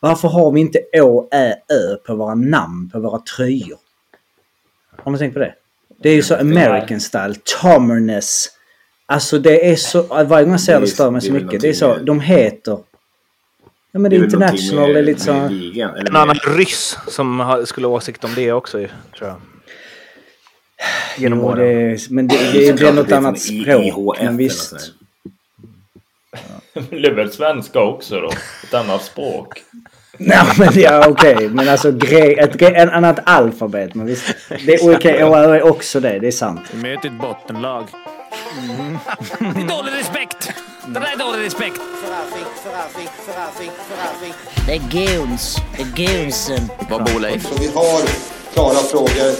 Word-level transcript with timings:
Varför 0.00 0.28
har 0.28 0.52
vi 0.52 0.60
inte 0.60 0.78
Å, 1.00 1.28
Ä, 1.32 1.54
Ö 1.72 1.96
på 2.06 2.14
våra 2.14 2.34
namn, 2.34 2.90
på 2.90 3.00
våra 3.00 3.18
tröjor? 3.18 3.78
Har 4.96 5.12
ni 5.12 5.18
tänkt 5.18 5.34
på 5.34 5.40
det? 5.40 5.54
Det 6.02 6.10
är 6.10 6.14
ju 6.14 6.22
så 6.22 6.34
American 6.36 7.00
style. 7.00 7.34
Tommerness. 7.62 8.48
Alltså 9.06 9.38
det 9.38 9.70
är 9.70 9.76
så... 9.76 10.02
Varje 10.02 10.44
gång 10.44 10.52
jag 10.52 10.60
ser 10.60 10.80
Det 10.80 10.86
stör 10.86 11.10
mig 11.10 11.20
så 11.20 11.32
mycket. 11.32 11.60
Det 11.60 11.68
är 11.68 11.72
så... 11.72 11.96
De 11.96 12.20
heter... 12.20 12.78
Ja 13.92 14.00
men 14.00 14.10
det 14.10 14.16
är 14.16 14.24
international. 14.24 14.92
Det 14.92 14.98
är 14.98 15.02
lite 15.02 15.20
så... 15.20 15.32
En 15.32 16.16
annan 16.16 16.36
ryss 16.36 16.98
som 17.08 17.62
skulle 17.66 17.86
ha 17.86 17.94
åsikt 17.94 18.24
om 18.24 18.34
det 18.34 18.52
också 18.52 18.78
tror 19.18 19.28
jag. 19.28 19.36
Genom 21.18 21.38
Jo, 21.38 21.44
åren. 21.44 21.58
det 21.58 21.66
är, 21.66 22.00
men 22.10 22.28
det, 22.28 22.52
det, 22.52 22.72
det, 22.72 22.88
är 22.88 22.92
något 22.92 23.12
annat 23.12 23.40
språk. 23.40 24.18
Men 24.20 24.36
visst. 24.36 24.74
Det 26.90 27.06
är 27.06 27.14
väl 27.14 27.32
svenska 27.32 27.80
också 27.80 28.20
då? 28.20 28.30
Ett 28.64 28.74
annat 28.74 29.02
språk. 29.02 29.62
Nej 30.18 30.44
men 30.58 30.68
ja 30.74 31.08
okej. 31.08 31.48
Men 31.48 31.68
alltså 31.68 31.92
gre, 31.92 32.32
ett 32.32 32.54
gre, 32.54 32.68
en 32.68 32.90
annat 32.90 33.18
alfabet. 33.24 33.94
Men 33.94 34.06
visst. 34.06 34.34
Det 34.66 34.74
är 34.74 34.96
okej. 34.96 35.24
och 35.24 35.38
är 35.38 35.62
också 35.62 36.00
det. 36.00 36.18
Det 36.18 36.26
är 36.26 36.32
sant. 36.32 36.60
Vi 36.72 36.82
möter 36.82 37.08
ett 37.08 37.20
bottenlag. 37.20 37.84
Det 39.38 39.60
är 39.60 39.68
dålig 39.68 39.92
respekt! 39.92 40.52
Det 40.86 41.00
där 41.00 41.12
är 41.12 41.18
dålig 41.18 41.46
respekt! 41.46 41.80
Det 44.66 44.74
är 44.74 44.78
guns. 44.78 45.56
Det 45.76 45.82
är 45.82 45.86
gunsen. 46.06 46.68
Vad 46.90 47.04
bor 47.04 47.20
Leif? 47.20 47.42
Så 47.42 47.54
vi 47.60 47.66
har 47.66 48.02
klara 48.52 48.74
frågor, 48.74 49.30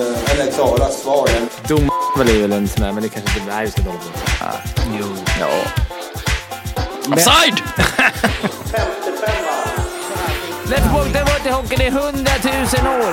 eh, 0.00 0.32
eller 0.32 0.52
klara 0.52 0.88
svar. 0.88 1.28
Dom 1.68 1.90
är 2.20 2.40
väl 2.40 2.52
en 2.52 2.68
sån 2.68 2.84
där, 2.84 2.92
men 2.92 3.02
det 3.02 3.08
kanske 3.08 3.40
inte 3.40 3.52
är 3.52 3.62
just 3.62 3.76
det 3.76 3.82
dåligt. 3.82 4.12
Jo. 5.00 5.06
Ja. 5.40 5.48
Offside! 7.12 7.62
Let's 10.70 11.12
det 11.12 11.20
var 11.20 11.42
till 11.42 11.52
hockey 11.52 11.86
i 11.86 11.90
hundratusen 11.90 12.86
år. 12.86 13.12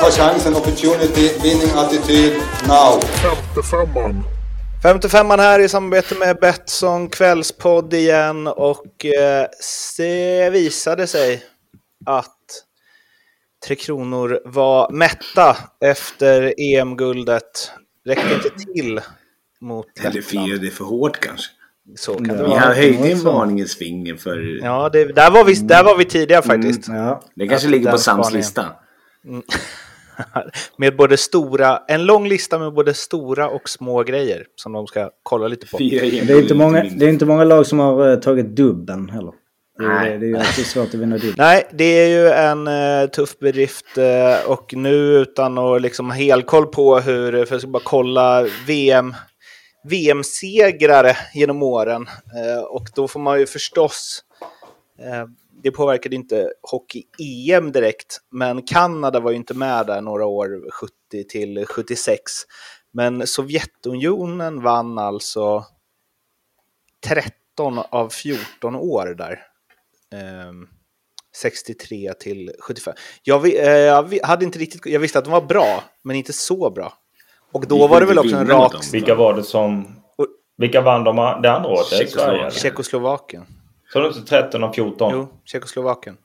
Ta 0.00 0.10
chansen, 0.10 0.56
opportunity, 0.56 1.28
winning 1.42 1.70
attityd, 1.76 2.32
now. 2.68 3.00
55an 4.82 5.38
här 5.38 5.60
i 5.60 5.68
samarbete 5.68 6.14
med 6.14 6.36
Betsson 6.40 7.08
kvällspodd 7.08 7.94
igen 7.94 8.46
och 8.46 9.04
eh, 9.04 9.46
det 9.96 10.50
visade 10.50 11.06
sig 11.06 11.42
att 12.06 12.36
Tre 13.66 13.76
Kronor 13.76 14.40
var 14.44 14.90
mätta 14.90 15.56
efter 15.84 16.54
EM-guldet. 16.58 17.70
Räckte 18.06 18.34
inte 18.34 18.50
till 18.50 19.00
mot 19.60 19.86
Eller 20.00 20.10
Lettland. 20.12 20.46
firade 20.46 20.70
för 20.70 20.84
hårt 20.84 21.20
kanske. 21.20 21.50
Så 21.96 22.14
kan 22.14 22.22
det 22.24 22.34
Vi 22.34 22.42
vara. 22.42 22.60
har 22.60 22.74
höjt 22.74 23.00
en 23.00 23.18
så. 23.18 23.32
varningens 23.32 23.76
finger 23.76 24.14
för... 24.16 24.64
Ja, 24.64 24.88
det, 24.92 25.04
där, 25.04 25.30
var 25.30 25.44
vi, 25.44 25.54
där 25.54 25.84
var 25.84 25.96
vi 25.96 26.04
tidiga 26.04 26.42
faktiskt. 26.42 26.88
Ja. 26.88 27.22
Det 27.34 27.48
kanske 27.48 27.68
ligger 27.68 27.90
på 27.90 27.98
Sams 27.98 28.32
lista. 28.32 28.66
Med 30.78 30.96
både 30.96 31.16
stora, 31.16 31.78
en 31.88 32.06
lång 32.06 32.28
lista 32.28 32.58
med 32.58 32.72
både 32.72 32.94
stora 32.94 33.48
och 33.48 33.68
små 33.68 34.02
grejer 34.02 34.44
som 34.56 34.72
de 34.72 34.86
ska 34.86 35.10
kolla 35.22 35.48
lite 35.48 35.66
på. 35.66 35.78
Det 35.78 35.98
är, 35.98 36.40
inte 36.40 36.54
många, 36.54 36.84
det 36.96 37.04
är 37.04 37.08
inte 37.08 37.26
många 37.26 37.44
lag 37.44 37.66
som 37.66 37.78
har 37.78 38.10
eh, 38.10 38.16
tagit 38.16 38.46
dubben 38.46 39.08
heller. 39.08 39.32
Det 39.78 39.84
är, 39.84 40.10
det, 40.10 40.18
det 40.18 40.26
är 40.26 40.28
ju 40.28 40.36
alltid 40.36 40.66
svårt 40.66 40.88
att 40.88 40.94
vinna 40.94 41.16
dubbel. 41.16 41.34
Nej, 41.38 41.68
det 41.72 41.84
är 41.84 42.08
ju 42.08 42.28
en 42.28 42.66
eh, 42.66 43.10
tuff 43.10 43.38
bedrift 43.38 43.98
eh, 43.98 44.50
och 44.50 44.74
nu 44.76 44.94
utan 44.94 45.58
att 45.58 45.82
liksom 45.82 46.10
ha 46.10 46.16
helkoll 46.16 46.66
på 46.66 46.98
hur, 47.00 47.44
för 47.44 47.54
jag 47.54 47.60
ska 47.60 47.70
bara 47.70 47.82
kolla 47.84 48.46
VM, 48.66 49.14
VM-segrare 49.84 51.16
genom 51.34 51.62
åren. 51.62 52.06
Eh, 52.36 52.62
och 52.62 52.88
då 52.94 53.08
får 53.08 53.20
man 53.20 53.38
ju 53.40 53.46
förstås, 53.46 54.24
eh, 54.98 55.24
det 55.62 55.70
påverkade 55.70 56.16
inte 56.16 56.52
hockey-EM 56.62 57.72
direkt, 57.72 58.20
men 58.30 58.62
Kanada 58.62 59.20
var 59.20 59.30
ju 59.30 59.36
inte 59.36 59.54
med 59.54 59.86
där 59.86 60.00
några 60.00 60.26
år, 60.26 60.70
70 60.70 61.24
till 61.28 61.66
76. 61.66 62.32
Men 62.92 63.26
Sovjetunionen 63.26 64.62
vann 64.62 64.98
alltså 64.98 65.64
13 67.06 67.78
av 67.78 68.08
14 68.08 68.74
år 68.76 69.14
där. 69.18 69.42
Ehm, 70.14 70.68
63 71.36 72.12
till 72.14 72.52
75. 72.60 72.94
Jag, 73.22 73.40
vi- 73.40 73.58
eh, 73.58 73.68
jag 73.70 74.02
vi- 74.02 74.20
hade 74.22 74.44
inte 74.44 74.58
riktigt, 74.58 74.86
jag 74.86 75.00
visste 75.00 75.18
att 75.18 75.24
de 75.24 75.30
var 75.30 75.40
bra, 75.46 75.84
men 76.02 76.16
inte 76.16 76.32
så 76.32 76.70
bra. 76.70 76.92
Och 77.54 77.66
då 77.68 77.86
var 77.86 78.00
det 78.00 78.06
väl 78.06 78.18
också 78.18 78.36
en 78.36 78.46
rak... 78.46 78.72
dem. 78.72 78.80
Vilka 78.92 79.14
var 79.14 79.34
det 79.34 79.42
som... 79.42 79.96
Vilka 80.56 80.80
vann 80.80 81.04
de 81.04 81.16
det 81.16 81.52
andra 81.52 81.68
året? 81.68 82.10
Sverige. 82.10 82.50
Tjeckoslovakien. 82.50 83.46
Så 83.92 84.00
det 84.00 84.06
inte 84.06 84.20
13 84.20 84.64
och 84.64 84.74
14? 84.74 85.12
Jo, 85.12 85.28
Tjeckoslovakien. 85.44 86.16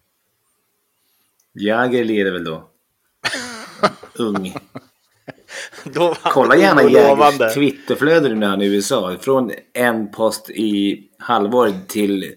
Jäger 1.53 2.03
leder 2.03 2.31
väl 2.31 2.43
då? 2.43 2.63
Ung. 4.17 4.55
Då 5.83 6.15
Kolla 6.23 6.55
gärna. 6.55 6.83
Jägers 6.83 7.53
Twitterflöde 7.53 8.29
nu 8.29 8.35
när 8.35 8.47
han 8.47 8.61
är 8.61 8.65
i 8.65 8.75
USA. 8.75 9.15
Från 9.19 9.51
en 9.73 10.11
post 10.11 10.49
i 10.49 11.03
halvår 11.17 11.71
till 11.87 12.35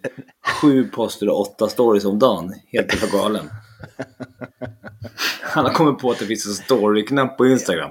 sju 0.60 0.88
poster 0.88 1.28
och 1.28 1.40
åtta 1.40 1.68
stories 1.68 2.04
om 2.04 2.18
dagen. 2.18 2.54
Helt 2.72 3.12
galen. 3.12 3.50
Han 5.42 5.64
har 5.64 5.72
kommit 5.72 5.98
på 5.98 6.10
att 6.10 6.18
det 6.18 6.26
finns 6.26 6.46
en 6.46 6.52
story-knapp 6.52 7.36
på 7.38 7.46
Instagram. 7.46 7.90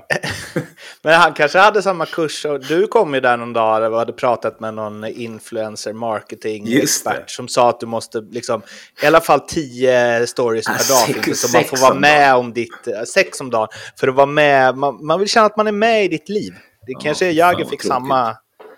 Men 1.01 1.13
han 1.13 1.33
kanske 1.33 1.59
hade 1.59 1.81
samma 1.81 2.05
kurs. 2.05 2.45
Och 2.45 2.65
du 2.65 2.87
kom 2.87 3.13
ju 3.13 3.19
där 3.19 3.37
någon 3.37 3.53
dag 3.53 3.91
och 3.93 3.99
hade 3.99 4.13
pratat 4.13 4.59
med 4.59 4.73
någon 4.73 5.05
influencer 5.05 5.93
marketing 5.93 6.67
Just 6.67 6.83
expert 7.07 7.27
det. 7.27 7.31
som 7.33 7.47
sa 7.47 7.69
att 7.69 7.79
du 7.79 7.85
måste 7.85 8.21
liksom 8.21 8.61
i 9.03 9.05
alla 9.05 9.21
fall 9.21 9.39
tio 9.39 10.27
stories 10.27 10.65
per 10.65 10.73
Ja, 10.89 10.95
dag 10.95 11.23
sex- 11.23 11.39
så 11.41 11.57
man 11.57 11.63
får 11.63 11.77
vara 11.77 11.93
med 11.93 12.35
om 12.35 12.53
ditt, 12.53 12.87
sex 13.13 13.41
om 13.41 13.49
dagen. 13.49 13.67
För 13.99 14.07
att 14.07 14.15
vara 14.15 14.25
med, 14.25 14.77
man, 14.77 15.05
man 15.05 15.19
vill 15.19 15.29
känna 15.29 15.45
att 15.45 15.57
man 15.57 15.67
är 15.67 15.71
med 15.71 16.05
i 16.05 16.07
ditt 16.07 16.29
liv. 16.29 16.53
Det 16.87 16.93
kanske 16.93 17.25
fan 17.25 17.35
Jagger 17.35 17.65
fick 17.65 17.83
samma 17.83 18.37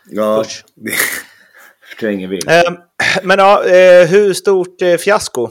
Ja, 0.09 0.43
kurs. 0.43 0.63
det 1.99 2.11
ingen 2.13 2.29
vill. 2.29 2.47
Eh, 2.49 2.61
men 3.23 3.39
ja, 3.39 3.63
eh, 3.65 4.07
hur 4.07 4.33
stort 4.33 4.81
eh, 4.81 4.97
fiasko? 4.97 5.49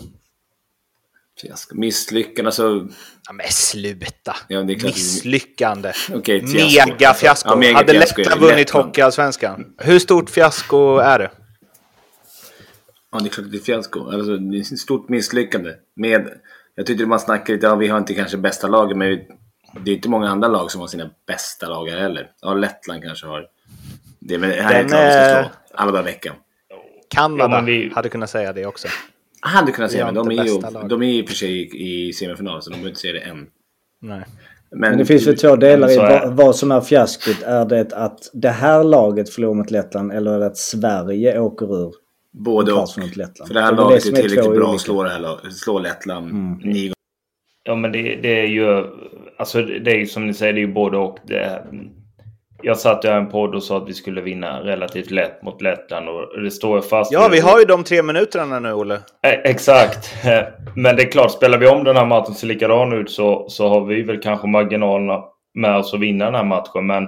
Fiasko. 1.43 1.75
Misslyckande, 1.75 2.49
alltså... 2.49 2.89
Ja, 3.27 3.33
men 3.33 3.47
sluta! 3.51 4.37
Ja, 4.49 4.63
det. 4.63 4.83
Misslyckande. 4.83 5.89
Ett 5.89 5.97
fiasko. 6.51 6.89
Mega 6.89 7.15
fiasko. 7.15 7.49
Ja, 7.51 7.57
mega 7.57 7.77
Hade 7.77 7.93
fiasko 7.93 8.23
det. 8.23 8.37
vunnit. 8.39 8.71
Hockeyallsvenskan? 8.71 9.75
Hur 9.79 9.99
stort 9.99 10.31
fiasko 10.31 10.99
är 10.99 11.19
det? 11.19 11.31
Ja, 13.13 13.19
det 13.19 13.27
är 13.27 13.31
klart 13.31 13.47
det 13.51 13.57
är 13.57 13.61
fiasko. 13.63 14.11
Alltså, 14.11 14.37
det 14.37 14.57
är 14.57 14.61
ett 14.61 14.79
stort 14.79 15.09
misslyckande. 15.09 15.71
Med, 15.97 16.29
jag 16.75 16.87
tyckte 16.87 17.07
man 17.07 17.21
snackade 17.21 17.53
lite, 17.53 17.67
ja 17.67 17.75
vi 17.75 17.89
har 17.89 17.99
inte 17.99 18.15
kanske 18.15 18.37
bästa 18.37 18.69
laget, 18.69 18.97
men 18.97 19.19
det 19.85 19.91
är 19.91 19.95
inte 19.95 20.09
många 20.09 20.29
andra 20.31 20.49
lag 20.49 20.71
som 20.71 20.81
har 20.81 20.89
sina 20.89 21.11
bästa 21.27 21.69
lag 21.69 21.89
här 21.89 21.99
heller. 22.01 22.31
Ja, 22.43 22.55
Lettland 22.55 23.03
kanske 23.03 23.27
har. 23.27 23.47
Det 24.21 24.35
är 24.35 24.39
väl 24.39 24.51
det 24.51 24.63
här 24.63 24.75
är 24.75 24.85
ett 24.85 24.91
Den, 24.91 24.99
lag 25.01 25.07
vi 25.07 25.13
ska 25.13 25.43
slå 25.43 25.51
alla 25.75 25.93
dagar 25.93 26.03
i 26.09 26.13
veckan. 26.13 26.35
Kanada 27.09 27.55
Ja, 27.57 27.61
vi- 27.61 27.93
hade 27.95 28.09
kunnat 28.09 28.31
säga 28.31 28.53
det 28.53 28.67
också. 28.67 28.89
Hade 29.45 29.73
kunnat 29.73 29.91
säga, 29.91 30.05
men 30.05 30.15
de 30.15 30.31
är, 30.31 30.45
ju, 30.45 30.89
de 30.89 31.03
är 31.03 31.07
i 31.07 31.23
och 31.23 31.29
för 31.29 31.35
sig 31.35 31.51
i, 31.51 32.09
i 32.09 32.13
semifinal, 32.13 32.63
så 32.63 32.71
de 32.71 32.75
behöver 32.75 32.89
inte 32.89 33.01
säga 33.01 33.13
det 33.13 33.21
än. 33.21 33.47
Nej. 34.01 34.25
Men 34.71 34.99
det 34.99 35.05
finns 35.05 35.27
väl 35.27 35.39
två 35.39 35.57
delar 35.57 35.91
i 35.91 35.97
vad, 35.97 36.37
vad 36.37 36.57
som 36.57 36.71
är 36.71 36.81
fiaskot. 36.81 37.43
Är 37.43 37.65
det 37.65 37.93
att 37.93 38.31
det 38.33 38.49
här 38.49 38.85
laget 38.85 39.31
förlorar 39.31 39.55
mot 39.55 39.71
Lettland 39.71 40.13
eller 40.13 40.35
är 40.35 40.39
det 40.39 40.47
att 40.47 40.57
Sverige 40.57 41.41
åker 41.41 41.83
ur? 41.83 41.95
Både 42.31 42.73
och. 42.73 42.79
kvartsfinal 42.79 43.09
mot 43.09 43.17
Lettland. 43.17 43.49
För 43.49 43.55
det 43.55 43.61
här 43.61 43.73
laget 43.73 44.03
det 44.03 44.09
är 44.09 44.23
tillräckligt 44.23 44.57
bra 44.57 44.75
att 44.75 44.81
slå, 44.81 45.09
slå 45.51 45.79
Lettland 45.79 46.33
nio 46.65 46.83
gånger. 46.83 46.93
Ja, 47.63 47.75
men 47.75 47.93
det, 47.93 48.03
det 48.23 48.41
är 48.41 48.47
ju... 48.47 48.85
Alltså 49.37 49.63
det 49.63 49.91
är 49.91 49.99
ju 49.99 50.07
som 50.07 50.27
ni 50.27 50.35
säger, 50.35 50.53
det 50.53 50.59
är 50.59 50.67
ju 50.67 50.73
både 50.73 50.99
och. 50.99 51.19
Det, 51.27 51.65
jag 52.63 52.79
satt 52.79 53.05
i 53.05 53.09
en 53.09 53.29
podd 53.29 53.55
och 53.55 53.63
sa 53.63 53.77
att 53.77 53.89
vi 53.89 53.95
skulle 53.95 54.21
vinna 54.21 54.61
relativt 54.61 55.11
lätt 55.11 55.43
mot 55.43 55.63
Lettland 55.63 56.09
och 56.09 56.43
det 56.43 56.51
står 56.51 56.77
jag 56.77 56.89
fast 56.89 57.13
Ja, 57.13 57.29
vi 57.33 57.41
har 57.41 57.59
ju 57.59 57.65
de 57.65 57.85
tre 57.85 58.03
minuterna 58.03 58.61
nu, 58.61 58.73
Olle. 58.73 58.95
Eh, 58.95 59.33
Exakt. 59.45 60.15
Men 60.77 60.97
det 60.97 61.03
är 61.03 61.11
klart, 61.11 61.33
spelar 61.33 61.59
vi 61.59 61.67
om 61.67 61.85
den 61.85 61.97
här 61.97 62.07
matchen 62.07 62.35
ser 62.35 62.47
likadan 62.47 62.93
ut 62.93 63.11
så, 63.11 63.49
så 63.49 63.69
har 63.69 63.85
vi 63.85 64.03
väl 64.03 64.21
kanske 64.21 64.47
marginalerna 64.47 65.25
med 65.55 65.77
oss 65.77 65.95
att 65.95 66.01
vinna 66.01 66.25
den 66.25 66.35
här 66.35 66.45
matchen. 66.45 66.87
Men 66.87 67.05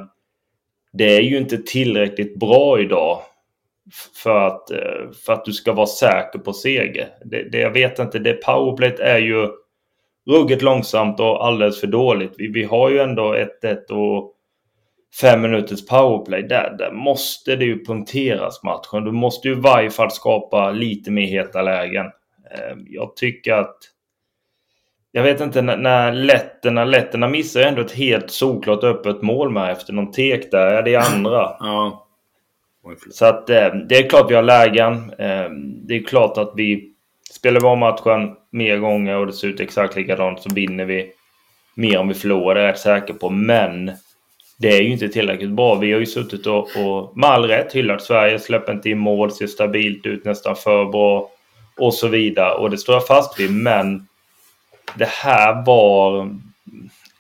det 0.93 1.17
är 1.17 1.21
ju 1.21 1.39
inte 1.39 1.59
tillräckligt 1.59 2.39
bra 2.39 2.81
idag 2.81 3.19
för 4.23 4.47
att, 4.47 4.71
eh, 4.71 5.11
för 5.27 5.33
att 5.33 5.45
du 5.45 5.53
ska 5.53 5.73
vara 5.73 5.87
säker 5.87 6.39
på 6.39 6.53
seger. 6.53 7.09
Det, 7.25 7.51
det, 7.53 7.59
jag 7.59 7.71
vet 7.71 7.99
inte, 7.99 8.19
det 8.19 8.33
powerplayet 8.33 9.01
är 9.01 9.19
ju 9.19 9.49
ruggigt 10.31 10.63
långsamt 10.63 11.21
och 11.21 11.47
alldeles 11.47 11.81
för 11.81 11.87
dåligt. 11.87 12.33
Vi, 12.39 12.49
vi 12.49 12.65
har 12.65 12.91
ju 12.91 12.99
ändå 12.99 13.35
1-1 13.63 13.91
och 13.91 14.34
fem 15.21 15.41
minuters 15.41 15.87
powerplay. 15.87 16.43
Där, 16.43 16.75
där 16.79 16.91
måste 16.93 17.57
det 17.57 17.65
ju 17.65 17.85
punkteras 17.85 18.63
matchen. 18.63 19.05
Du 19.05 19.13
måste 19.13 19.49
ju 19.49 19.55
i 19.55 19.61
varje 19.61 19.91
fall 19.91 20.11
skapa 20.11 20.71
lite 20.71 21.11
mer 21.11 21.27
heta 21.27 21.63
lägen. 21.63 22.07
Eh, 22.51 22.77
Jag 22.87 23.17
tycker 23.17 23.53
att... 23.53 23.77
Jag 25.13 25.23
vet 25.23 25.41
inte, 25.41 25.63
när, 25.63 26.13
letterna, 26.13 26.85
letterna 26.85 27.29
missar 27.29 27.61
ju 27.61 27.67
ändå 27.67 27.81
ett 27.83 27.93
helt 27.93 28.31
solklart 28.31 28.85
öppet 28.85 29.23
mål 29.23 29.51
med 29.51 29.73
efter 29.73 29.93
någon 29.93 30.13
tek 30.13 30.51
där. 30.51 30.75
Ja, 30.75 30.83
det 30.83 30.95
är 30.95 31.15
andra. 31.15 31.57
Ja. 31.61 32.07
Så 33.11 33.27
att 33.27 33.51
eh, 33.51 33.69
det 33.89 33.97
är 33.97 34.09
klart 34.09 34.31
vi 34.31 34.35
har 34.35 34.43
lägen. 34.43 34.95
Eh, 35.19 35.51
det 35.89 35.95
är 35.95 36.03
klart 36.07 36.39
att 36.39 36.53
vi 36.57 36.95
spelar 37.31 37.61
vi 37.61 37.67
om 37.67 37.79
matchen 37.79 38.37
mer 38.51 38.79
gånger 38.79 39.17
och 39.17 39.27
det 39.27 39.33
ser 39.33 39.49
ut 39.49 39.61
exakt 39.61 39.97
likadant 39.97 40.43
så 40.43 40.55
vinner 40.55 40.85
vi 40.85 41.13
mer 41.75 41.99
om 41.99 42.09
vi 42.09 42.15
förlorar, 42.15 42.55
det 42.55 42.61
är 42.61 42.67
jag 42.67 42.79
säker 42.79 43.15
på. 43.15 43.31
Men 43.31 43.93
det 44.57 44.69
är 44.69 44.83
ju 44.83 44.93
inte 44.93 45.09
tillräckligt 45.09 45.51
bra. 45.51 45.75
Vi 45.75 45.93
har 45.93 46.01
ju 46.01 46.07
suttit 46.07 46.47
och, 46.47 46.69
och 46.77 47.19
med 47.19 47.31
all 47.31 47.49
rätt 47.49 47.73
hyllat 47.73 48.03
Sverige, 48.03 48.39
släpper 48.39 48.73
inte 48.73 48.91
in 48.91 48.99
mål, 48.99 49.33
ser 49.33 49.47
stabilt 49.47 50.07
ut, 50.07 50.25
nästan 50.25 50.57
för 50.57 50.85
bra 50.85 51.31
och 51.77 51.95
så 51.95 52.09
vidare. 52.09 52.55
Och 52.55 52.71
det 52.71 52.79
står 52.79 52.95
jag 52.95 53.07
fast 53.07 53.41
vid, 53.41 53.51
men 53.53 54.07
det 54.95 55.09
här 55.09 55.67
var... 55.67 56.31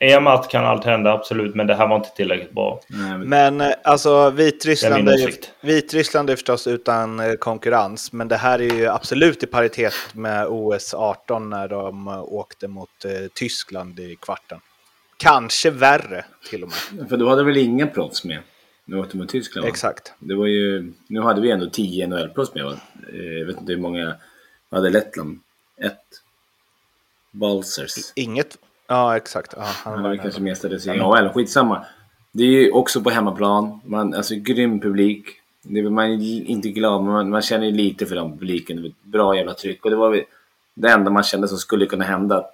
I 0.01 0.13
en 0.13 0.23
match 0.23 0.47
kan 0.51 0.65
allt 0.65 0.85
hända, 0.85 1.13
absolut, 1.13 1.55
men 1.55 1.67
det 1.67 1.75
här 1.75 1.87
var 1.87 1.97
inte 1.97 2.11
tillräckligt 2.17 2.53
bra. 2.53 2.81
Nej, 2.89 3.19
men- 3.19 3.61
eh, 3.61 3.71
alltså 3.85 4.31
Vitryssland 4.31 5.09
är 5.09 5.13
är, 5.13 5.19
ju. 5.19 5.33
Vitryssland 5.61 6.31
är 6.31 6.37
förstås 6.37 6.67
utan 6.67 7.21
eh, 7.21 7.33
konkurrens, 7.33 8.13
men 8.13 8.29
det 8.29 8.37
här 8.37 8.59
är 8.59 8.75
ju 8.75 8.87
absolut 8.87 9.43
i 9.43 9.47
paritet 9.47 9.95
med 10.13 10.47
OS 10.49 10.95
18 10.95 11.51
när 11.51 11.69
de 11.69 12.09
eh, 12.09 12.23
åkte 12.23 12.69
mot 12.69 12.91
Tyskland 13.35 14.01
i 14.01 14.17
kvarten. 14.21 14.61
Kanske 15.25 15.71
värre 15.71 16.25
till 16.51 16.63
och 16.63 16.69
med. 16.99 17.09
För 17.09 17.17
då 17.17 17.29
hade 17.29 17.45
väl 17.45 17.57
inga 17.57 17.87
proffs 17.87 18.25
med? 18.25 18.39
Nu 18.85 18.99
åkte 18.99 19.17
mot 19.17 19.29
Tyskland 19.29 19.65
va? 19.65 19.69
Exakt. 19.69 20.13
Det 20.19 20.35
var 20.35 20.47
ju, 20.47 20.93
nu 21.07 21.21
hade 21.21 21.41
vi 21.41 21.51
ändå 21.51 21.67
10 21.71 22.07
NHL-proffs 22.07 22.55
med 22.55 22.65
va? 22.65 22.77
Eh, 23.13 23.23
Jag 23.39 23.47
vet 23.47 23.61
inte 23.61 23.73
hur 23.73 23.81
många 23.81 24.15
hade 24.71 24.91
Lettland? 24.91 25.41
Ett. 25.81 25.99
Balsers. 27.33 28.13
Inget... 28.15 28.59
Ja, 28.87 29.17
exakt. 29.17 29.55
Ja, 29.57 29.63
han 29.63 30.03
var 30.03 30.17
kanske 30.17 30.39
enda. 30.41 30.51
mestadels 30.51 30.87
i 30.87 30.91
AHL. 30.91 31.29
Skitsamma. 31.29 31.87
Det 32.33 32.43
är 32.43 32.49
ju 32.49 32.71
också 32.71 33.01
på 33.01 33.11
hemmaplan. 33.11 33.81
Man, 33.85 34.15
alltså 34.15 34.35
grym 34.35 34.81
publik. 34.81 35.27
Det 35.63 35.91
man 35.91 36.05
är 36.11 36.45
inte 36.47 36.69
glad, 36.69 37.03
men 37.05 37.13
man, 37.13 37.31
man 37.31 37.43
känner 37.43 37.67
ju 37.67 37.73
lite 37.73 38.07
för 38.07 38.15
den 38.15 38.39
publiken. 38.39 38.77
Det 38.77 38.83
var 38.83 38.89
ett 38.89 39.03
Bra 39.05 39.37
jävla 39.37 39.55
tryck. 39.55 39.85
Och 39.85 39.91
det 39.91 39.97
var 39.97 40.25
det 40.75 40.89
enda 40.89 41.11
man 41.11 41.23
kände 41.23 41.49
som 41.49 41.59
skulle 41.59 41.87
kunna 41.87 42.05
hända. 42.05 42.47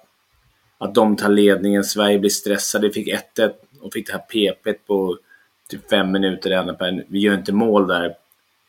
Att 0.81 0.95
de 0.95 1.15
tar 1.15 1.29
ledningen, 1.29 1.83
Sverige 1.83 2.19
blir 2.19 2.29
stressade. 2.29 2.91
Fick 2.91 3.07
1-1 3.07 3.51
och 3.79 3.93
fick 3.93 4.07
det 4.07 4.13
här 4.13 4.19
PP 4.19 4.73
på 4.87 5.17
typ 5.69 5.89
fem 5.89 6.11
minuter 6.11 6.51
i 6.51 6.55
andra 6.55 6.73
perioden. 6.73 7.05
Vi 7.07 7.19
gör 7.19 7.33
inte 7.33 7.53
mål 7.53 7.87
där. 7.87 8.15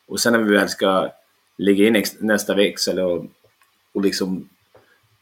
Och 0.07 0.19
sen 0.19 0.33
när 0.33 0.39
vi 0.39 0.55
väl 0.55 0.69
ska 0.69 1.11
lägga 1.57 1.87
in 1.87 2.03
nästa 2.19 2.55
växel 2.55 2.99
och, 2.99 3.25
och 3.93 4.01
liksom 4.01 4.49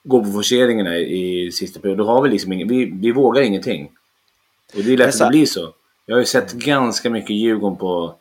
gå 0.03 0.23
på 0.23 0.31
forceringarna 0.31 0.97
i, 0.97 1.51
sista 1.51 1.79
perioden, 1.79 2.05
då 2.05 2.11
har 2.11 2.21
vi 2.21 2.29
liksom 2.29 2.53
ingen, 2.53 2.67
vi, 2.67 2.85
vi 2.85 3.11
vågar 3.11 3.41
ingenting. 3.41 3.91
Och 4.75 4.83
det 4.83 4.93
är 4.93 4.97
lätt 4.97 5.07
att 5.07 5.19
det 5.19 5.29
blir 5.29 5.45
så. 5.45 5.73
Jag 6.05 6.15
har 6.15 6.19
ju 6.19 6.25
sett 6.25 6.53
ganska 6.53 7.09
mycket 7.09 7.35
Djurgården 7.35 7.77
på 7.77 8.15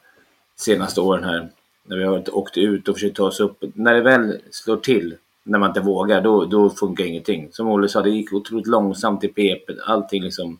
senaste 0.57 1.01
åren 1.01 1.25
här. 1.25 1.51
När 1.85 1.97
vi 1.97 2.05
har 2.05 2.37
åkt 2.37 2.59
ut 2.59 2.89
och 2.89 2.95
försökt 2.95 3.17
ta 3.17 3.25
oss 3.25 3.41
upp. 3.41 3.65
När 3.75 3.95
det 3.95 4.03
väl 4.03 4.41
slår 4.51 4.77
till, 4.77 5.17
när 5.45 5.59
man 5.59 5.71
inte 5.71 5.81
vågar, 5.81 6.21
då, 6.21 6.45
då 6.45 6.71
funkar 6.71 7.05
ingenting. 7.05 7.49
Som 7.53 7.69
Olle 7.69 7.89
sa, 7.89 8.01
det 8.03 8.11
gick 8.11 8.33
otroligt 8.33 8.67
långsamt 8.67 9.25
i 9.25 9.29
PP. 9.29 9.71
Allting 9.87 10.23
liksom 10.23 10.59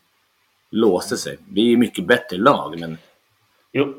låste 0.71 1.17
sig. 1.17 1.37
Vi 1.49 1.73
är 1.73 1.77
mycket 1.77 2.07
bättre 2.07 2.37
lag, 2.37 2.79
men 2.79 2.97
Jo, 3.71 3.93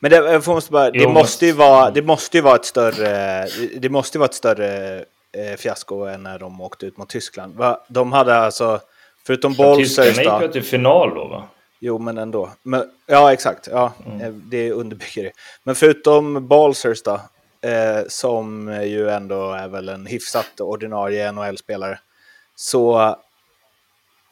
Men 0.00 0.10
det, 0.10 0.46
måste 0.46 0.72
bara, 0.72 0.90
det, 0.90 0.98
Jo, 0.98 1.08
måste 1.10 1.46
ju 1.46 1.52
vara, 1.52 1.90
det 1.90 2.02
måste 2.02 2.36
ju 2.36 2.40
vara 2.42 2.54
ett 2.56 2.64
större, 2.64 3.46
det 3.78 3.88
måste 3.88 4.18
ju 4.18 4.20
vara 4.20 4.28
ett 4.28 4.34
större 4.34 4.98
eh, 5.32 5.56
fiasko 5.58 6.04
än 6.04 6.22
när 6.22 6.38
de 6.38 6.60
åkte 6.60 6.86
ut 6.86 6.96
mot 6.96 7.08
Tyskland. 7.08 7.54
Va? 7.54 7.80
De 7.88 8.12
hade 8.12 8.36
alltså, 8.36 8.80
förutom 9.26 9.54
Bolsers 9.54 9.86
tyskarna 9.96 10.22
gick 10.22 10.30
då, 10.32 10.38
väl 10.38 10.52
till 10.52 10.62
final 10.62 11.14
då 11.14 11.28
va? 11.28 11.44
Jo, 11.80 11.98
men 11.98 12.18
ändå. 12.18 12.50
Men, 12.62 12.90
ja, 13.06 13.32
exakt. 13.32 13.68
Ja, 13.72 13.92
Mm. 14.06 14.20
eh, 14.20 14.28
det 14.32 14.72
underbygger 14.72 15.22
det. 15.24 15.32
Men 15.64 15.74
förutom 15.74 16.48
Balsers 16.48 17.02
då, 17.02 17.20
eh, 17.64 18.02
som 18.08 18.68
ju 18.84 19.10
ändå 19.10 19.52
är 19.52 19.68
väl 19.68 19.88
en 19.88 20.06
hyfsat 20.06 20.60
ordinarie 20.60 21.32
NHL-spelare, 21.32 21.98
så 22.54 23.16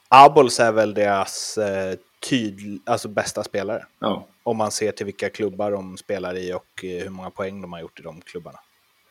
Abols 0.08 0.60
är 0.60 0.72
väl 0.72 0.94
deras 0.94 1.58
eh, 1.58 1.96
tydl- 2.30 2.80
alltså 2.86 3.08
bästa 3.08 3.44
spelare. 3.44 3.86
ja. 3.98 4.26
Om 4.44 4.56
man 4.56 4.70
ser 4.70 4.92
till 4.92 5.06
vilka 5.06 5.30
klubbar 5.30 5.70
de 5.70 5.96
spelar 5.96 6.36
i 6.36 6.52
och 6.52 6.84
eh, 6.84 7.02
hur 7.02 7.10
många 7.10 7.30
poäng 7.30 7.62
de 7.62 7.72
har 7.72 7.80
gjort 7.80 8.00
i 8.00 8.02
de 8.02 8.20
klubbarna. 8.20 8.58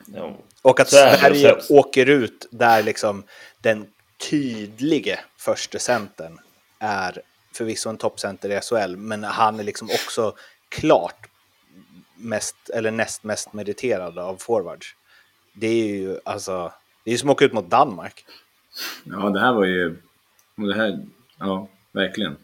Ja. 0.06 0.38
Och 0.62 0.80
att 0.80 0.90
Sverige 0.90 1.58
åker 1.70 2.06
ut 2.10 2.48
där 2.52 2.84
liksom 2.84 3.24
den 3.62 3.88
tydlige 4.30 5.20
första 5.38 5.80
centern 5.80 6.40
är 6.80 7.22
förvisso 7.54 7.90
en 7.90 7.98
toppcenter 7.98 8.50
i 8.50 8.62
SHL, 8.62 8.96
men 8.96 9.24
han 9.24 9.60
är 9.60 9.64
liksom 9.64 9.90
också 9.90 10.36
klart 10.70 11.28
mest, 12.22 12.56
eller 12.74 12.92
näst 12.92 13.24
mest 13.24 13.54
meriterad 13.54 14.18
av 14.20 14.36
forwards. 14.36 14.88
Det 15.54 15.68
är 15.68 15.88
ju 15.88 16.18
alltså, 16.26 16.72
det 17.06 17.12
är 17.14 17.18
som 17.18 17.30
att 17.30 17.34
åka 17.34 17.46
ut 17.46 17.54
mot 17.54 17.70
Danmark. 17.70 18.26
ja, 19.04 19.30
det 19.30 19.40
här 19.40 19.54
var 19.54 19.66
ju... 19.66 19.96
Det 20.56 20.76
här, 20.76 21.00
ja, 21.40 21.68
verkligen. 21.92 22.36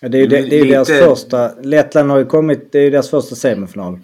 Ja, 0.00 0.08
det 0.08 0.18
är 0.18 0.20
ju 0.20 0.26
det, 0.26 0.36
det 0.42 0.56
är 0.58 0.64
Lite- 0.64 0.74
deras 0.74 0.88
första... 0.88 1.54
Lettland 1.62 2.10
har 2.10 2.18
ju 2.18 2.26
kommit... 2.26 2.72
Det 2.72 2.78
är 2.78 2.82
ju 2.82 2.90
deras 2.90 3.10
första 3.10 3.34
semifinal. 3.34 3.98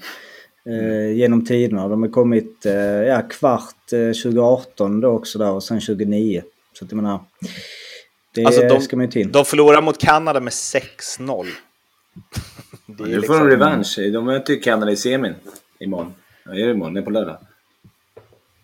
Eh, 0.69 1.13
genom 1.13 1.45
tiderna. 1.47 1.89
De 1.89 2.03
har 2.03 2.11
kommit 2.11 2.67
eh, 2.67 2.75
ja, 2.75 3.23
kvart 3.23 3.93
eh, 3.93 3.99
2018 4.23 5.01
då 5.01 5.09
också 5.09 5.39
där 5.39 5.51
och 5.51 5.63
sen 5.63 5.81
2009. 5.81 6.43
Så 6.73 6.85
att 6.85 6.91
jag 6.93 6.97
menar... 6.97 7.21
Det 8.35 8.45
Alltså, 8.45 8.61
de- 8.69 8.81
ska 8.81 8.97
man 8.97 9.07
ju 9.07 9.13
till. 9.13 9.33
De 9.33 9.45
förlorar 9.45 9.83
mot 9.83 9.99
Kanada 9.99 10.41
med 10.41 10.51
6-0. 10.51 11.47
Det 12.99 13.03
är 13.03 13.07
Nu 13.07 13.13
får 13.15 13.21
liksom- 13.21 13.39
de 13.39 13.49
revansch. 13.51 13.99
De 14.13 14.25
möter 14.25 14.63
Kanada 14.63 14.93
i 14.93 14.97
semin 14.97 15.35
imorgon. 15.79 16.15
Ja, 16.45 16.53
är 16.53 16.67
det 16.67 16.71
imorgon? 16.71 16.95
Det 16.95 17.01
är 17.01 17.05
på 17.05 17.11
lördag. 17.11 17.39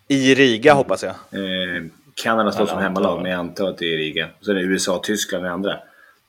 I 0.07 0.35
Riga 0.35 0.73
hoppas 0.73 1.03
jag. 1.03 1.11
Eh, 1.11 1.83
Kanada 2.15 2.51
står 2.51 2.65
som 2.65 2.79
hemmalag, 2.79 3.21
men 3.21 3.31
jag 3.31 3.39
antar 3.39 3.69
att 3.69 3.77
det 3.77 3.93
är 3.93 3.97
Riga. 3.97 4.27
Så 4.41 4.51
är 4.51 4.55
det 4.55 4.61
USA 4.61 4.95
och 4.95 5.03
Tyskland 5.03 5.45
i 5.45 5.49
andra. 5.49 5.79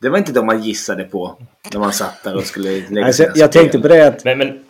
Det 0.01 0.09
var 0.09 0.19
inte 0.19 0.33
de 0.33 0.47
man 0.47 0.63
gissade 0.63 1.05
på 1.05 1.39
när 1.73 1.81
man 1.81 1.93
satt 1.93 2.23
där 2.25 2.37
och 2.37 2.45
skulle 2.45 2.71
lägga 2.91 3.07
Alltså, 3.07 3.23
jag 3.23 3.33
spel. 3.37 3.49
tänkte 3.49 3.79
på 3.79 3.89
det 3.89 4.07
att 4.07 4.25
Men, 4.25 4.39
men 4.39 4.64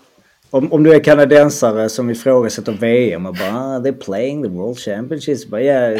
om, 0.57 0.73
om 0.73 0.83
du 0.83 0.95
är 0.95 1.01
kanadensare 1.05 1.89
som 1.89 2.11
ifrågasätter 2.11 2.73
VM 2.73 3.27
och 3.27 3.35
bara 3.35 3.51
ah, 3.59 3.79
they're 3.79 4.05
playing 4.05 4.43
the 4.43 4.49
World 4.49 4.79
Championships. 4.79 5.47
Bara, 5.47 5.63
ja, 5.63 5.99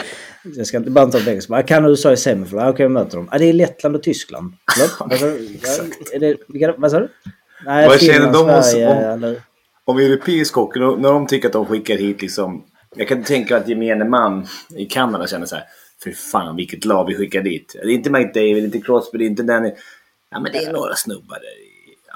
jag 0.57 0.67
ska 0.67 0.77
inte 0.77 0.91
bara 0.91 1.07
ta 1.07 1.19
det. 1.19 1.41
Så 1.41 1.49
bara, 1.49 1.63
kan 1.63 1.85
USA 1.85 2.13
i 2.13 2.17
semifinal? 2.17 2.69
Okej, 2.69 2.85
jag 2.85 2.91
möter 2.91 3.17
dem. 3.17 3.29
Ah, 3.33 3.39
det 3.39 3.45
är 3.45 3.53
Lettland 3.53 3.97
och 3.97 4.03
Tyskland. 4.03 4.53
Vad 6.79 6.91
sa 6.91 7.01
du? 7.01 7.09
Nej, 7.67 7.89
Vad 7.89 8.01
känner 8.01 8.33
de 8.33 8.51
oss 8.51 8.75
om- 8.75 9.37
Om 9.85 9.99
europeisk 9.99 10.55
hockey, 10.55 10.79
när 10.81 11.13
de 11.13 11.27
tycker 11.27 11.49
att 11.49 11.53
de 11.53 11.67
skickar 11.67 11.97
hit 11.97 12.23
liksom... 12.23 12.65
Jag 12.97 13.09
kan 13.09 13.23
tänka 13.25 13.57
att 13.57 13.69
gemene 13.69 14.05
man 14.05 14.47
i 14.77 14.85
Kanada 14.85 15.27
känner 15.27 15.47
så 15.47 15.55
här. 15.57 15.65
För 16.03 16.11
fan 16.11 16.57
vilket 16.57 16.85
lag 16.85 17.07
vi 17.07 17.15
skickar 17.15 17.43
dit. 17.43 17.77
Det 17.83 17.89
är 17.89 17.95
inte 17.95 18.11
McDavid, 18.11 18.55
det 18.57 18.61
är 18.61 18.65
inte 18.65 18.81
Crosby, 18.81 19.19
det 19.19 19.25
är 19.25 19.27
inte 19.27 19.43
Danny. 19.43 19.73
Ja 20.31 20.41
men 20.41 20.53
det 20.53 20.59
är 20.59 20.73
några 20.73 20.95
snubbar 20.95 21.39
där 21.41 21.64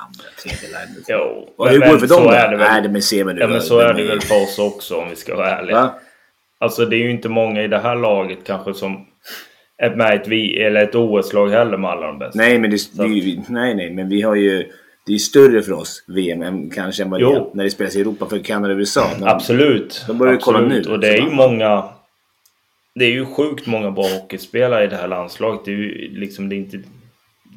andra, 0.06 0.24
tredje 0.42 0.78
länder. 0.78 1.02
jo. 1.08 1.48
Och 1.56 1.64
men, 1.66 1.74
hur 1.74 1.80
går 1.80 1.92
det 1.94 1.98
för 2.00 2.06
så 2.06 2.20
dem 2.24 2.32
är 2.32 2.48
det 2.50 2.56
väl. 2.56 2.92
Nej, 2.92 3.02
ser 3.02 3.24
man 3.24 3.34
nu. 3.34 3.40
Ja 3.40 3.48
men 3.48 3.60
så 3.60 3.78
är 3.78 3.94
det 3.94 4.04
väl 4.04 4.20
för 4.20 4.42
oss 4.42 4.58
också 4.58 4.96
om 4.96 5.10
vi 5.10 5.16
ska 5.16 5.36
vara 5.36 5.50
ärliga. 5.58 5.76
Va? 5.76 5.94
Alltså 6.60 6.84
det 6.86 6.96
är 6.96 7.00
ju 7.00 7.10
inte 7.10 7.28
många 7.28 7.62
i 7.62 7.68
det 7.68 7.78
här 7.78 7.96
laget 7.96 8.38
kanske 8.44 8.74
som 8.74 9.06
är 9.82 9.96
med 9.96 10.14
ett, 10.20 10.28
vi- 10.28 10.58
eller 10.62 10.82
ett 10.84 10.94
OS-lag 10.94 11.48
heller 11.48 11.76
med 11.76 11.90
alla 11.90 12.06
de 12.06 12.18
bästa. 12.18 12.38
Nej, 12.38 12.58
men 12.58 12.70
det, 12.70 12.76
det, 12.92 13.02
är 13.02 13.06
ju- 13.08 13.40
nej, 13.48 13.74
nej, 13.74 13.90
men 13.90 14.08
vi 14.08 14.22
har 14.22 14.34
ju... 14.34 14.72
Det 15.06 15.14
är 15.14 15.18
större 15.18 15.62
för 15.62 15.72
oss, 15.72 16.04
VM, 16.08 16.42
än, 16.42 16.70
kanske 16.70 17.02
än 17.02 17.10
vad 17.10 17.20
det 17.20 17.24
Jo. 17.24 17.34
är 17.34 17.56
när 17.56 17.64
det 17.64 17.70
spelas 17.70 17.96
i 17.96 18.00
Europa 18.00 18.26
för 18.26 18.38
Kanada 18.38 18.74
och 18.74 18.78
USA. 18.78 19.10
Men- 19.20 19.28
Absolut. 19.28 20.04
De 20.06 20.18
börjar 20.18 20.32
ju 20.34 20.38
kolla 20.40 20.60
nu. 20.60 20.82
Och 20.82 21.00
det 21.00 21.08
är 21.08 21.16
ju 21.22 21.30
många... 21.30 21.84
Det 22.94 23.04
är 23.04 23.10
ju 23.10 23.26
sjukt 23.26 23.66
många 23.66 23.90
bra 23.90 24.04
hockeyspelare 24.08 24.84
i 24.84 24.86
det 24.86 24.96
här 24.96 25.08
landslaget. 25.08 25.64
Det 25.64 25.70
är 25.70 25.76
ju 25.76 26.08
liksom 26.20 26.48
det 26.48 26.54
är 26.54 26.56
inte... 26.56 26.78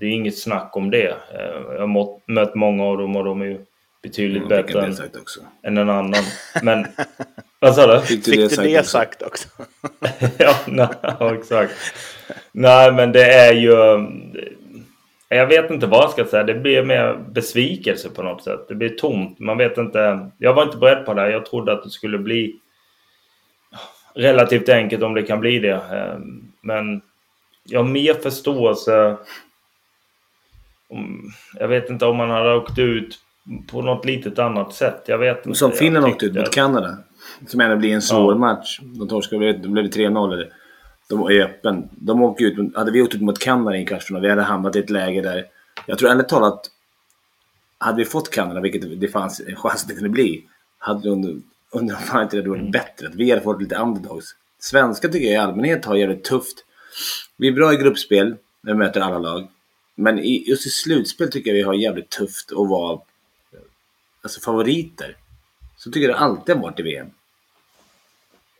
Det 0.02 0.08
är 0.08 0.12
inget 0.12 0.38
snack 0.38 0.78
om 0.78 0.92
det. 0.92 1.08
Eh, 1.10 1.74
Jag 1.74 1.88
har 1.88 2.32
mött 2.32 2.56
många 2.56 2.84
av 2.84 2.98
dem 2.98 3.16
och 3.16 3.24
de 3.24 3.42
är 3.42 3.46
ju 3.46 3.66
betydligt 4.04 4.48
bättre 4.50 4.86
än, 4.86 4.96
än 5.64 5.78
en 5.78 5.90
annan. 5.90 6.24
Men... 6.64 6.86
Vad 7.60 7.76
sa 7.76 7.88
du? 7.96 8.02
Fick 8.02 8.26
du 8.26 8.32
det 8.36 8.50
sagt 8.50 8.64
det 8.64 8.80
också? 8.80 8.90
sagt 8.90 9.22
också? 9.22 9.48
ja, 10.38 10.56
nej, 10.68 10.88
ja, 11.02 11.36
exakt. 11.36 11.74
Nej, 12.52 12.92
men 12.92 13.12
det 13.12 13.34
är 13.34 13.54
ju... 13.54 13.74
Jag 15.30 15.48
vet 15.48 15.72
inte 15.72 15.88
vad 15.88 16.04
jag 16.04 16.12
ska 16.12 16.26
säga. 16.26 16.44
Det 16.44 16.54
blir 16.54 16.84
mer 16.84 17.18
besvikelse 17.30 18.10
på 18.10 18.24
något 18.24 18.44
sätt. 18.44 18.68
Det 18.68 18.76
blir 18.76 18.90
tomt. 18.90 19.40
Man 19.40 19.58
vet 19.58 19.78
inte. 19.78 20.30
Jag 20.38 20.54
var 20.54 20.64
inte 20.64 20.78
beredd 20.78 21.06
på 21.06 21.14
det. 21.14 21.22
här. 21.22 21.30
Jag 21.30 21.46
trodde 21.46 21.72
att 21.74 21.84
det 21.84 21.90
skulle 21.90 22.18
bli 22.18 22.56
relativt 24.16 24.70
enkelt 24.70 25.04
om 25.04 25.14
det 25.14 25.24
kan 25.24 25.40
bli 25.40 25.60
det. 25.60 25.74
Eh, 25.74 26.20
Men 26.62 27.02
jag 27.64 27.80
har 27.84 27.90
mer 27.90 28.14
förståelse. 28.14 29.18
Om, 30.92 31.32
jag 31.60 31.68
vet 31.68 31.90
inte 31.90 32.06
om 32.06 32.18
man 32.18 32.30
hade 32.30 32.56
åkt 32.56 32.80
ut 32.80 33.20
på 33.68 33.82
något 33.82 34.06
litet 34.06 34.40
annat 34.40 34.74
sätt. 34.74 35.04
Jag 35.06 35.18
vet 35.18 35.46
inte. 35.46 35.60
Som 35.60 35.72
Finland 35.72 36.06
åkte 36.06 36.26
ut 36.26 36.36
mot 36.36 36.52
Kanada. 36.54 36.98
Som 37.48 37.62
ändå 37.62 37.78
blir 37.78 37.94
en 37.94 38.02
svår 38.02 38.34
Ja. 38.34 38.38
match. 38.38 38.80
De 38.82 39.08
torskade, 39.08 39.54
då 39.54 39.70
blev 39.70 39.84
det 39.90 39.90
3-0. 39.92 40.34
Eller? 40.34 40.50
De 41.10 41.22
är 41.26 41.42
öppen. 41.42 41.90
De 41.92 42.22
åker 42.22 42.46
ut, 42.46 42.76
hade 42.76 42.92
vi 42.92 43.02
åkt 43.02 43.16
ut 43.16 43.22
mot 43.22 43.40
Kanada 43.40 43.76
i 43.78 43.80
en 43.80 43.86
kvartsfinal, 43.86 44.22
vi 44.22 44.30
hade 44.30 44.42
hamnat 44.42 44.76
i 44.76 44.80
ett 44.80 44.90
läge 44.90 45.22
där... 45.22 45.46
Jag 45.86 45.98
tror 45.98 46.10
ärligt 46.10 46.30
talat, 46.30 46.62
hade 47.78 47.98
vi 47.98 48.06
fått 48.06 48.32
Kanada, 48.32 48.60
vilket 48.60 49.02
det 49.02 49.08
fanns 49.08 49.40
en 49.48 49.56
chans 49.56 49.82
att 49.84 49.88
det 49.90 49.94
kunde 49.96 50.10
bli, 50.10 50.44
hade 50.78 51.02
det 51.02 51.10
under, 51.10 51.36
under 51.72 51.96
fan 51.96 52.24
inte 52.24 52.36
det 52.36 52.42
hade 52.42 52.50
varit 52.50 52.72
bättre. 52.72 53.08
Att 53.08 53.16
vi 53.16 53.30
hade 53.30 53.42
fått 53.42 53.62
lite 53.62 53.76
underdogs. 53.76 54.26
Svenska 54.60 55.08
tycker 55.08 55.26
jag 55.26 55.34
i 55.34 55.38
allmänhet 55.38 55.86
har 55.86 55.96
jävligt 55.96 56.24
tufft. 56.24 56.66
Vi 57.38 57.48
är 57.48 57.52
bra 57.52 57.74
i 57.74 57.78
gruppspel 57.78 58.36
när 58.64 58.74
vi 58.74 58.78
möter 58.80 59.02
alla 59.02 59.20
lag. 59.20 59.48
Men 60.02 60.20
i, 60.20 60.44
just 60.50 60.66
i 60.68 60.70
slutspel 60.70 61.32
tycker 61.32 61.50
jag 61.50 61.56
vi 61.56 61.62
har 61.62 61.74
jävligt 61.74 62.10
tufft 62.10 62.52
att 62.52 62.70
vara 62.70 63.00
alltså, 64.22 64.42
favoriter. 64.42 65.18
Så 65.78 65.92
tycker 65.92 66.08
jag 66.08 66.16
det 66.16 66.20
alltid 66.20 66.56
har 66.56 66.62
varit 66.62 66.80
i 66.80 66.84
VM. 66.84 67.08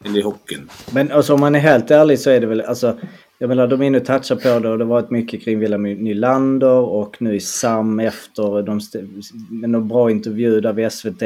Eller 0.04 0.20
i 0.20 0.22
hockeyn. 0.22 0.70
Men 0.94 1.12
alltså, 1.12 1.34
om 1.34 1.40
man 1.40 1.56
är 1.56 1.60
helt 1.60 1.92
ärlig 1.92 2.20
så 2.20 2.30
är 2.30 2.40
det 2.40 2.48
väl, 2.48 2.62
alltså, 2.62 3.00
jag 3.38 3.48
menar 3.48 3.68
de 3.68 3.82
är 3.82 3.86
inne 3.86 3.98
och 3.98 4.06
touchar 4.06 4.36
på 4.36 4.60
det 4.60 4.70
och 4.70 4.78
det 4.78 4.84
har 4.84 4.90
varit 4.90 5.10
mycket 5.10 5.44
kring 5.44 5.60
William 5.60 5.84
Nylander 5.84 6.80
och 6.80 7.22
nu 7.22 7.36
i 7.36 7.40
Sam 7.40 8.00
efter 8.00 8.62
de 8.62 8.78
st- 8.78 9.08
med 9.50 9.70
någon 9.70 9.88
bra 9.88 10.12
intervju 10.12 10.62
där 10.62 10.74
vid 10.74 10.92
SVT 10.92 11.24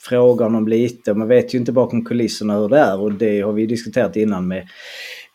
frågar 0.00 0.44
honom 0.44 0.68
lite. 0.68 1.14
Man 1.14 1.28
vet 1.28 1.54
ju 1.54 1.58
inte 1.58 1.72
bakom 1.72 2.04
kulisserna 2.04 2.58
hur 2.58 2.68
det 2.68 2.78
är 2.78 3.00
och 3.00 3.12
det 3.12 3.40
har 3.40 3.52
vi 3.52 3.66
diskuterat 3.66 4.16
innan 4.16 4.48
med 4.48 4.68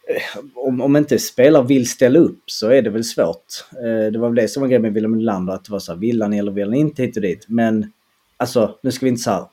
Eh, 0.08 0.40
om, 0.56 0.82
om 0.82 0.96
inte 0.96 1.20
spelare 1.20 1.68
vill 1.68 1.90
ställa 1.90 2.20
upp 2.20 2.42
så 2.46 2.70
är 2.70 2.82
det 2.82 2.90
väl 2.90 3.04
svårt. 3.04 3.46
Eh, 3.72 4.12
det 4.12 4.20
var 4.20 4.30
väl 4.30 4.36
det 4.36 4.48
som 4.48 4.62
var 4.62 4.68
grejen 4.68 4.82
med 4.82 4.94
Wilhelm 4.94 5.18
Nylander, 5.18 5.54
att 5.54 5.66
det 5.66 5.72
var 5.72 5.80
så 5.80 5.92
här, 5.92 6.00
vill 6.00 6.22
han 6.22 6.34
eller 6.34 6.52
vill 6.52 6.64
han 6.64 6.74
inte 6.74 7.04
hit 7.04 7.16
och 7.16 7.22
dit. 7.22 7.46
Men 7.48 7.92
alltså, 8.38 8.80
nu 8.84 8.92
ska 8.92 9.06
vi 9.06 9.10
inte 9.10 9.22
säga 9.22 9.48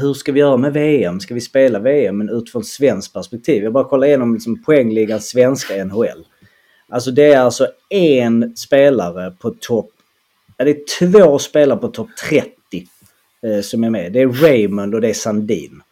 hur 0.00 0.14
ska 0.14 0.32
vi 0.32 0.40
göra 0.40 0.56
med 0.56 0.72
VM? 0.72 1.20
Ska 1.20 1.34
vi 1.34 1.40
spela 1.40 1.78
VM 1.78 2.18
men 2.18 2.28
utifrån 2.28 2.64
svenskt 2.64 3.14
perspektiv? 3.14 3.62
Jag 3.62 3.72
bara 3.72 3.84
kollar 3.84 4.06
igenom 4.06 4.34
liksom 4.34 4.62
poängligan 4.62 5.20
svenska 5.20 5.84
NHL. 5.84 6.26
Alltså 6.88 7.10
det 7.10 7.32
är 7.32 7.40
alltså 7.40 7.66
en 7.88 8.56
spelare 8.56 9.30
på 9.30 9.50
topp... 9.50 9.90
Ja, 10.56 10.64
det 10.64 10.70
är 10.70 11.10
två 11.10 11.38
spelare 11.38 11.78
på 11.78 11.88
topp 11.88 12.08
30 12.30 12.50
eh, 13.46 13.60
som 13.60 13.84
är 13.84 13.90
med. 13.90 14.12
Det 14.12 14.20
är 14.20 14.28
Raymond 14.28 14.94
och 14.94 15.00
det 15.00 15.08
är 15.08 15.14
Sandin. 15.14 15.82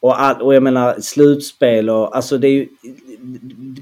Och, 0.00 0.22
all, 0.22 0.42
och 0.42 0.54
jag 0.54 0.62
menar 0.62 1.00
slutspel 1.00 1.90
och 1.90 2.16
alltså 2.16 2.38
det 2.38 2.48
är 2.48 2.52
ju... 2.52 2.68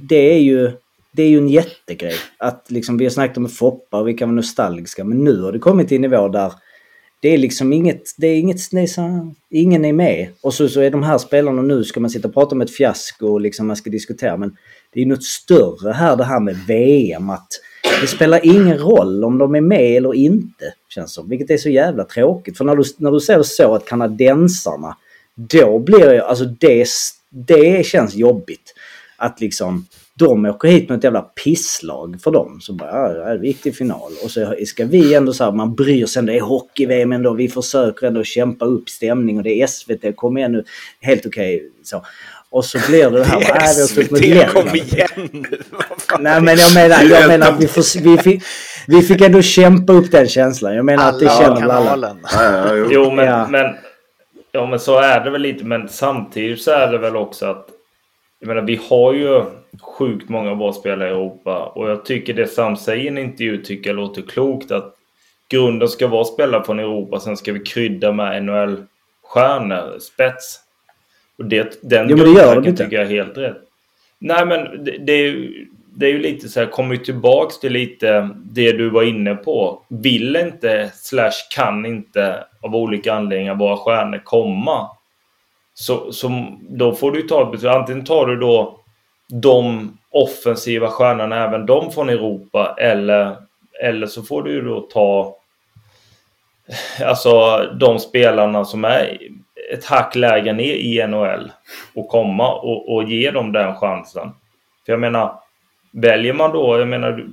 Det 0.01 0.33
är 0.35 0.39
ju, 0.39 0.71
det 1.13 1.23
är 1.23 1.29
ju 1.29 1.39
en 1.39 1.49
jättegrej. 1.49 2.15
Att 2.39 2.71
liksom, 2.71 2.99
vi 2.99 3.05
har 3.05 3.11
snackat 3.11 3.37
om 3.37 3.49
Foppa 3.49 4.01
och 4.01 4.09
vi 4.09 4.15
kan 4.15 4.29
vara 4.29 4.37
nostalgiska 4.37 5.05
men 5.05 5.25
nu 5.25 5.43
har 5.43 5.53
det 5.53 5.59
kommit 5.59 5.89
till 5.89 5.95
en 5.95 6.03
nivå 6.03 6.29
där 6.29 6.53
det 7.21 7.29
är 7.29 7.39
liksom 7.39 7.73
inget, 7.73 8.15
det 8.17 8.27
är 8.27 8.39
inget, 8.39 8.71
det 8.71 8.81
är 8.81 8.87
så, 8.87 9.35
ingen 9.51 9.85
är 9.85 9.93
med. 9.93 10.29
Och 10.41 10.55
så, 10.55 10.69
så 10.69 10.81
är 10.81 10.91
de 10.91 11.03
här 11.03 11.19
spelarna 11.19 11.63
nu, 11.63 11.85
ska 11.85 12.01
man 12.01 12.11
sitta 12.11 12.29
och 12.29 12.35
prata 12.35 12.55
om 12.55 12.61
ett 12.61 12.71
fiasko 12.71 13.27
och 13.27 13.41
liksom 13.41 13.67
man 13.67 13.77
ska 13.77 13.91
diskutera. 13.91 14.37
Men 14.37 14.57
det 14.93 15.03
är 15.03 15.07
något 15.07 15.25
större 15.25 15.93
här 15.93 16.17
det 16.17 16.25
här 16.25 16.41
med 16.41 16.57
VM. 16.67 17.31
Att 17.31 17.49
det 18.01 18.07
spelar 18.07 18.47
ingen 18.47 18.79
roll 18.79 19.25
om 19.25 19.39
de 19.39 19.55
är 19.55 19.61
med 19.61 19.97
eller 19.97 20.15
inte, 20.15 20.75
känns 20.89 21.13
som. 21.13 21.29
Vilket 21.29 21.51
är 21.51 21.57
så 21.57 21.69
jävla 21.69 22.05
tråkigt. 22.05 22.59
För 22.59 22.65
när 22.65 22.77
du, 22.77 22.83
när 22.97 23.11
du 23.11 23.21
ser 23.21 23.43
så 23.43 23.75
att 23.75 23.87
kanadensarna, 23.87 24.97
då 25.39 25.79
blir 25.79 26.13
jag, 26.13 26.27
alltså 26.27 26.45
det, 26.45 26.87
det 27.31 27.87
känns 27.87 28.15
jobbigt. 28.15 28.75
Att 29.17 29.41
liksom, 29.41 29.87
de 30.15 30.47
åker 30.47 30.69
hit 30.69 30.89
med 30.89 30.99
ett 30.99 31.05
jävla 31.05 31.23
pisslag 31.23 32.17
för 32.23 32.31
dem. 32.31 32.59
Så 32.61 32.73
bara, 32.73 33.15
ja, 33.15 33.37
det 33.37 33.47
gick 33.47 33.63
till 33.63 33.75
final. 33.75 34.13
Och 34.25 34.31
så 34.31 34.55
ska 34.67 34.85
vi 34.85 35.15
ändå 35.15 35.33
så 35.33 35.45
här, 35.45 35.53
man 35.53 35.75
bryr 35.75 36.07
sig 36.07 36.21
ändå. 36.21 36.33
Det 36.33 36.39
är 36.39 36.43
hockey-VM 36.43 37.13
ändå. 37.13 37.35
Vi 37.35 37.49
försöker 37.49 38.07
ändå 38.07 38.25
kämpa 38.25 38.65
upp 38.65 38.89
stämning 38.89 39.37
och 39.37 39.43
det 39.43 39.63
är 39.63 39.67
SVT. 39.67 40.17
Kom 40.17 40.39
igen 40.39 40.53
nu. 40.53 40.65
Helt 41.01 41.27
okej. 41.27 41.57
Okay, 41.57 41.69
så. 41.83 42.05
Och 42.51 42.65
så 42.65 42.79
blir 42.89 43.11
det 43.11 43.19
det 43.19 43.25
här. 43.25 43.41
Det 43.41 43.53
är 43.53 43.87
SVT, 43.87 44.53
kom 44.53 44.75
igen 44.75 45.47
Nej 46.19 46.41
men 46.41 46.57
jag 46.59 46.75
menar, 46.75 47.03
jag 47.03 47.29
menar 47.29 47.49
att 47.49 47.61
vi, 47.61 47.69
får, 47.69 48.01
vi, 48.01 48.19
fick, 48.19 48.43
vi 48.87 49.03
fick 49.03 49.21
ändå 49.21 49.43
kämpa 49.43 49.93
upp 49.93 50.11
den 50.11 50.29
känslan. 50.29 50.75
Jag 50.75 50.85
menar 50.85 51.09
att 51.09 51.21
det 51.21 51.29
känner 51.29 51.61
väl 51.61 51.71
alla. 51.71 52.17
Ja, 52.33 52.75
jo. 52.75 52.89
jo 52.91 53.11
men, 53.11 53.27
ja. 53.27 53.49
men, 53.49 53.67
ja 54.53 54.67
men 54.67 54.81
så 54.81 54.99
är 54.99 55.25
det 55.25 55.31
väl 55.31 55.43
lite. 55.43 55.65
Men 55.65 55.89
samtidigt 55.89 56.63
så 56.63 56.71
är 56.71 56.93
det 56.93 56.99
väl 56.99 57.17
också 57.17 57.47
att 57.47 57.69
jag 58.41 58.49
menar, 58.49 58.63
vi 58.63 58.81
har 58.89 59.13
ju 59.13 59.43
sjukt 59.81 60.29
många 60.29 60.55
bra 60.55 60.73
spelare 60.73 61.09
i 61.09 61.13
Europa 61.13 61.67
och 61.67 61.91
jag 61.91 62.05
tycker 62.05 62.35
det 62.35 62.47
Sam 62.47 62.77
säger 62.77 63.05
i 63.05 63.09
en 63.09 63.19
intervju 63.19 63.63
tycker 63.63 63.91
jag 63.91 63.97
låter 63.97 64.23
klokt 64.23 64.71
att 64.71 64.95
grunden 65.49 65.89
ska 65.89 66.07
vara 66.07 66.25
spelare 66.25 66.65
från 66.65 66.79
Europa, 66.79 67.21
sen 67.21 67.37
ska 67.37 67.53
vi 67.53 67.61
krydda 67.61 68.13
med 68.13 68.45
NHL-stjärnor, 68.45 69.99
spets. 69.99 70.61
Och 71.39 71.45
det, 71.45 71.79
den 71.83 72.09
jo, 72.09 72.17
men 72.17 72.35
det 72.35 72.41
gör 72.41 72.55
de 72.55 72.69
inte. 72.69 72.85
tycker 72.85 72.97
jag 72.97 73.07
är 73.07 73.11
helt 73.11 73.39
rätt. 73.39 73.57
Nej, 74.19 74.47
men 74.47 74.85
det, 74.85 74.99
det, 74.99 75.13
är, 75.13 75.23
ju, 75.23 75.67
det 75.99 76.07
är 76.07 76.11
ju 76.11 76.19
lite 76.19 76.49
så 76.49 76.61
här, 76.61 76.67
kommer 76.67 76.95
ju 76.95 77.05
tillbaks 77.05 77.59
till 77.61 77.73
lite 77.73 78.31
det 78.45 78.73
du 78.73 78.91
var 78.91 79.03
inne 79.03 79.35
på. 79.35 79.83
Vill 79.89 80.37
inte, 80.37 80.91
slash 80.95 81.31
kan 81.55 81.87
inte 81.87 82.45
av 82.63 82.77
olika 82.77 83.15
anledningar 83.15 83.55
våra 83.55 83.77
stjärnor 83.77 84.21
komma 84.25 84.91
så, 85.75 86.13
så 86.13 86.47
då 86.61 86.95
får 86.95 87.13
du 87.13 87.23
ta 87.23 87.43
ett 87.43 87.51
beslut. 87.53 87.73
Antingen 87.73 88.05
tar 88.05 88.27
du 88.27 88.37
då 88.37 88.81
de 89.29 89.93
offensiva 90.11 90.89
stjärnorna, 90.89 91.45
även 91.45 91.67
de 91.67 91.93
från 91.93 92.09
Europa, 92.09 92.77
eller, 92.79 93.37
eller 93.83 94.07
så 94.07 94.23
får 94.23 94.43
du 94.43 94.63
då 94.63 94.81
ta 94.81 95.37
alltså 97.05 97.59
de 97.81 97.99
spelarna 97.99 98.65
som 98.65 98.85
är 98.85 99.19
ett 99.73 99.85
hack 99.85 100.15
lägre 100.15 100.53
ner 100.53 100.75
i 100.75 101.07
NHL 101.07 101.53
och 101.95 102.09
komma 102.09 102.55
och, 102.55 102.95
och 102.95 103.05
ge 103.05 103.31
dem 103.31 103.53
den 103.53 103.75
chansen. 103.75 104.31
För 104.87 104.93
jag 104.93 105.01
menar, 105.01 105.41
väljer 105.93 106.33
man 106.33 106.53
då, 106.53 106.79
jag 106.79 106.89
menar, 106.89 107.27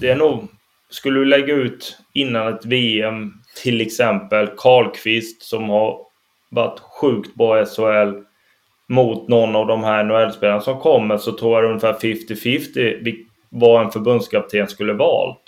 det 0.00 0.08
är 0.08 0.16
nog, 0.16 0.48
skulle 0.90 1.18
du 1.18 1.24
lägga 1.24 1.54
ut 1.54 1.98
innan 2.12 2.48
ett 2.48 2.64
VM 2.64 3.32
till 3.62 3.80
exempel 3.80 4.46
Karlqvist 4.56 5.42
som 5.42 5.68
har 5.68 5.98
varit 6.48 6.80
sjukt 6.80 7.34
bra 7.34 7.62
i 7.62 7.66
SHL 7.66 8.24
mot 8.88 9.28
någon 9.28 9.56
av 9.56 9.66
de 9.66 9.84
här 9.84 10.04
NHL-spelarna 10.04 10.60
som 10.60 10.80
kommer 10.80 11.16
så 11.16 11.32
tror 11.32 11.62
jag 11.62 11.68
ungefär 11.68 11.92
50-50 11.92 13.24
vad 13.48 13.84
en 13.84 13.90
förbundskapten 13.90 14.68
skulle 14.68 14.92
valt. 14.92 15.42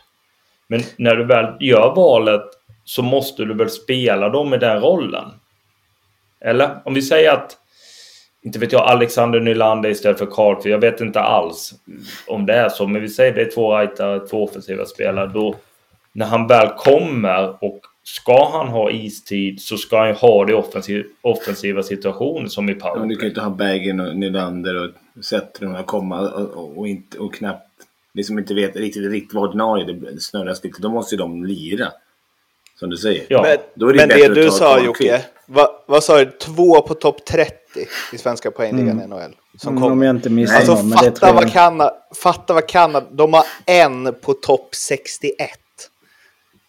Men 0.68 0.80
när 0.96 1.16
du 1.16 1.24
väl 1.24 1.54
gör 1.60 1.94
valet 1.94 2.44
så 2.84 3.02
måste 3.02 3.44
du 3.44 3.54
väl 3.54 3.70
spela 3.70 4.28
dem 4.28 4.54
i 4.54 4.58
den 4.58 4.80
rollen. 4.80 5.24
Eller 6.40 6.82
om 6.84 6.94
vi 6.94 7.02
säger 7.02 7.32
att, 7.32 7.56
inte 8.42 8.58
vet 8.58 8.72
jag, 8.72 8.82
Alexander 8.82 9.40
Nylander 9.40 9.90
istället 9.90 10.18
för 10.18 10.26
Karlqvist. 10.26 10.66
Jag 10.66 10.78
vet 10.78 11.00
inte 11.00 11.20
alls 11.20 11.74
om 12.26 12.46
det 12.46 12.54
är 12.54 12.68
så, 12.68 12.86
men 12.86 13.02
vi 13.02 13.08
säger 13.08 13.34
det 13.34 13.42
är 13.42 13.50
två 13.50 13.78
rightare, 13.78 14.26
två 14.26 14.44
offensiva 14.44 14.84
spelare. 14.84 15.26
Då, 15.26 15.54
när 16.12 16.26
han 16.26 16.46
väl 16.46 16.68
kommer 16.68 17.64
och 17.64 17.80
ska 18.04 18.48
han 18.52 18.68
ha 18.68 18.90
istid 18.90 19.60
så 19.60 19.76
ska 19.76 19.98
han 19.98 20.14
ha 20.14 20.44
det 20.44 20.54
offensiv, 20.54 21.06
offensiva 21.20 21.82
situationer 21.82 22.48
som 22.48 22.68
i 22.68 22.74
powerplay. 22.74 23.02
Ja, 23.02 23.08
du 23.08 23.16
kan 23.16 23.22
ju 23.22 23.28
inte 23.28 23.40
ha 23.40 23.50
Bergen 23.50 24.00
och 24.00 24.16
Nylander 24.16 24.84
och 24.84 25.24
Zetterlund 25.24 25.86
komma 25.86 26.20
och, 26.20 26.78
och, 26.78 26.88
inte, 26.88 27.18
och 27.18 27.34
knappt 27.34 27.68
liksom 28.14 28.38
inte 28.38 28.54
vet 28.54 28.76
riktigt, 28.76 29.10
riktigt 29.10 29.34
vad 29.34 29.48
ordinarie 29.48 29.84
det 29.84 30.20
snurras 30.20 30.64
lite. 30.64 30.82
Då 30.82 30.88
måste 30.88 31.14
ju 31.14 31.18
de 31.18 31.44
lira. 31.44 31.88
Som 32.74 32.90
du 32.90 32.96
säger. 32.96 33.26
Ja. 33.28 33.42
Men, 33.42 33.58
Då 33.74 33.88
är 33.88 33.92
det, 33.92 34.06
men 34.06 34.08
det 34.08 34.42
du 34.42 34.50
sa. 34.50 34.84
Jocke, 34.84 35.24
vad, 35.52 35.68
vad 35.86 36.04
sa 36.04 36.18
du? 36.24 36.30
Två 36.30 36.80
på 36.80 36.94
topp 36.94 37.24
30 37.24 37.54
i 38.12 38.18
svenska 38.18 38.50
poängligan 38.50 39.02
i 39.02 39.06
NHL. 39.06 39.36
Som 39.58 39.68
Mm, 39.68 39.82
kommer. 39.82 39.92
om 39.92 40.02
jag 40.02 40.16
inte 40.16 40.30
missar 40.30 40.56
Alltså 40.56 40.74
någon. 40.74 40.88
Men 40.88 40.98
det 40.98 41.10
tror 41.10 41.12
fatta 41.14 41.26
jag... 41.26 41.34
vad, 41.34 41.52
Kanada, 41.52 41.94
fatta 42.22 42.54
vad 42.54 42.68
Kanada... 42.68 43.06
De 43.10 43.32
har 43.34 43.44
en 43.66 44.14
på 44.20 44.34
topp 44.34 44.68
61. 44.74 45.50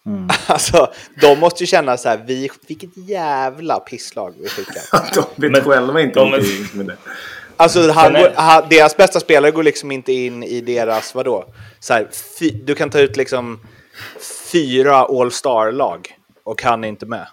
Mm. 0.05 0.29
Alltså, 0.47 0.87
de 1.21 1.39
måste 1.39 1.63
ju 1.63 1.67
känna 1.67 1.97
så 1.97 2.09
här, 2.09 2.23
vi, 2.27 2.49
vilket 2.67 2.97
jävla 2.97 3.79
pisslag 3.79 4.33
vi 4.39 4.47
skickar. 4.49 4.83
de 5.37 5.49
vet 5.53 5.63
själva 5.63 6.01
inte 6.01 6.19
de 6.19 6.33
är- 6.33 6.37
riktigt 6.37 6.73
med 6.73 6.85
det. 6.85 6.97
Alltså, 7.57 7.91
han 7.91 8.13
går, 8.13 8.31
han, 8.35 8.63
deras 8.69 8.97
bästa 8.97 9.19
spelare 9.19 9.51
går 9.51 9.63
liksom 9.63 9.91
inte 9.91 10.13
in 10.13 10.43
i 10.43 10.61
deras, 10.61 11.15
vadå? 11.15 11.45
Så 11.79 11.93
här, 11.93 12.07
fy, 12.39 12.49
du 12.49 12.75
kan 12.75 12.89
ta 12.89 12.99
ut 12.99 13.17
liksom 13.17 13.59
fyra 14.51 14.95
All-Star-lag 14.97 16.07
och 16.43 16.63
han 16.63 16.83
är 16.83 16.87
inte 16.87 17.05
med. 17.05 17.27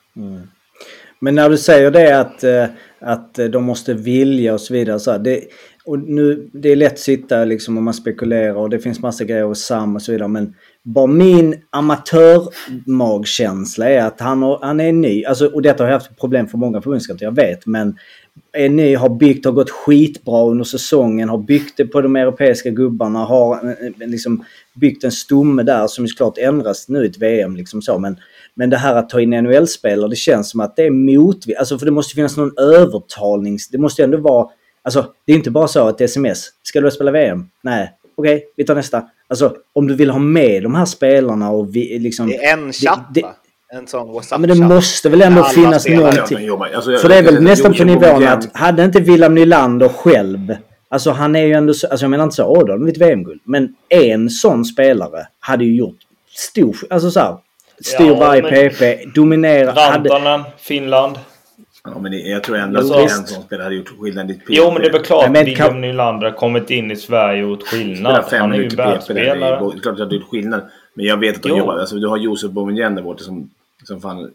Men 1.20 1.34
när 1.34 1.50
du 1.50 1.58
säger 1.58 1.90
det 1.90 2.20
att, 2.20 2.44
eh, 2.44 2.66
att 3.00 3.34
de 3.34 3.64
måste 3.64 3.94
vilja 3.94 4.54
och 4.54 4.60
så 4.60 4.74
vidare. 4.74 5.00
Så 5.00 5.10
här, 5.10 5.18
det, 5.18 5.40
och 5.84 5.98
nu, 5.98 6.50
det 6.52 6.72
är 6.72 6.76
lätt 6.76 6.92
att 6.92 6.98
sitta 6.98 7.44
liksom 7.44 7.76
och 7.76 7.82
man 7.82 7.94
spekulerar 7.94 8.54
och 8.54 8.70
det 8.70 8.78
finns 8.78 9.00
massa 9.00 9.24
grejer 9.24 9.44
och 9.44 9.56
Sam 9.56 9.96
och 9.96 10.02
så 10.02 10.12
vidare. 10.12 10.28
Men 10.28 10.54
bara 10.82 11.06
min 11.06 11.56
amatörmagkänsla 11.70 13.88
är 13.88 14.04
att 14.04 14.20
han, 14.20 14.42
har, 14.42 14.58
han 14.62 14.80
är 14.80 14.92
ny. 14.92 15.24
Alltså, 15.24 15.46
och 15.46 15.62
detta 15.62 15.84
har 15.84 15.90
jag 15.90 15.98
haft 15.98 16.20
problem 16.20 16.46
för 16.46 16.58
många 16.58 16.82
förbundskaptener, 16.82 17.30
jag 17.30 17.36
vet. 17.36 17.66
Men 17.66 17.96
är 18.52 18.68
ny, 18.68 18.94
har 18.94 19.08
byggt, 19.08 19.44
har 19.44 19.52
gått 19.52 19.70
skitbra 19.70 20.44
under 20.44 20.64
säsongen, 20.64 21.28
har 21.28 21.38
byggt 21.38 21.76
det 21.76 21.86
på 21.86 22.00
de 22.00 22.16
europeiska 22.16 22.70
gubbarna, 22.70 23.18
har 23.18 23.64
eh, 23.64 23.70
eh, 23.70 24.08
liksom 24.08 24.44
byggt 24.74 25.04
en 25.04 25.12
stomme 25.12 25.62
där 25.62 25.86
som 25.86 26.08
såklart 26.08 26.38
ändras 26.38 26.88
nu 26.88 27.04
i 27.04 27.08
ett 27.08 27.18
VM. 27.18 27.56
Liksom 27.56 27.82
så. 27.82 27.98
Men, 27.98 28.16
men 28.54 28.70
det 28.70 28.76
här 28.76 28.94
att 28.94 29.08
ta 29.08 29.20
in 29.20 29.30
NHL-spelare, 29.30 30.10
det 30.10 30.16
känns 30.16 30.50
som 30.50 30.60
att 30.60 30.76
det 30.76 30.82
är 30.82 30.90
motvilligt. 30.90 31.58
Alltså 31.58 31.78
för 31.78 31.86
det 31.86 31.92
måste 31.92 32.14
finnas 32.14 32.36
någon 32.36 32.52
övertalnings... 32.58 33.68
Det 33.68 33.78
måste 33.78 34.02
ju 34.02 34.04
ändå 34.04 34.18
vara... 34.18 34.48
Alltså 34.82 35.06
det 35.26 35.32
är 35.32 35.36
inte 35.36 35.50
bara 35.50 35.68
så 35.68 35.88
att 35.88 36.00
sms. 36.00 36.48
Ska 36.62 36.80
du 36.80 36.90
spela 36.90 37.10
VM? 37.10 37.48
Nej. 37.62 37.92
Okej, 38.16 38.44
vi 38.56 38.64
tar 38.64 38.74
nästa. 38.74 39.02
Alltså 39.28 39.54
om 39.72 39.86
du 39.86 39.94
vill 39.94 40.10
ha 40.10 40.18
med 40.18 40.62
de 40.62 40.74
här 40.74 40.84
spelarna 40.84 41.50
och 41.50 41.76
vi, 41.76 41.98
liksom... 41.98 42.28
Det 42.28 42.44
är 42.44 42.52
en 42.58 42.72
chatt 42.72 43.06
det- 43.14 43.22
va? 43.22 43.34
En 43.72 43.86
sån 43.86 44.06
Ja, 44.06 44.12
WhatsApp-chatt. 44.12 44.40
men 44.40 44.48
det 44.68 44.74
måste 44.74 45.08
väl 45.08 45.22
ändå 45.22 45.44
finnas 45.44 45.82
spelare. 45.82 46.02
Ja, 46.06 46.12
någonting. 46.14 46.58
men 46.58 46.74
alltså, 46.74 46.92
jag- 46.92 47.00
För 47.00 47.08
det 47.08 47.14
är 47.16 47.22
väl 47.22 47.34
jag- 47.34 47.42
nästan 47.42 47.72
jag- 47.74 47.78
på 47.78 47.84
nivån 48.06 48.24
att 48.28 48.56
hade 48.56 48.84
inte 48.84 49.00
William 49.00 49.34
Nylander 49.34 49.88
själv 49.88 50.54
Alltså 50.92 51.10
han 51.10 51.36
är 51.36 51.44
ju 51.44 51.52
ändå 51.52 51.74
så, 51.74 51.86
alltså 51.86 52.04
jag 52.04 52.10
menar 52.10 52.24
inte 52.24 52.36
så, 52.36 52.44
åh 52.46 52.58
då 52.58 52.58
har 52.60 52.66
de 52.68 52.78
vunnit 52.80 52.98
VM-guld. 52.98 53.40
Men 53.44 53.74
en 53.88 54.30
sån 54.30 54.64
spelare 54.64 55.26
hade 55.40 55.64
ju 55.64 55.76
gjort 55.76 55.96
stor, 56.28 56.76
alltså 56.90 57.10
så 57.10 57.20
här, 57.20 57.36
styr 57.80 58.06
Ja, 58.06 58.14
varje 58.14 58.42
men- 58.42 58.50
PP, 58.70 59.04
dominerar, 59.14 59.72
hade... 59.90 60.08
Rantanen, 60.10 60.42
Finland. 60.58 61.18
Ja, 61.84 61.98
men 61.98 62.30
jag 62.30 62.42
tror 62.44 62.56
ändå 62.56 62.80
att 62.80 62.90
en 62.96 63.08
sån 63.08 63.42
spelare 63.42 63.64
hade 63.64 63.74
gjort 63.76 63.98
skillnad 64.00 64.30
i 64.30 64.34
ett 64.34 64.40
Jo, 64.48 64.70
men 64.72 64.82
det 64.82 64.88
är 64.88 64.92
väl 64.92 65.02
klart 65.02 65.30
men 65.30 65.44
William 65.44 65.68
kan- 65.70 65.80
Nylander 65.80 66.30
har 66.30 66.36
kommit 66.36 66.70
in 66.70 66.90
i 66.90 66.96
Sverige 66.96 67.44
och 67.44 67.50
gjort 67.50 67.62
skillnad. 67.68 68.24
fem 68.30 68.40
Han 68.40 68.52
är 68.52 68.56
ju 68.56 68.68
PP. 68.70 68.76
Det 68.76 68.82
är 68.82 68.86
världsspelare. 68.86 69.58
klart 69.58 69.86
att 69.86 69.96
det 69.96 70.02
hade 70.02 70.14
gjort 70.16 70.28
skillnad. 70.30 70.70
Men 70.94 71.06
jag 71.06 71.16
vet 71.16 71.36
att 71.36 71.42
de 71.42 71.48
Jo. 71.48 71.56
jobbar. 71.58 71.78
Alltså, 71.78 71.96
du 71.96 72.08
har 72.08 72.16
Josef 72.16 72.50
Boumedienne 72.50 72.96
där 72.96 73.02
borta 73.02 73.22
som, 73.24 73.50
som 73.84 74.00
fan 74.00 74.30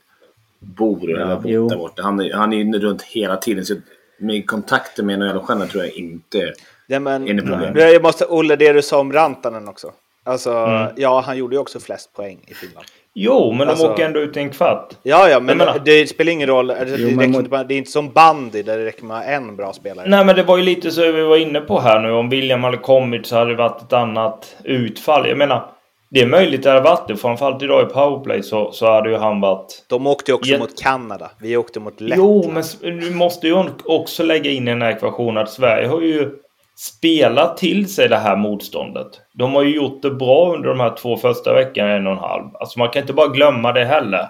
bor 0.60 1.00
jo. 1.44 1.68
där 1.68 1.78
borta. 1.78 2.04
Han 2.04 2.20
är, 2.20 2.34
han 2.34 2.54
är 2.54 2.58
ju 2.58 2.80
runt 2.80 3.02
hela 3.02 3.38
tiden. 3.38 3.66
Så 3.66 3.76
med 4.18 4.48
kontakter 4.48 5.04
med 5.04 5.20
NHL-stjärnor 5.20 5.66
tror 5.66 5.84
jag 5.84 5.94
inte 5.94 6.54
Ja, 6.88 7.00
men, 7.00 7.28
är 7.28 7.34
det 7.34 7.42
problem. 7.42 7.74
Jag 7.78 8.02
måste, 8.02 8.26
Olle, 8.26 8.56
det 8.56 8.74
du 8.74 8.82
sa 8.82 9.00
om 9.00 9.14
Rantanen 9.14 9.68
också. 9.68 9.92
Alltså, 10.24 10.52
Mm. 10.52 10.92
ja, 10.96 11.24
han 11.26 11.38
gjorde 11.38 11.56
ju 11.56 11.60
också 11.60 11.80
flest 11.80 12.14
poäng 12.14 12.40
i 12.48 12.54
Finland. 12.54 12.86
Jo, 13.18 13.52
men 13.52 13.70
Alltså- 13.70 13.88
de 13.88 13.94
åker 13.94 14.06
ändå 14.06 14.20
ut 14.20 14.38
i 14.38 14.40
en 14.40 14.50
kvart. 14.50 14.94
Ja, 15.04 15.30
ja, 15.30 15.40
men 15.40 15.62
det 15.86 16.10
spelar 16.10 16.32
ingen 16.32 16.48
roll. 16.48 16.68
Det, 16.68 16.86
det, 16.86 16.96
Jo, 16.98 17.10
men 17.18 17.36
inte 17.36 17.50
bara, 17.50 17.64
det 17.64 17.74
är 17.74 17.78
inte 17.78 17.92
som 17.92 18.10
bandy 18.12 18.62
där 18.64 18.78
det 18.78 18.86
räcker 18.86 19.06
med 19.06 19.36
en 19.36 19.56
bra 19.56 19.74
spelare. 19.74 20.06
Nej, 20.10 20.26
men 20.26 20.36
det 20.36 20.44
var 20.44 20.58
ju 20.58 20.64
lite 20.64 20.92
så 20.92 21.12
vi 21.12 21.22
var 21.24 21.38
inne 21.38 21.62
på 21.62 21.80
här 21.80 22.00
nu. 22.00 22.12
Om 22.12 22.30
William 22.30 22.64
hade 22.64 22.78
kommit 22.78 23.26
så 23.26 23.36
hade 23.36 23.50
det 23.52 23.56
varit 23.58 23.82
ett 23.82 23.94
annat 23.94 24.56
utfall. 24.64 25.28
Jag 25.28 25.38
menar, 25.38 25.66
det 26.10 26.22
är 26.22 26.28
möjligt 26.28 26.60
att 26.60 26.64
det 26.64 26.70
hade 26.70 26.82
varit 26.82 27.08
det. 27.08 27.18
Framförallt 27.18 27.64
idag 27.64 27.84
i 27.90 27.94
powerplay 27.94 28.44
så, 28.44 28.72
så 28.72 28.92
hade 28.92 29.10
ju 29.10 29.18
han 29.18 29.42
varit... 29.42 29.86
De 29.90 30.08
åkte 30.08 30.32
ju 30.32 30.36
också 30.36 30.52
Ja. 30.52 30.60
mot 30.60 30.82
Kanada. 30.82 31.32
Vi 31.42 31.58
åkte 31.58 31.80
mot 31.80 32.02
Lettland. 32.02 32.22
Jo, 32.46 32.52
men 32.52 33.00
du 33.00 33.12
måste 33.12 33.48
ju 33.48 33.64
också 33.86 34.24
lägga 34.24 34.52
in 34.52 34.68
i 34.68 34.72
den 34.72 34.82
här 34.82 34.92
ekvationen 34.92 35.38
att 35.44 35.50
Sverige 35.50 35.88
har 35.88 36.02
ju 36.02 36.30
spelat 36.76 37.58
till 37.58 37.94
sig 37.94 38.10
det 38.10 38.18
här 38.18 38.36
motståndet. 38.36 39.08
De 39.34 39.54
har 39.54 39.64
ju 39.64 39.76
gjort 39.76 40.02
det 40.02 40.12
bra 40.12 40.54
under 40.56 40.70
de 40.70 40.80
här 40.80 40.96
två 40.98 41.18
första 41.18 41.54
veckorna, 41.54 41.90
en 41.92 42.08
och 42.08 42.14
en 42.14 42.20
halv. 42.20 42.44
Alltså 42.54 42.80
man 42.80 42.90
kan 42.90 43.02
inte 43.02 43.14
bara 43.14 43.28
glömma 43.28 43.72
det 43.72 43.86
heller. 43.86 44.28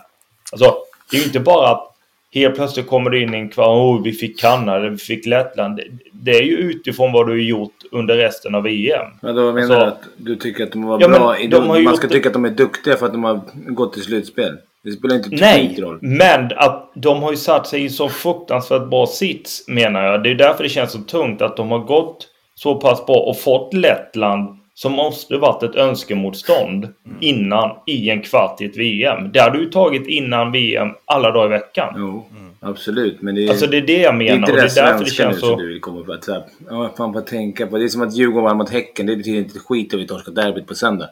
Alltså, 0.52 0.76
det 1.12 1.18
är 1.18 1.22
ju 1.22 1.26
inte 1.26 1.40
bara 1.40 1.70
att 1.70 1.92
helt 2.34 2.56
plötsligt 2.56 2.88
kommer 2.88 3.10
det 3.10 3.20
in 3.20 3.34
en 3.34 3.50
kvar, 3.50 3.76
oh, 3.76 4.04
vi 4.04 4.12
fick 4.12 4.40
Kanada, 4.40 4.90
vi 4.90 4.98
fick 4.98 5.26
Lettland. 5.26 5.80
Det, 6.12 6.32
är 6.32 6.42
ju 6.44 6.58
utifrån 6.58 7.12
vad 7.12 7.28
du 7.28 7.32
har 7.32 7.38
gjort 7.38 7.74
under 7.92 8.18
resten 8.18 8.56
av 8.56 8.68
EM. 8.68 9.06
Men 9.22 9.36
då 9.36 9.52
menar 9.52 9.62
Alltså- 9.62 9.76
du 9.76 9.84
att 9.84 10.00
du 10.18 10.36
tycker 10.36 10.64
att 10.64 10.72
de 10.72 10.84
var 10.84 11.02
Ja, 11.02 11.08
bra? 11.08 11.36
de 11.50 11.78
ju 11.78 11.84
man 11.84 11.96
ska 11.98 12.08
det- 12.08 12.14
tycka 12.14 12.30
att 12.30 12.34
de 12.34 12.46
är 12.46 12.50
duktiga 12.50 12.96
för 12.96 13.06
att 13.06 13.12
de 13.12 13.24
har 13.24 13.40
gått 13.54 13.94
till 13.94 14.04
slutspel. 14.04 14.58
Det 14.84 14.92
spelar 14.92 15.16
inte 15.16 15.30
Nej, 15.32 15.68
skit 15.70 15.80
roll. 15.80 16.00
men 16.02 16.52
att 16.56 16.92
de 16.96 17.24
har 17.24 17.32
ju 17.32 17.38
satt 17.38 17.68
sig 17.68 17.84
i 17.84 17.90
så 17.90 18.10
fruktansvärt 18.10 18.88
bra 18.90 19.06
sits 19.08 19.68
menar 19.68 20.04
jag. 20.04 20.24
Det 20.24 20.30
är 20.32 20.36
därför 20.36 20.64
det 20.64 20.70
känns 20.70 20.92
så 20.92 21.00
tungt 21.00 21.42
att 21.42 21.58
de 21.58 21.72
har 21.72 21.80
gått 21.80 22.28
så 22.56 22.76
pass 22.76 23.06
bra 23.06 23.16
och 23.16 23.40
fått 23.40 23.74
Lettland 23.74 24.60
som 24.74 24.92
måste 24.92 25.38
varit 25.38 25.64
ett 25.64 25.76
önskemotstånd 25.76 26.88
innan 27.22 27.78
i 27.86 28.10
en 28.10 28.22
kvart 28.22 28.62
i 28.62 28.66
ett 28.66 28.78
VM. 28.78 29.32
Det 29.32 29.40
hade 29.40 29.58
du 29.58 29.66
tagit 29.66 30.08
innan 30.08 30.52
VM 30.52 30.88
alla 31.06 31.32
dagar 31.32 31.46
i 31.46 31.50
veckan. 31.50 31.94
Jo, 31.98 32.26
absolut. 32.60 33.22
Men 33.22 33.36
det 33.36 33.46
är, 33.46 33.50
Alltså 33.50 33.68
det 33.68 33.78
är 33.78 33.82
det 33.82 33.94
jag 33.94 34.02
det 34.02 34.06
är 34.06 34.18
menar 34.18 34.36
inte 34.36 34.52
och 34.52 34.58
det 34.58 34.64
det 34.64 34.82
är 34.82 34.86
därför 34.86 35.06
det 35.06 35.12
svenska 35.12 35.24
nu 35.24 35.32
känns 35.32 35.40
som 35.40 35.50
så... 35.50 35.56
du 35.56 35.68
vill 35.68 35.82
komma 35.82 36.04
på. 36.04 36.14
Att, 36.14 36.24
så 36.24 36.44
ja, 36.70 36.78
vad 36.78 36.96
fan 36.96 37.14
på 37.14 37.20
att 37.20 37.28
tänka 37.28 37.68
på. 37.68 37.78
Det 37.78 37.84
är 37.84 37.88
som 37.88 38.02
att 38.02 38.16
Djurgården 38.16 38.44
vann 38.44 38.58
mot 38.58 38.70
Häcken. 38.70 39.06
Det 39.06 39.16
betyder 39.16 39.40
inte 39.40 39.60
skit 39.60 39.94
om 39.94 40.00
vi 40.00 40.08
torskar 40.08 40.32
derbyt 40.32 40.68
på 40.68 40.76
söndag. 40.76 41.10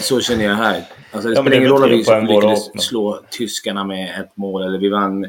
Så 0.00 0.20
känner 0.20 0.44
jag 0.44 0.54
här. 0.54 0.82
Alltså, 1.12 1.28
det 1.28 1.34
Ja, 1.34 1.42
men 1.42 1.52
spelar 1.52 1.56
ingen 1.56 1.70
roll 1.70 1.82
om 1.82 1.90
vi 1.90 1.96
lyckades 2.34 2.82
slå 2.88 3.20
tyskarna 3.30 3.84
med 3.84 4.20
ett 4.20 4.36
mål. 4.36 4.62
Eller 4.62 4.78
vi 4.78 4.88
vann... 4.88 5.26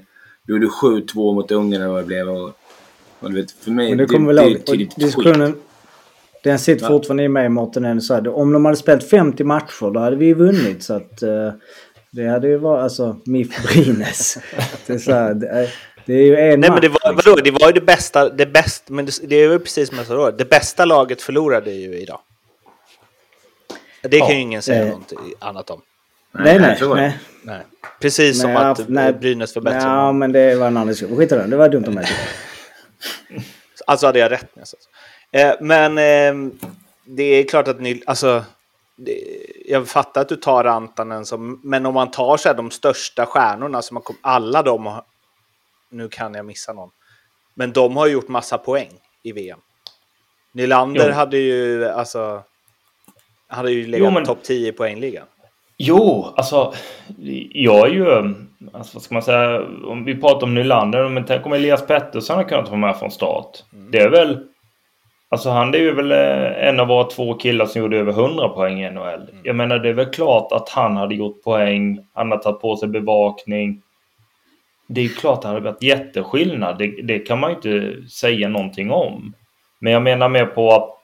Vi 0.48 0.54
gjorde 0.54 0.68
7-2 0.68 1.36
mot 1.36 1.52
Ungern 1.52 1.82
eller 1.82 1.92
vad 1.92 2.04
det 2.04 2.08
blev. 2.08 2.30
Och, 2.30 2.52
och 3.22 3.32
du 3.32 3.42
vet, 3.42 3.52
för 3.52 3.72
mig... 3.72 3.90
Men 3.90 3.98
du 3.98 4.06
det, 4.06 4.14
kommer 4.14 4.34
det, 4.34 4.42
väl 4.42 4.54
det 4.54 4.60
och 4.60 4.66
betyder 4.66 4.82
inte 4.82 4.94
ett 4.94 4.96
skit. 4.98 5.06
diskussionen, 5.06 5.56
den 6.44 6.60
sitter 6.60 6.84
Ja. 6.86 6.88
fortfarande 6.88 7.24
i 7.24 7.28
mig 7.28 7.50
Mårten, 7.50 8.02
så 8.02 8.14
här, 8.14 8.28
om 8.28 8.54
de 8.54 8.66
hade 8.66 8.78
spelat 8.78 9.04
50 9.10 9.44
matcher 9.44 9.92
då 9.94 10.00
hade 10.00 10.16
vi 10.16 10.34
vunnit 10.34 10.84
så 10.84 10.94
att 10.94 11.22
eh, 11.22 11.52
det 12.12 12.28
hade 12.28 12.48
ju 12.48 12.58
varit, 12.58 12.84
alltså 12.84 13.16
MIF 13.26 13.64
Brynäs. 13.64 14.38
det, 14.88 14.94
är 14.94 14.98
så 14.98 15.14
här, 15.14 15.34
det, 15.34 15.48
är, 15.48 15.74
det 16.06 16.14
är 16.14 16.18
ju 16.26 16.36
en 16.38 16.60
Nej, 16.60 16.70
match. 16.70 16.70
men 16.70 16.82
det 16.82 16.88
var, 16.90 17.14
liksom. 17.14 17.32
vadå, 17.34 17.42
det 17.44 17.52
var 17.52 17.68
ju 17.68 17.74
det 17.74 17.82
bästa, 17.86 18.30
det 18.30 18.46
bästa, 18.46 18.94
men 18.94 19.06
det, 19.06 19.12
det 19.24 19.36
är 19.36 19.52
ju 19.52 19.60
precis 19.60 19.90
som 19.90 19.98
jag 19.98 20.08
sa 20.08 20.14
då. 20.16 20.32
Det 20.32 20.50
bästa 20.50 20.86
laget 20.86 21.22
förlorade 21.22 21.72
ju 21.72 21.96
idag. 21.96 22.20
Det 24.04 24.20
kan 24.20 24.28
Ja, 24.28 24.34
ju 24.34 24.40
ingen 24.40 24.62
säga 24.62 24.86
eh. 24.86 24.90
något 24.92 25.14
annat 25.40 25.70
om. 25.70 25.82
Nej, 26.32 26.60
nej, 26.60 26.78
det. 26.80 26.88
nej. 26.96 27.18
Nej. 27.44 27.62
Precis 28.02 28.42
som 28.42 28.54
Nej, 28.54 28.64
att 28.64 28.90
nej. 28.90 29.14
Brynäs 29.14 29.54
förbättrade. 29.54 29.86
Ja, 29.86 30.12
men 30.12 30.32
det 30.32 30.56
var 30.56 30.68
en 30.68 30.78
annan 30.78 30.88
diskussion. 30.88 31.18
Skit 31.18 31.32
i 31.32 31.36
det, 31.36 31.48
det 31.48 31.56
var 31.58 31.70
dumt 31.70 31.84
av 31.88 31.94
mig. 31.94 32.06
Alltså 33.86 34.06
hade 34.06 34.20
jag 34.20 34.32
rätt 34.32 34.56
nästan. 34.56 34.80
Eh, 35.32 35.54
men 35.60 35.98
eh, 35.98 36.52
det 37.06 37.24
är 37.24 37.44
klart 37.48 37.68
att 37.68 37.82
ni, 37.82 38.04
alltså, 38.06 38.44
det, 38.96 39.24
jag 39.66 39.88
fattar 39.88 40.22
att 40.22 40.30
du 40.30 40.36
tar 40.36 40.64
Rantanen 40.64 41.26
som, 41.26 41.62
men 41.64 41.86
om 41.86 41.94
man 41.94 42.12
tar 42.12 42.38
så 42.38 42.50
här 42.50 42.56
de 42.56 42.72
största 42.72 43.26
stjärnorna 43.26 43.82
som 43.82 44.02
kom, 44.02 44.18
alla 44.22 44.64
de 44.64 44.86
har, 44.86 45.04
nu 45.90 46.10
kan 46.10 46.34
jag 46.34 46.46
missa 46.46 46.74
någon, 46.74 46.90
men 47.54 47.74
de 47.74 47.98
har 47.98 48.08
gjort 48.08 48.28
massa 48.28 48.58
poäng 48.58 48.92
i 49.24 49.32
VM. 49.32 49.60
Nylander 50.52 51.08
Jo. 51.08 51.14
hade 51.14 51.38
ju, 51.38 51.86
alltså, 51.86 52.44
hade 53.48 53.72
ju 53.72 53.88
legat 53.88 54.26
topp 54.26 54.44
10 54.44 54.70
i 54.70 54.72
poängligan. 54.72 55.28
Jo, 55.84 56.28
alltså 56.36 56.74
jag 57.52 57.88
är 57.88 57.94
ju... 57.94 58.36
Alltså, 58.74 58.94
vad 58.94 59.04
ska 59.04 59.14
man 59.14 59.24
säga? 59.24 59.62
Om 59.86 60.06
vi 60.06 60.22
pratar 60.22 60.48
om 60.48 60.54
Nylander, 60.54 61.10
men 61.10 61.26
tänk 61.26 61.46
om 61.46 61.54
Elias 61.54 61.88
Pettersson 61.88 62.36
har 62.36 62.44
kunnat 62.44 62.70
vara 62.70 62.80
med 62.80 62.98
från 62.98 63.12
start. 63.12 63.64
Det 63.92 64.00
är 64.00 64.10
väl... 64.10 64.40
Alltså 65.30 65.50
han 65.50 65.74
är 65.74 65.78
ju 65.78 65.94
väl 65.94 66.12
eh, 66.12 66.68
en 66.68 66.80
av 66.80 66.88
våra 66.88 67.04
två 67.04 67.34
killar 67.34 67.66
som 67.66 67.82
gjorde 67.82 67.98
över 67.98 68.12
100 68.12 68.50
poäng 68.50 68.84
i 68.84 68.92
NHL. 68.92 69.30
Jag 69.44 69.56
menar 69.56 69.80
det 69.80 69.90
är 69.90 69.94
väl 69.94 70.06
klart 70.06 70.52
att 70.52 70.70
han 70.70 70.98
hade 70.98 71.16
gjort 71.16 71.44
poäng. 71.44 72.00
Han 72.14 72.32
har 72.32 72.38
tagit 72.38 72.62
på 72.62 72.76
sig 72.76 72.90
bevakning. 72.90 73.82
Det 74.88 75.02
är 75.02 75.10
klart 75.10 75.36
att 75.36 75.42
det 75.42 75.48
hade 75.48 75.60
varit 75.60 75.84
jätteskillnad. 75.84 76.78
Det, 76.78 76.88
det 76.88 77.20
kan 77.20 77.40
man 77.40 77.50
ju 77.50 77.56
inte 77.56 78.10
säga 78.10 78.50
någonting 78.50 78.92
om. 78.92 79.34
Men 79.80 79.94
jag 79.94 80.02
menar 80.02 80.30
mer 80.30 80.46
på 80.46 80.72
att 80.72 81.01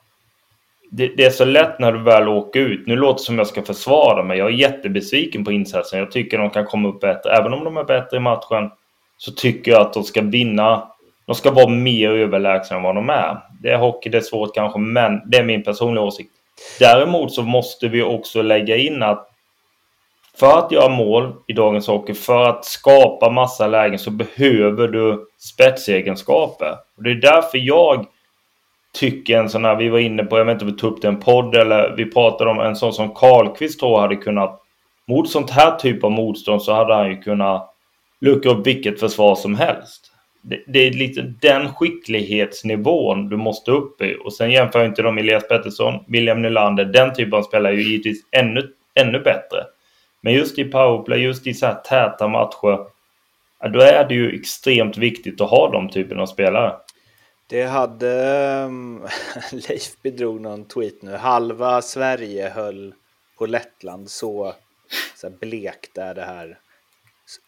det, 0.90 1.16
det 1.16 1.24
är 1.24 1.30
så 1.30 1.44
lätt 1.44 1.78
när 1.78 1.92
du 1.92 2.02
väl 2.02 2.28
åker 2.28 2.60
ut. 2.60 2.86
Nu 2.86 2.96
låter 2.96 3.18
det 3.18 3.24
som 3.24 3.38
jag 3.38 3.46
ska 3.46 3.62
försvara 3.62 4.22
mig. 4.22 4.38
Jag 4.38 4.48
är 4.48 4.52
jättebesviken 4.52 5.44
på 5.44 5.52
insatsen. 5.52 5.98
Jag 5.98 6.10
tycker 6.10 6.38
de 6.38 6.50
kan 6.50 6.66
komma 6.66 6.88
upp 6.88 7.00
bättre. 7.00 7.30
Även 7.30 7.52
om 7.52 7.64
de 7.64 7.76
är 7.76 7.84
bättre 7.84 8.16
i 8.16 8.20
matchen 8.20 8.70
så 9.18 9.32
tycker 9.32 9.70
jag 9.70 9.80
att 9.80 9.92
de 9.92 10.04
ska 10.04 10.22
vinna. 10.22 10.88
De 11.26 11.34
ska 11.34 11.50
vara 11.50 11.68
mer 11.68 12.10
överlägsna 12.10 12.76
än 12.76 12.82
vad 12.82 12.94
de 12.94 13.10
är. 13.10 13.38
Det 13.62 13.68
är 13.68 13.78
hockey, 13.78 14.10
det 14.10 14.18
är 14.18 14.22
svårt 14.22 14.54
kanske, 14.54 14.78
men 14.78 15.30
det 15.30 15.38
är 15.38 15.44
min 15.44 15.62
personliga 15.62 16.04
åsikt. 16.04 16.30
Däremot 16.78 17.32
så 17.32 17.42
måste 17.42 17.88
vi 17.88 18.02
också 18.02 18.42
lägga 18.42 18.76
in 18.76 19.02
att 19.02 19.28
för 20.36 20.58
att 20.58 20.72
göra 20.72 20.88
mål 20.88 21.34
i 21.46 21.52
dagens 21.52 21.86
hockey, 21.86 22.14
för 22.14 22.44
att 22.44 22.64
skapa 22.64 23.30
massa 23.30 23.66
lägen 23.66 23.98
så 23.98 24.10
behöver 24.10 24.88
du 24.88 25.26
spetsegenskaper. 25.38 26.76
Och 26.96 27.02
det 27.02 27.10
är 27.10 27.14
därför 27.14 27.58
jag 27.58 28.06
tycker 28.92 29.38
en 29.38 29.50
sån 29.50 29.64
här, 29.64 29.76
vi 29.76 29.88
var 29.88 29.98
inne 29.98 30.24
på, 30.24 30.38
jag 30.38 30.44
vet 30.44 30.52
inte 30.52 30.64
om 30.64 30.70
vi 30.70 30.76
tog 30.76 30.92
upp 30.92 31.02
det 31.02 31.08
i 31.08 31.10
en 31.10 31.20
podd 31.20 31.56
eller 31.56 31.94
vi 31.96 32.10
pratade 32.10 32.50
om 32.50 32.60
en 32.60 32.76
sån 32.76 32.92
som 32.92 33.14
Karlqvist 33.14 33.80
tror 33.80 34.00
hade 34.00 34.16
kunnat, 34.16 34.60
mot 35.08 35.30
sånt 35.30 35.50
här 35.50 35.76
typ 35.76 36.04
av 36.04 36.10
motstånd 36.10 36.62
så 36.62 36.72
hade 36.72 36.94
han 36.94 37.10
ju 37.10 37.16
kunnat 37.16 37.74
luckra 38.20 38.52
upp 38.52 38.66
vilket 38.66 39.00
försvar 39.00 39.34
som 39.34 39.54
helst. 39.54 40.12
Det, 40.42 40.64
det 40.66 40.78
är 40.78 40.90
lite 40.90 41.34
den 41.40 41.74
skicklighetsnivån 41.74 43.28
du 43.28 43.36
måste 43.36 43.70
upp 43.70 44.02
i. 44.02 44.16
Och 44.24 44.32
sen 44.32 44.50
jämför 44.50 44.78
jag 44.78 44.88
inte 44.88 45.02
de 45.02 45.14
med 45.14 45.24
Elias 45.24 45.48
Pettersson, 45.48 46.04
William 46.06 46.42
Nylander, 46.42 46.84
den 46.84 47.14
typen 47.14 47.34
av 47.34 47.42
spelare 47.42 47.72
är 47.72 47.76
ju 47.76 47.82
givetvis 47.82 48.22
ännu, 48.30 48.70
ännu 48.94 49.20
bättre. 49.20 49.64
Men 50.20 50.32
just 50.32 50.58
i 50.58 50.64
powerplay, 50.64 51.20
just 51.20 51.46
i 51.46 51.54
så 51.54 51.66
här 51.66 51.74
täta 51.74 52.28
matcher, 52.28 52.78
då 53.72 53.80
är 53.80 54.08
det 54.08 54.14
ju 54.14 54.40
extremt 54.40 54.96
viktigt 54.96 55.40
att 55.40 55.50
ha 55.50 55.70
de 55.72 55.88
typen 55.88 56.20
av 56.20 56.26
spelare. 56.26 56.74
Det 57.48 57.62
hade... 57.62 58.64
um, 58.64 59.06
Leif 59.52 60.02
bedrog 60.02 60.40
någon 60.40 60.64
tweet 60.64 61.02
nu. 61.02 61.12
Halva 61.12 61.82
Sverige 61.82 62.48
höll 62.48 62.94
på 63.38 63.46
Lettland 63.46 64.10
så, 64.10 64.54
så 65.16 65.28
här 65.28 65.36
blekt 65.40 65.98
är 65.98 66.14
det 66.14 66.24
här. 66.24 66.58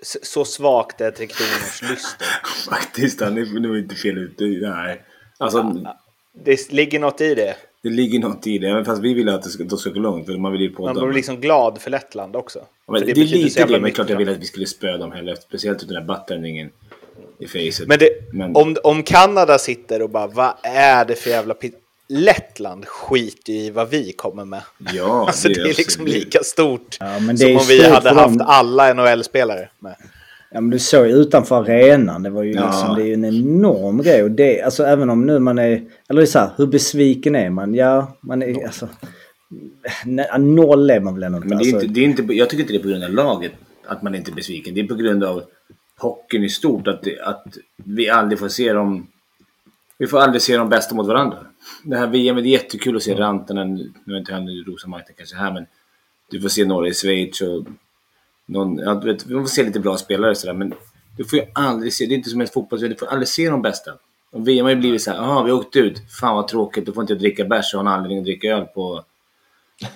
Så, 0.03 0.19
så 0.23 0.45
svagt 0.45 1.01
är 1.01 1.11
Tre 1.11 1.27
Kronors 1.27 1.83
lyster. 1.91 2.27
Faktiskt, 2.71 3.21
han 3.21 3.39
är 3.39 3.61
nog 3.61 3.79
inte 3.79 3.95
fel 3.95 4.19
ute. 4.19 4.45
Nej. 4.45 5.03
Alltså, 5.39 5.85
Det 6.33 6.73
ligger 6.73 6.99
något 6.99 7.21
i 7.21 7.35
det. 7.35 7.57
det 7.83 7.89
ligger 7.91 8.19
något 8.19 8.47
i 8.47 8.59
det. 8.59 8.69
Även 8.69 8.85
fast 8.85 9.03
vi 9.03 9.15
vill 9.15 9.29
att 9.29 9.43
det 9.43 9.49
ska, 9.49 9.65
de 9.65 9.79
ska 9.79 9.91
gå 9.91 10.01
långt. 10.01 10.27
För 10.27 10.39
man 10.39 10.53
vill 10.53 10.61
ju 10.61 10.71
på 10.71 10.83
Man 10.83 10.95
blir 10.95 11.13
liksom 11.13 11.41
glad 11.41 11.81
för 11.81 11.91
Lettland 11.91 12.37
också. 12.37 12.59
Ja, 12.87 12.99
För 12.99 13.07
det, 13.07 13.13
är 13.13 13.15
betyder 13.15 13.27
så 13.27 13.45
lite 13.45 13.73
det, 13.73 13.81
men 13.81 13.93
klart 13.93 14.11
jag 14.11 14.19
ville 14.19 14.33
att 14.33 14.39
vi 14.39 14.47
skulle 14.47 14.67
spöa 14.67 14.97
dem 14.97 15.13
heller. 15.13 15.35
Speciellt 15.35 15.77
efter 15.83 15.95
den 15.95 16.07
där 16.07 16.15
buttendingen 16.15 16.71
i 17.41 17.47
facet. 17.47 17.89
Men, 17.89 17.99
det, 17.99 18.09
Men- 18.33 18.57
Om, 18.57 18.77
om 18.85 19.03
Kanada 19.03 19.59
sitter 19.59 20.03
och 20.03 20.11
bara 20.11 20.27
vad 20.27 20.53
är 20.63 21.05
det 21.05 21.15
för 21.15 21.31
jävla 21.31 21.55
pit... 21.55 21.75
Lettland 22.13 22.87
skiter 22.87 23.53
i 23.53 23.71
vad 23.71 23.91
vi 23.91 24.13
kommer 24.13 24.45
med. 24.45 24.63
Ja, 24.95 25.25
Alltså 25.27 25.49
det 25.49 25.55
är 25.61 25.65
liksom 25.65 26.03
absolut. 26.03 26.15
lika 26.25 26.39
stort 26.43 26.97
Ja, 27.01 27.19
men 27.21 27.37
det 27.37 27.39
som 27.39 27.49
är 27.49 27.57
om 27.57 27.65
vi 27.69 27.89
hade 27.89 28.11
haft 28.11 28.39
dem. 28.39 28.47
alla 28.49 28.95
NHL-spelare 28.95 29.69
med. 29.79 29.95
Ja 30.53 30.61
men 30.61 30.71
du 30.71 30.79
såg 30.79 31.07
ju 31.07 31.13
utanför 31.13 31.57
arenan, 31.57 32.23
det 32.23 32.31
var 32.31 32.43
ju 32.43 32.53
Ja. 32.53 32.67
liksom, 32.67 32.95
det 32.97 33.03
är 33.03 33.07
ju 33.07 33.15
en 33.15 33.25
enorm 33.25 34.03
grej. 34.03 34.23
Och 34.23 34.31
det, 34.31 34.63
alltså 34.63 34.85
även 34.85 35.11
om 35.11 35.27
nu 35.27 35.39
man 35.39 35.59
är, 35.59 35.83
eller 36.09 36.23
är 36.23 36.27
så 36.27 36.39
här, 36.39 36.51
hur 36.57 36.67
besviken 36.67 37.35
är 37.37 37.51
man? 37.51 37.75
Ja, 37.75 38.17
man 38.21 38.43
är 38.43 38.65
alltså... 38.65 38.89
Noll 40.39 40.91
är 40.91 41.01
man 41.01 41.15
väl 41.15 41.23
ändå 41.23 41.37
inte. 41.37 41.49
Men 41.49 41.59
det 41.59 41.65
är 41.65 41.67
alltså, 41.75 41.87
inte, 41.87 41.95
det 41.95 42.01
är 42.01 42.05
inte, 42.05 42.23
jag 42.35 42.51
tycker 42.51 42.63
inte 42.63 42.73
det 42.73 42.79
är 42.79 42.83
på 42.83 42.89
grund 42.89 43.05
av 43.05 43.11
laget 43.11 43.53
att 43.87 44.03
man 44.03 44.15
inte 44.15 44.31
är 44.31 44.35
besviken. 44.35 44.75
Det 44.75 44.81
är 44.81 44.87
på 44.87 44.95
grund 44.95 45.25
av 45.25 45.43
hockeyn 46.01 46.45
i 46.45 46.49
stort. 46.49 46.89
Att, 46.89 47.03
det, 47.03 47.21
att 47.21 47.59
vi 47.77 48.11
aldrig 48.11 48.39
får 48.39 48.49
se 48.49 48.73
dem... 48.73 49.07
Vi 49.99 50.07
får 50.07 50.19
aldrig 50.19 50.43
se 50.43 50.57
de 50.57 50.69
bästa 50.69 50.95
mot 50.95 51.07
varandra. 51.07 51.39
Det 51.85 51.97
här 51.97 52.07
VM 52.07 52.37
är 52.37 52.43
jättekul 52.43 52.97
att 52.97 53.03
se 53.03 53.15
rantarna. 53.15 53.65
Nu 53.65 54.15
är 54.15 54.19
inte 54.19 54.33
han 54.33 54.49
i 54.49 54.63
Rosenmarknaden 54.63 55.15
kanske 55.17 55.37
här 55.37 55.53
men 55.53 55.67
du 56.31 56.41
får 56.41 56.49
se 56.49 56.65
några 56.65 56.89
i 56.89 56.95
Schweiz 56.95 57.41
och 57.41 57.67
någon, 58.47 58.79
ja, 58.79 58.95
du 58.95 59.13
vet, 59.13 59.27
vi 59.27 59.35
får 59.35 59.47
se 59.47 59.63
lite 59.63 59.81
bra 59.81 59.97
spelare 59.97 60.35
sådär 60.35 60.55
men 60.55 60.75
du 61.17 61.25
får 61.25 61.39
ju 61.39 61.45
aldrig 61.55 61.93
se, 61.93 62.07
det 62.07 62.15
är 62.15 62.17
inte 62.17 62.31
som 62.31 62.41
ett 62.41 62.53
fotbollsspel, 62.53 62.91
du 62.91 62.97
får 62.97 63.07
aldrig 63.07 63.29
se 63.29 63.51
de 63.51 63.63
bästa. 63.63 63.93
Och 64.33 64.49
VM 64.49 64.65
har 64.65 64.71
ju 64.71 64.77
blivit 64.77 65.03
så 65.03 65.11
här, 65.11 65.19
jaha 65.19 65.45
vi 65.45 65.53
åkte 65.53 65.79
ut, 65.79 66.03
fan 66.21 66.37
vad 66.37 66.49
tråkigt, 66.49 66.87
då 66.87 66.93
får 66.93 67.03
inte 67.03 67.13
jag 67.13 67.21
dricka 67.21 67.45
bärs 67.45 67.75
och 67.75 67.81
har 67.81 67.87
en 67.87 67.93
anledning 67.93 68.19
att 68.19 68.25
dricka 68.25 68.49
öl 68.49 68.65
på, 68.65 69.05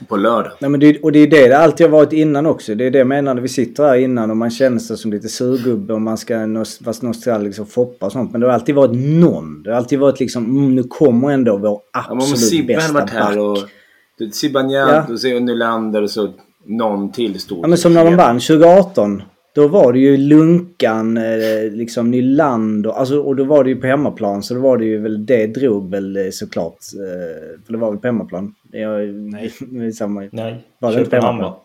på 0.08 0.16
lördag. 0.16 0.52
Nej, 0.60 0.70
men 0.70 0.80
det, 0.80 1.00
och 1.02 1.12
det 1.12 1.18
är 1.18 1.26
det 1.26 1.48
det 1.48 1.58
alltid 1.58 1.86
har 1.86 1.92
varit 1.92 2.12
innan 2.12 2.46
också. 2.46 2.74
Det 2.74 2.86
är 2.86 2.90
det 2.90 2.98
jag 2.98 3.06
menar 3.06 3.34
när 3.34 3.42
vi 3.42 3.48
sitter 3.48 3.84
här 3.84 3.96
innan 3.96 4.30
och 4.30 4.36
man 4.36 4.50
känner 4.50 4.78
sig 4.78 4.96
som 4.96 5.12
lite 5.12 5.28
surgubbe 5.28 5.94
och 5.94 6.00
man 6.00 6.18
ska 6.18 6.38
vara 6.38 6.94
nostalgisk 7.02 7.60
och 7.60 7.68
foppa 7.68 8.06
och 8.06 8.12
sånt. 8.12 8.32
Men 8.32 8.40
det 8.40 8.46
har 8.46 8.54
alltid 8.54 8.74
varit 8.74 8.94
någon. 9.20 9.62
Det 9.62 9.70
har 9.70 9.76
alltid 9.76 9.98
varit 9.98 10.20
liksom, 10.20 10.44
mm, 10.44 10.74
nu 10.74 10.82
kommer 10.82 11.30
ändå 11.30 11.56
vår 11.56 11.80
Ja, 11.92 12.04
men 12.08 12.12
om 12.12 12.18
absolut 12.18 12.66
bästa 12.66 12.92
varit 12.92 13.10
här 13.10 13.36
back. 13.36 13.38
och 13.38 14.34
Zibanejad 14.34 14.88
Ja. 15.08 15.12
och 15.12 15.20
så 15.20 15.28
Nylander 15.28 16.02
och 16.02 16.10
så 16.10 16.28
någon 16.66 17.12
till 17.12 17.40
stod. 17.40 17.58
Ja 17.62 17.68
men 17.68 17.78
som 17.78 17.94
när 17.94 18.04
de 18.04 18.16
vann 18.16 18.40
2018. 18.40 19.22
Då 19.54 19.68
var 19.68 19.92
det 19.92 19.98
ju 19.98 20.16
Lunkan, 20.16 21.16
eh, 21.16 21.70
liksom 21.72 22.10
Nylander, 22.10 22.90
alltså, 22.90 23.20
och 23.20 23.36
då 23.36 23.44
var 23.44 23.64
det 23.64 23.70
ju 23.70 23.76
på 23.80 23.86
hemmaplan 23.86 24.42
så 24.42 24.54
då 24.54 24.60
var 24.60 24.78
det 24.78 24.84
ju 24.84 24.98
väl, 24.98 25.26
det 25.26 25.46
drog 25.46 25.90
väl 25.90 26.16
eh, 26.16 26.30
såklart. 26.30 26.72
eh, 26.94 27.58
För 27.66 27.72
det 27.72 27.78
var 27.78 27.90
väl 27.90 28.00
på 28.00 28.06
hemmaplan? 28.06 28.54
Det 28.62 28.80
är, 28.82 29.06
Nej. 29.12 29.92
Samma, 29.92 30.28
Nej, 30.32 30.64
Var 30.78 30.92
det 30.92 30.98
inte 30.98 31.10
på 31.10 31.14
Köpenhamn 31.16 31.38
hemmaplan? 31.38 31.60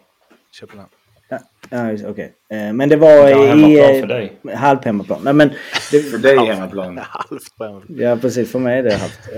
Köpenhamn. 0.52 0.90
Ja, 1.70 1.92
just- 1.92 2.06
okej. 2.06 2.34
Eh, 2.50 2.74
Men 2.74 2.90
det 2.90 2.96
var 2.96 3.10
Ja, 3.10 3.30
i... 3.44 3.48
hemmaplan 3.48 4.00
för 4.02 4.08
dig. 4.08 4.34
Halv 4.56 4.80
hemmaplan. 4.86 5.20
Nej 5.24 5.34
men... 5.34 5.50
Det, 5.92 6.00
För 6.12 6.18
dig 6.18 6.38
hemmaplan. 6.38 6.98
Halvt 7.02 7.58
på 7.58 7.64
en. 7.64 7.82
ja 8.00 8.18
precis, 8.22 8.52
för 8.52 8.60
mig 8.60 8.80
är 8.80 8.84
det 8.84 8.94
halvt. 8.94 9.30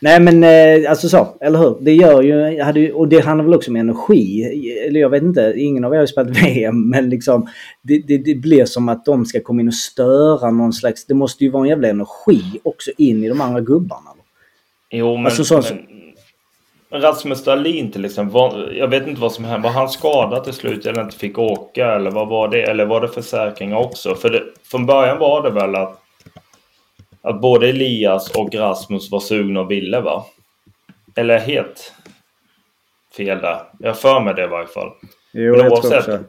Nej 0.00 0.20
men 0.20 0.44
eh, 0.44 0.90
alltså 0.90 1.08
så, 1.08 1.28
eller 1.40 1.58
hur? 1.58 1.76
Det 1.80 1.94
gör 1.94 2.22
ju, 2.22 2.60
hade 2.62 2.92
och 2.92 3.08
det 3.08 3.20
handlar 3.20 3.44
väl 3.44 3.54
också 3.54 3.70
om 3.70 3.76
energi. 3.76 4.42
Eller 4.88 5.00
jag 5.00 5.10
vet 5.10 5.22
inte, 5.22 5.52
ingen 5.56 5.84
av 5.84 5.94
er 5.94 5.98
har 5.98 6.06
spelat 6.06 6.30
VM 6.44 6.90
men 6.90 7.10
liksom 7.10 7.46
det, 7.82 7.98
det, 7.98 8.18
det 8.18 8.34
blir 8.34 8.64
som 8.64 8.88
att 8.88 9.04
de 9.04 9.24
ska 9.24 9.40
komma 9.40 9.60
in 9.60 9.68
och 9.68 9.74
störa 9.74 10.50
någon 10.50 10.72
slags, 10.72 11.06
det 11.06 11.14
måste 11.14 11.44
ju 11.44 11.50
vara 11.50 11.62
en 11.62 11.68
jävla 11.68 11.88
energi 11.88 12.40
också 12.62 12.90
in 12.98 13.24
i 13.24 13.28
de 13.28 13.40
andra 13.40 13.60
gubbarna. 13.60 14.10
Jo, 14.90 15.16
men, 15.16 15.26
Alltså, 15.26 15.44
så- 15.44 15.62
men 16.90 17.00
Rasmus 17.00 17.44
Dahlin 17.44 17.90
till 17.90 18.04
exempel. 18.04 18.32
Var, 18.34 18.72
jag 18.78 18.88
vet 18.88 19.06
inte 19.06 19.20
vad 19.20 19.32
som 19.32 19.44
hände. 19.44 19.68
Var 19.68 19.74
han 19.74 19.88
skadad 19.88 20.44
till 20.44 20.52
slut 20.52 20.86
eller 20.86 21.02
inte 21.02 21.16
fick 21.16 21.38
åka? 21.38 21.86
Eller 21.94 22.10
vad 22.10 22.28
var 22.28 22.48
det? 22.48 22.62
Eller 22.62 22.86
var 22.86 23.00
det 23.00 23.08
försäkringar 23.08 23.76
också? 23.76 24.14
För 24.14 24.30
det, 24.30 24.42
från 24.64 24.86
början 24.86 25.18
var 25.18 25.42
det 25.42 25.50
väl 25.50 25.74
att, 25.74 26.02
att 27.26 27.40
både 27.40 27.68
Elias 27.68 28.30
och 28.30 28.54
Rasmus 28.54 29.10
var 29.10 29.20
sugna 29.20 29.60
och 29.60 29.70
ville 29.70 30.00
va? 30.00 30.26
Eller 31.16 31.38
helt 31.38 31.94
fel 33.16 33.40
där. 33.40 33.62
Jag 33.78 33.98
för 33.98 34.20
mig 34.20 34.34
det 34.34 34.44
i 34.44 34.46
varje 34.46 34.66
fall. 34.66 34.90
Jo, 35.32 35.56
Men 35.56 35.72
oavsett. 35.72 36.20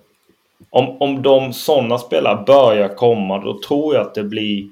Om, 0.69 1.01
om 1.01 1.21
de 1.21 1.53
sådana 1.53 1.97
spelare 1.97 2.43
börjar 2.45 2.95
komma 2.95 3.37
då 3.37 3.59
tror 3.61 3.95
jag 3.95 4.01
att 4.01 4.15
det 4.15 4.23
blir, 4.23 4.67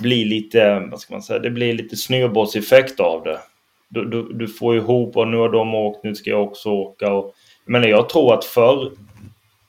blir 0.00 0.24
lite, 0.24 0.88
vad 0.90 1.00
ska 1.00 1.14
man 1.14 1.22
säga, 1.22 1.38
det 1.38 1.50
blir 1.50 1.72
lite 1.72 1.96
snöbollseffekt 1.96 3.00
av 3.00 3.24
det. 3.24 3.38
Du, 3.88 4.04
du, 4.04 4.32
du 4.32 4.48
får 4.48 4.76
ihop 4.76 5.16
och 5.16 5.28
nu 5.28 5.36
har 5.36 5.48
de 5.48 5.74
åkt, 5.74 6.04
nu 6.04 6.14
ska 6.14 6.30
jag 6.30 6.42
också 6.42 6.68
åka. 6.68 7.12
Och, 7.12 7.34
men 7.64 7.82
jag 7.82 8.08
tror 8.08 8.34
att 8.34 8.44
förr, 8.44 8.92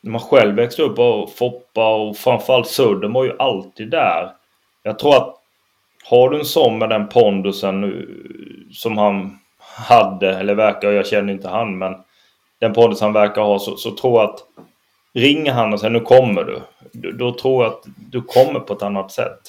när 0.02 0.12
man 0.12 0.22
själv 0.22 0.56
växte 0.56 0.82
upp 0.82 1.00
och 1.00 1.32
Foppa 1.32 1.95
och 1.95 2.17
framförallt 2.17 2.67
Södern 2.67 3.13
var 3.13 3.24
ju 3.24 3.36
alltid 3.39 3.89
där. 3.89 4.32
Jag 4.84 5.00
tror 5.00 5.15
att 5.15 5.38
har 6.10 6.30
du 6.30 6.39
en 6.39 6.45
sån 6.45 6.78
med 6.78 6.89
den 6.89 7.08
pondusen 7.08 8.06
som 8.74 8.98
han 8.98 9.39
hade, 9.60 10.36
eller 10.39 10.56
verkar, 10.56 10.91
jag 10.91 11.08
känner 11.08 11.34
inte 11.34 11.48
han, 11.50 11.78
men 11.78 11.95
den 12.60 12.74
pondus 12.74 13.02
han 13.02 13.13
verkar 13.13 13.41
ha 13.41 13.60
så, 13.60 13.76
så 13.78 13.91
tror 13.91 14.22
jag 14.22 14.30
att 14.30 14.39
ringer 15.13 15.52
han 15.54 15.74
och 15.74 15.80
säger 15.80 15.91
nu 15.91 16.00
kommer 16.00 16.43
du. 16.43 16.62
Då, 16.93 17.12
då 17.12 17.32
tror 17.38 17.63
jag 17.63 17.74
att 17.74 17.84
du 18.12 18.22
kommer 18.22 18.60
på 18.60 18.74
ett 18.74 18.82
annat 18.84 19.12
sätt. 19.12 19.39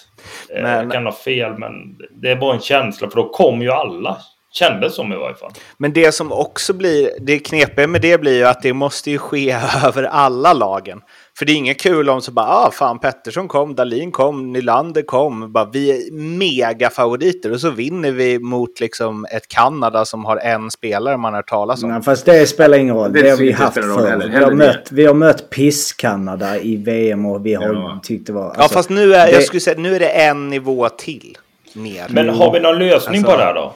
Eh, 0.57 0.62
Men- 0.62 0.83
Jag 0.85 0.92
kan 0.92 1.05
ha 1.07 1.12
fel 1.12 1.59
men 1.59 1.73
det 2.11 2.31
är 2.31 2.37
bara 2.37 2.55
en 2.55 2.61
känsla 2.61 3.11
för 3.11 3.16
då 3.16 3.29
kommer 3.29 3.64
ju 3.64 3.70
alla. 3.70 4.16
Kändes 4.53 4.94
som 4.94 5.12
i 5.12 5.16
varje 5.16 5.35
fall. 5.37 5.51
Men 5.77 5.92
det 5.92 6.12
som 6.12 6.33
också 6.33 6.73
blir, 6.73 7.11
det 7.20 7.38
knepiga 7.38 7.87
med 7.87 8.01
det 8.03 8.20
blir 8.20 8.37
ju 8.38 8.44
att 8.44 8.62
det 8.62 8.73
måste 8.73 9.11
ju 9.11 9.18
ske 9.18 9.51
över 9.85 10.03
alla 10.03 10.53
lagen. 10.53 11.01
För 11.40 11.46
det 11.46 11.53
är 11.53 11.57
inget 11.57 11.81
kul 11.81 12.09
om 12.11 12.20
så 12.22 12.33
bara, 12.33 12.46
ah 12.46 12.70
fan 12.70 12.98
Pettersson 12.98 13.48
kom, 13.48 13.74
Dalin 13.74 14.12
kom, 14.12 14.53
Nylander 14.53 15.03
kom, 15.03 15.53
bara, 15.53 15.64
vi 15.72 15.90
är 15.90 16.12
mega 16.12 16.90
favoriter 16.90 17.53
och 17.53 17.61
så 17.61 17.70
vinner 17.70 18.11
vi 18.11 18.38
mot 18.38 18.81
liksom 18.81 19.26
ett 19.33 19.48
Kanada 19.48 20.05
som 20.05 20.24
har 20.24 20.37
en 20.37 20.70
spelare 20.70 21.16
man 21.16 21.35
har 21.35 21.42
talas 21.42 21.83
om. 21.83 21.90
Nej, 21.90 22.03
fast 22.03 22.24
det 22.26 22.46
spelar 22.46 22.79
ingen 22.79 22.94
roll. 22.94 23.12
Det 23.12 23.22
Det, 23.22 23.31
har 23.31 23.37
vi 23.37 23.53
haft 23.53 23.74
förr. 23.74 24.07
heller. 24.09 24.29
Vi 24.29 24.44
har, 24.44 24.50
mött, 24.53 24.88
vi 24.92 25.07
har 25.07 25.14
mött 25.14 25.50
piss-Kanada 25.50 26.59
i 26.61 26.76
VM 26.76 27.26
och 27.26 27.46
vi 27.46 27.55
har 27.55 27.64
Ja. 27.74 28.00
tyckt 28.03 28.26
det 28.26 28.33
var... 28.33 28.42
ja 28.42 28.62
alltså, 28.62 28.74
fast 28.79 28.90
nu 28.90 29.14
är, 29.14 29.26
det- 29.26 29.33
jag 29.33 29.42
skulle 29.42 29.61
säga, 29.61 29.79
nu 29.81 29.94
är 29.96 30.00
det 30.00 30.09
en 30.09 30.48
nivå 30.50 30.88
till. 30.88 31.38
Ner. 31.72 32.07
Men 32.11 32.29
har 32.29 32.53
vi 32.53 32.61
någon 32.61 32.79
lösning 32.79 33.16
Alltså- 33.18 33.31
på 33.33 33.37
det 33.38 33.44
här 33.44 33.55
då? 33.55 33.72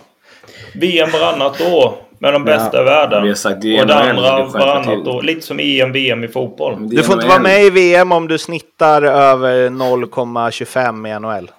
VM 0.74 1.10
varannat 1.10 1.60
år 1.60 1.94
med 2.18 2.32
de 2.32 2.44
bästa 2.44 2.80
i 2.80 2.84
världen. 2.84 3.22
vi 3.22 3.28
har 3.28 3.36
sagt 3.36 3.62
det 3.62 3.80
och 3.80 3.86
det 3.86 3.94
andra 3.94 4.44
varannat 4.44 5.06
år. 5.06 5.22
Lite 5.22 5.40
som 5.40 5.60
EM, 5.60 5.92
VM 5.92 6.24
i 6.24 6.28
fotboll. 6.28 6.88
Du 6.88 7.02
får 7.02 7.14
inte 7.14 7.26
vara 7.26 7.38
med 7.38 7.64
i 7.64 7.70
VM 7.70 8.12
om 8.12 8.28
du 8.28 8.38
snittar 8.38 9.02
över 9.02 9.70
0,25 9.70 11.08
i 11.08 11.20
NHL. 11.20 11.50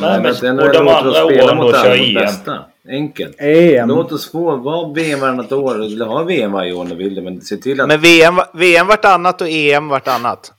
Nej, 0.00 0.20
men- 0.42 0.58
och 0.60 0.72
de 0.72 0.88
andra 0.88 1.24
åren 1.24 1.56
mot 1.56 1.72
då 1.72 1.78
alla 1.78 1.84
kör 1.84 2.08
EM. 2.08 2.14
bästa. 2.14 2.64
Enkelt. 2.88 3.36
EM. 3.40 3.88
Låt 3.88 4.12
oss 4.12 4.32
få 4.32 4.56
vara 4.56 4.92
VM 4.92 5.20
varannat 5.20 5.52
år. 5.52 5.74
Eller 5.84 6.06
ha 6.06 6.22
VM 6.22 6.52
varje 6.52 6.72
år 6.72 6.80
om 6.80 6.88
du 6.88 6.94
vill. 6.94 7.22
Men 7.22 7.40
se 7.40 7.56
till 7.56 7.80
att... 7.80 7.88
Men 7.88 8.00
VM, 8.00 8.34
VM 8.52 8.86
vartannat 8.86 9.40
och 9.40 9.48
EM 9.48 9.88
vartannat. 9.88 10.52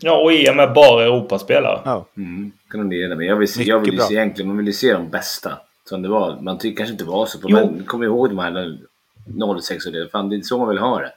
Ja, 0.00 0.16
och 0.22 0.32
EM 0.32 0.60
är 0.60 0.66
bara 0.66 1.04
Europaspelare. 1.04 1.80
Ja. 1.84 2.06
Mm, 2.16 2.52
kan 2.70 2.88
de 2.88 3.08
det. 3.08 3.16
Men 3.16 3.26
jag 3.26 3.36
vill, 3.36 3.52
se, 3.52 3.62
jag 3.62 3.78
vill 3.78 4.00
se 4.00 4.14
egentligen, 4.14 4.48
man 4.48 4.56
vill 4.56 4.66
ju 4.66 4.72
se 4.72 4.92
de 4.92 5.08
bästa. 5.10 5.52
Som 5.90 6.02
det 6.02 6.08
var. 6.08 6.40
Man 6.40 6.58
tycker 6.58 6.76
kanske 6.76 6.92
inte 6.92 7.04
var 7.04 7.26
så 7.26 7.38
på. 7.38 7.48
Men 7.48 7.84
kom 7.84 8.02
ihåg 8.02 8.28
de 8.28 8.38
här 8.38 8.78
06 9.60 9.86
och 9.86 9.92
det. 9.92 10.08
Fan, 10.08 10.28
det 10.28 10.36
är 10.36 10.40
så 10.40 10.58
man 10.58 10.68
vill 10.68 10.78
ha 10.78 11.00
det. 11.00 11.12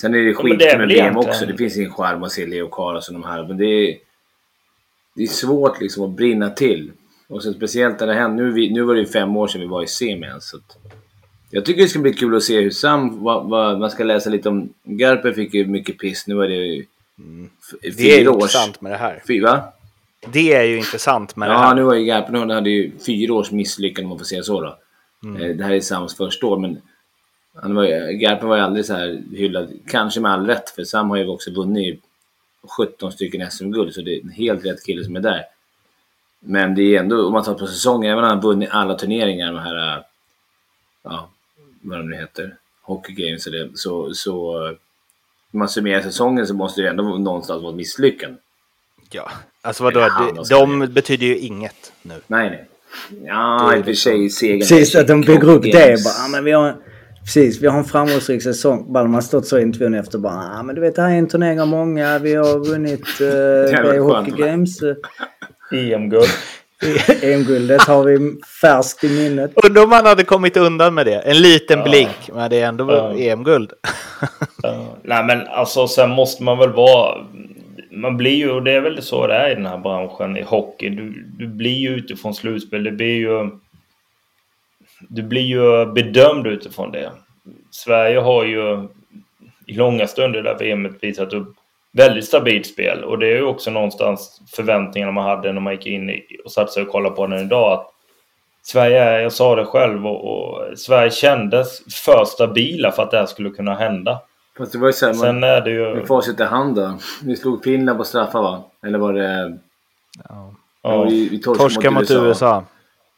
Sen 0.00 0.14
är 0.14 0.18
det 0.18 0.34
skit 0.34 0.62
är 0.62 0.78
med 0.78 0.88
VM 0.88 1.16
också. 1.16 1.46
Det 1.46 1.56
finns 1.56 1.76
ingen 1.76 1.92
charm 1.92 2.22
att 2.22 2.32
se 2.32 2.46
Leo 2.46 2.68
Carlsson 2.68 3.16
och 3.16 3.22
de 3.22 3.28
här. 3.28 3.48
Men 3.48 3.56
det 3.56 3.64
är, 3.64 3.98
det 5.16 5.22
är 5.22 5.26
svårt 5.26 5.80
liksom 5.80 6.04
att 6.04 6.10
brinna 6.10 6.50
till. 6.50 6.92
Och 7.28 7.42
så 7.42 7.52
speciellt 7.52 8.00
när 8.00 8.06
det 8.06 8.14
hände. 8.14 8.42
Nu, 8.42 8.52
vi, 8.52 8.70
nu 8.70 8.82
var 8.82 8.94
det 8.94 9.00
ju 9.00 9.06
fem 9.06 9.36
år 9.36 9.48
sedan 9.48 9.60
vi 9.60 9.66
var 9.66 9.82
i 9.82 9.86
semin. 9.86 10.40
Så 10.40 10.58
jag 11.50 11.64
tycker 11.64 11.82
det 11.82 11.88
ska 11.88 11.98
bli 11.98 12.12
kul 12.12 12.36
att 12.36 12.42
se 12.42 12.60
hur 12.60 12.70
Sam... 12.70 13.22
Vad, 13.22 13.48
vad, 13.48 13.78
man 13.78 13.90
ska 13.90 14.04
läsa 14.04 14.30
lite 14.30 14.48
om... 14.48 14.72
Garpen 14.84 15.34
fick 15.34 15.54
ju 15.54 15.66
mycket 15.66 15.98
piss. 15.98 16.26
Nu 16.26 16.42
är 16.42 16.48
det 16.48 16.54
ju... 16.54 16.84
Mm. 17.18 17.50
Det 17.82 17.88
är 17.88 17.92
fyra 17.92 18.32
intressant 18.32 18.80
med 18.80 18.92
det 18.92 18.98
här. 18.98 19.22
Fyra? 19.26 19.62
Det 20.32 20.52
är 20.54 20.62
ju 20.62 20.76
intressant 20.78 21.36
med 21.36 21.48
det 21.48 21.52
Ja, 21.52 21.58
här. 21.58 21.74
nu 21.74 21.82
var 21.82 21.94
ju 21.94 22.04
Garpen 22.04 22.34
han 22.34 22.50
hade 22.50 22.70
ju 22.70 22.98
fyra 23.06 23.34
års 23.34 23.50
misslyckande 23.50 24.04
om 24.06 24.08
man 24.08 24.18
får 24.18 24.24
säga 24.24 24.42
så 24.42 24.60
då. 24.60 24.78
Mm. 25.24 25.42
Eh, 25.42 25.56
Det 25.56 25.64
här 25.64 25.72
är 25.72 25.80
Sams 25.80 26.16
första 26.16 26.46
år, 26.46 26.58
men 26.58 26.82
han 27.54 27.74
var, 27.74 27.84
ju- 27.84 28.12
Garpen 28.12 28.48
var 28.48 28.56
ju 28.56 28.62
aldrig 28.62 28.84
så 28.84 28.94
här 28.94 29.22
hyllad. 29.32 29.72
Kanske 29.88 30.20
med 30.20 30.32
all 30.32 30.46
rätt, 30.46 30.70
för 30.70 30.84
Sam 30.84 31.10
har 31.10 31.16
ju 31.16 31.28
också 31.28 31.50
vunnit 31.50 32.02
17 32.78 33.12
stycken 33.12 33.50
SM-guld, 33.50 33.94
så 33.94 34.00
det 34.02 34.16
är 34.16 34.22
en 34.22 34.28
helt 34.30 34.64
rätt 34.64 34.84
kille 34.86 35.04
som 35.04 35.16
är 35.16 35.20
där. 35.20 35.42
Men 36.40 36.74
det 36.74 36.82
är 36.82 37.00
ändå, 37.00 37.26
om 37.26 37.32
man 37.32 37.44
tar 37.44 37.54
på 37.54 37.66
säsongen, 37.66 38.12
även 38.12 38.24
om 38.24 38.30
han 38.30 38.38
har 38.38 38.42
vunnit 38.48 38.68
alla 38.72 38.94
turneringar, 38.94 39.52
de 39.52 39.58
här, 39.58 39.96
eh, 39.96 40.02
ja, 41.02 41.28
vad 41.82 41.98
de 41.98 42.10
nu 42.10 42.16
heter, 42.16 42.56
Hockey 42.82 43.12
Games 43.12 43.46
eller 43.46 43.70
så, 43.74 44.14
så 44.14 44.66
eh, 44.66 44.70
om 45.52 45.58
man 45.58 45.68
summerar 45.68 46.00
säsongen 46.02 46.46
så 46.46 46.54
måste 46.54 46.82
det 46.82 46.88
ändå 46.88 47.02
någonstans 47.02 47.62
vara 47.62 47.70
ett 47.70 47.76
misslyckande. 47.76 48.38
Ja. 49.10 49.30
Alltså 49.62 49.84
vadå, 49.84 50.00
de, 50.00 50.44
de 50.48 50.86
betyder 50.86 51.26
ju 51.26 51.38
inget 51.38 51.92
nu. 52.02 52.14
Nej, 52.26 52.50
nej. 52.50 52.68
Ja, 53.24 53.76
i 53.76 53.80
och 53.80 53.84
för 53.84 53.92
sig 53.92 54.30
segern. 54.30 54.60
Precis, 54.60 54.94
att 54.94 55.08
de 55.08 55.20
bygger 55.20 55.50
upp 55.50 55.62
det. 55.62 56.04
Bara, 56.04 56.24
ah, 56.24 56.28
men 56.28 56.44
vi 56.44 56.52
har, 56.52 56.76
precis, 57.24 57.62
vi 57.62 57.66
har 57.66 57.78
en 57.78 57.84
framgångsrik 57.84 58.42
säsong. 58.42 58.92
Bara 58.92 59.04
de 59.04 59.14
har 59.14 59.20
stått 59.20 59.46
så 59.46 59.58
i 59.58 59.62
intervjun 59.62 59.94
efter 59.94 60.18
bara, 60.18 60.58
ah, 60.58 60.62
men 60.62 60.74
du 60.74 60.80
vet 60.80 60.96
det 60.96 61.02
här 61.02 61.10
är 61.10 61.18
en 61.18 61.28
turnering 61.28 61.60
av 61.60 61.68
många. 61.68 62.18
Vi 62.18 62.34
har 62.34 62.58
vunnit 62.58 63.00
uh, 63.20 63.76
skönt, 63.76 64.28
Hockey? 64.28 64.42
Games. 64.42 64.82
Eh, 64.82 65.92
EM-guld. 65.92 66.28
EM-guldet 67.22 67.82
har 67.82 68.04
vi 68.04 68.32
färskt 68.60 69.04
i 69.04 69.08
minnet. 69.08 69.52
Undrar 69.66 69.82
om 69.82 69.92
han 69.92 70.06
hade 70.06 70.24
kommit 70.24 70.56
undan 70.56 70.94
med 70.94 71.06
det. 71.06 71.18
En 71.18 71.42
liten 71.42 71.82
blink, 71.82 72.30
men 72.34 72.50
det 72.50 72.60
är 72.60 72.66
ändå 72.66 72.92
Ja. 72.92 73.14
EM-guld. 73.18 73.72
Ja. 74.62 74.96
Nej 75.02 75.24
men 75.24 75.46
alltså 75.46 75.88
sen 75.88 76.10
måste 76.10 76.42
man 76.42 76.58
väl 76.58 76.72
vara 76.72 77.26
man 78.00 78.16
blir 78.16 78.36
ju, 78.36 78.50
och 78.50 78.62
det 78.62 78.72
är 78.72 78.80
väl 78.80 79.02
så 79.02 79.26
det 79.26 79.34
är 79.34 79.50
i 79.50 79.54
den 79.54 79.66
här 79.66 79.78
branschen 79.78 80.36
i 80.36 80.42
hockey. 80.42 80.88
Du, 80.88 81.26
du 81.38 81.46
blir 81.46 81.76
ju 81.76 81.88
utifrån 81.88 82.34
slutspel. 82.34 82.84
Det 82.84 82.92
blir 82.92 83.16
ju... 83.16 83.50
Du 85.08 85.22
blir 85.22 85.42
ju 85.42 85.92
bedömd 85.92 86.46
utifrån 86.46 86.92
det. 86.92 87.12
Sverige 87.70 88.18
har 88.18 88.44
ju 88.44 88.88
i 89.66 89.74
långa 89.74 90.06
stunder 90.06 90.42
där 90.42 90.58
VM 90.58 90.96
visat 91.00 91.32
upp 91.32 91.54
väldigt 91.92 92.24
stabilt 92.24 92.66
spel. 92.66 93.04
Och 93.04 93.18
det 93.18 93.26
är 93.26 93.36
ju 93.36 93.42
också 93.42 93.70
någonstans 93.70 94.42
förväntningarna 94.56 95.12
man 95.12 95.24
hade 95.24 95.52
när 95.52 95.60
man 95.60 95.72
gick 95.72 95.86
in 95.86 96.20
och 96.44 96.52
satte 96.52 96.72
sig 96.72 96.82
och 96.82 96.88
kollade 96.88 97.16
på 97.16 97.26
den 97.26 97.40
idag. 97.40 97.72
Att 97.72 97.86
Sverige 98.62 99.02
är, 99.02 99.18
jag 99.18 99.32
sa 99.32 99.56
det 99.56 99.64
själv, 99.64 100.06
och, 100.06 100.24
och 100.24 100.78
Sverige 100.78 101.10
kändes 101.10 101.94
för 102.04 102.24
stabila 102.24 102.92
för 102.92 103.02
att 103.02 103.10
det 103.10 103.18
här 103.18 103.26
skulle 103.26 103.50
kunna 103.50 103.74
hända. 103.74 104.20
Fast 104.58 104.72
det 104.72 104.78
var 104.78 104.86
ju 104.86 104.92
så 104.92 105.06
här, 105.06 105.12
Sen 105.12 105.44
är 105.44 105.60
det 105.60 105.70
ju... 105.70 105.94
med 105.94 106.06
facit 106.06 106.40
i 106.40 106.42
hand 106.42 106.76
då. 106.76 106.98
Vi 107.22 107.36
slog 107.36 107.64
Finland 107.64 107.98
på 107.98 108.04
straffar 108.04 108.42
va? 108.42 108.64
Eller 108.86 108.98
var 108.98 109.12
det... 109.12 109.58
Ja. 110.28 110.54
Ja. 110.82 111.04
vi, 111.04 111.28
vi 111.28 111.38
torskade 111.38 111.68
Torska 111.68 111.90
mot 111.90 112.10
USA. 112.10 112.64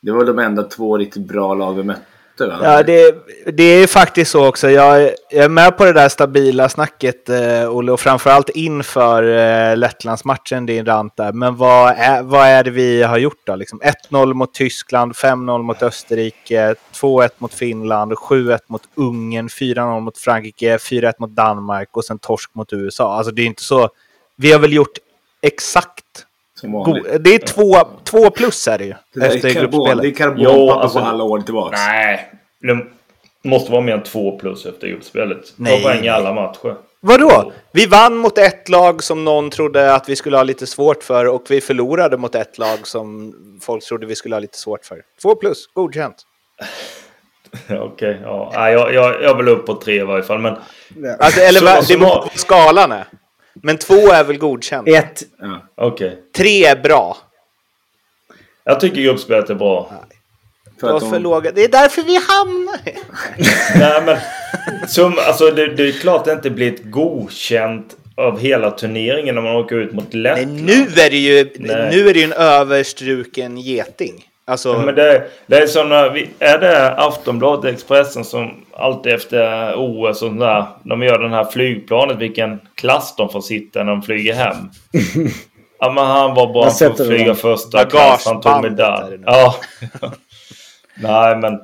Det 0.01 0.11
var 0.11 0.25
de 0.25 0.39
enda 0.39 0.63
två 0.63 0.99
riktigt 0.99 1.29
bra 1.29 1.55
lag 1.55 1.73
vi 1.73 1.83
mötte 1.83 2.01
va? 2.47 2.59
Ja, 2.63 2.83
det, 2.83 3.15
det 3.53 3.63
är 3.63 3.87
faktiskt 3.87 4.31
så 4.31 4.47
också. 4.47 4.71
Jag, 4.71 5.03
jag 5.31 5.45
är 5.45 5.49
med 5.49 5.79
på 5.79 5.85
det 5.85 5.93
där 5.93 6.09
stabila 6.09 6.69
snacket, 6.69 7.29
eh, 7.29 7.71
Olle, 7.71 7.93
och 7.93 8.01
framförallt 8.01 8.49
inför 8.49 9.23
eh, 9.23 9.77
Lettlandsmatchen, 9.77 10.67
din 10.67 10.87
rant 10.87 11.17
där. 11.17 11.33
Men 11.33 11.57
vad 11.57 11.95
är, 11.97 12.23
vad 12.23 12.47
är 12.47 12.65
det 12.65 12.71
vi 12.71 13.03
har 13.03 13.19
gjort 13.19 13.41
då? 13.45 13.57
Liksom 13.57 13.81
1-0 14.11 14.35
mot 14.35 14.55
Tyskland, 14.55 15.13
5-0 15.13 15.63
mot 15.63 15.83
Österrike, 15.83 16.75
2-1 16.95 17.29
mot 17.39 17.55
Finland, 17.55 18.13
7-1 18.13 18.59
mot 18.67 18.83
Ungern, 18.95 19.49
4-0 19.49 20.01
mot 20.01 20.19
Frankrike, 20.19 20.77
4-1 20.77 21.13
mot 21.19 21.31
Danmark 21.31 21.97
och 21.97 22.05
sen 22.05 22.19
torsk 22.19 22.55
mot 22.55 22.73
USA. 22.73 23.17
Alltså 23.17 23.33
det 23.33 23.43
är 23.43 23.47
inte 23.47 23.63
så... 23.63 23.91
Vi 24.37 24.53
har 24.53 24.61
väl 24.61 24.73
gjort 24.73 24.99
exakt... 25.43 26.05
Det 27.21 27.35
är 27.35 27.39
två, 27.39 27.77
två 28.05 28.31
plus 28.31 28.69
är 28.69 28.79
det 28.79 28.85
ju. 28.85 28.95
Det 29.15 29.27
efter 29.27 29.49
är 29.49 29.55
karbon, 29.55 29.85
det 29.85 29.93
är 29.93 30.07
Jo, 30.07 30.15
karbonpapper 30.15 30.81
alltså- 30.83 30.99
på 31.01 31.05
alla 31.05 31.25
år 31.25 31.41
tillbaks. 31.41 31.79
Nej, 31.87 32.33
det 32.61 32.87
måste 33.49 33.73
vara 33.73 33.81
mer 33.83 33.93
än 33.95 34.03
två 34.03 34.39
plus 34.39 34.67
efter 34.67 34.89
gruppspelet. 34.89 35.53
Nej, 35.57 35.83
Ta 35.83 35.89
poäng 35.89 36.05
i 36.05 36.09
alla 36.09 36.33
matcher. 36.33 36.77
Vadå? 37.01 37.53
Vi 37.73 37.87
vann 37.87 38.17
mot 38.17 38.39
ett 38.39 38.69
lag 38.69 39.03
som 39.03 39.25
någon 39.25 39.51
trodde 39.51 39.95
att 39.95 40.09
vi 40.09 40.17
skulle 40.17 40.37
ha 40.37 40.43
lite 40.45 40.67
svårt 40.67 41.03
för 41.03 41.27
och 41.27 41.43
vi 41.49 41.61
förlorade 41.61 42.17
mot 42.17 42.35
ett 42.35 42.59
lag 42.59 42.87
som 42.87 43.35
folk 43.63 43.85
trodde 43.85 44.07
vi 44.07 44.15
skulle 44.15 44.35
ha 44.35 44.41
lite 44.41 44.59
svårt 44.59 44.85
för. 44.85 45.03
Två 45.23 45.35
plus, 45.35 45.67
godkänt. 45.73 46.17
Okej, 47.71 48.21
ja. 48.23 48.53
Nej, 48.55 48.73
jag, 48.73 48.95
jag, 48.95 49.23
jag 49.23 49.37
vill 49.37 49.49
upp 49.49 49.67
på 49.67 49.75
tre 49.75 49.95
i 49.95 50.03
varje 50.03 50.23
fall. 50.23 50.39
Men 50.39 50.57
Alltså, 51.21 51.41
eller 51.41 51.61
Så- 51.83 51.93
det 51.93 51.97
vad 51.97 52.31
skalan 52.35 52.93
är. 52.93 53.07
Men 53.63 53.79
två 53.79 54.13
är 54.13 54.25
väl 54.25 54.39
godkänt? 54.39 54.89
Ett. 54.89 55.23
Ja. 55.41 55.63
okej. 55.75 56.19
Tre 56.37 56.65
är 56.65 56.77
bra. 56.77 57.17
Jag 58.65 58.81
tycker 58.81 59.03
gruppspelet 59.03 59.51
är 59.51 59.55
bra. 59.55 59.93
För 60.81 60.95
att 60.97 61.01
de, 61.01 61.11
för 61.11 61.19
låga. 61.19 61.53
Det 61.53 61.65
är 61.65 61.69
därför 61.69 62.03
vi 62.03 62.15
hamnar 62.17 62.81
Nej, 63.79 64.03
men 64.07 64.19
som, 64.89 65.19
alltså, 65.19 65.51
det, 65.51 65.75
det 65.75 65.89
är 65.89 65.93
klart 65.93 66.25
det 66.25 66.33
inte 66.33 66.51
blir 66.51 66.73
ett 66.75 66.85
godkänt 66.85 67.97
av 68.17 68.39
hela 68.39 68.71
turneringen 68.71 69.35
när 69.35 69.43
man 69.43 69.57
åker 69.57 69.77
ut 69.77 69.93
mot 69.93 70.15
Lettland. 70.15 70.63
nu 70.63 70.83
är 70.83 71.11
det 71.11 71.17
ju, 71.17 71.51
Nej. 71.57 71.91
nu 71.91 72.09
är 72.09 72.15
det 72.15 72.21
ju 72.21 72.25
en 72.25 72.33
överstruken 72.33 73.59
geting. 73.59 74.28
Alltså, 74.49 74.69
Ja, 74.73 74.79
men 74.79 74.95
det, 74.95 75.25
det 75.47 75.57
är 75.59 75.67
såna, 75.67 76.09
vi- 76.09 76.31
är 76.39 76.59
det 76.59 76.95
Aftonbladet 76.97 77.75
Expressen 77.75 78.25
som 78.25 78.51
alltid 78.77 79.13
efter 79.13 79.73
OS 79.77 80.09
och 80.09 80.17
sånt 80.17 80.41
där, 80.41 80.65
de 80.83 81.03
gör 81.03 81.19
den 81.19 81.33
här 81.33 81.45
flygplanet, 81.45 82.17
vilken 82.19 82.61
klass 82.75 83.15
de 83.17 83.29
får 83.29 83.41
sitta 83.41 83.79
när 83.85 83.93
de 83.93 84.03
flyger 84.03 84.35
hem. 84.35 84.57
Ja 85.81 85.93
men 85.93 86.07
han 86.07 86.35
var 86.35 86.47
bra 86.53 86.63
på 86.63 86.69
att 87.03 87.07
flyga 87.07 87.35
första 87.35 87.85
klass, 87.85 88.27
han 88.27 88.41
tog 88.41 88.63
medalj. 88.63 89.19
Ja. 89.27 89.55
Nej 91.03 91.37
men. 91.37 91.61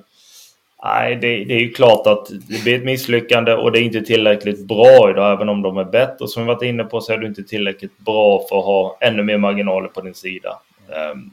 Nej 0.84 1.16
det, 1.16 1.44
det 1.44 1.54
är 1.54 1.60
ju 1.60 1.70
klart 1.72 2.06
att 2.06 2.26
det 2.48 2.62
blir 2.62 2.76
ett 2.78 2.84
misslyckande 2.84 3.52
och 3.54 3.72
det 3.72 3.78
är 3.78 3.82
inte 3.82 4.00
tillräckligt 4.00 4.66
bra 4.68 5.10
idag. 5.10 5.32
Även 5.32 5.48
om 5.48 5.62
de 5.62 5.78
är 5.78 5.84
bättre 5.84 6.28
som 6.28 6.42
vi 6.42 6.46
varit 6.48 6.62
inne 6.62 6.84
på 6.84 7.00
så 7.00 7.12
är 7.12 7.18
du 7.18 7.26
inte 7.26 7.42
tillräckligt 7.42 7.98
bra 7.98 8.42
för 8.48 8.58
att 8.58 8.64
ha 8.64 8.96
ännu 9.00 9.22
mer 9.22 9.38
marginaler 9.38 9.88
på 9.88 10.00
din 10.00 10.14
sida. 10.14 10.58
Ehm, 10.96 11.30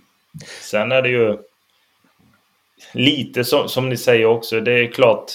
sen 0.61 0.91
är 0.91 1.01
det 1.01 1.09
ju 1.09 1.37
lite 2.93 3.43
som, 3.43 3.69
som 3.69 3.89
ni 3.89 3.97
säger 3.97 4.25
också. 4.25 4.59
Det 4.59 4.71
är 4.79 4.91
klart. 4.91 5.25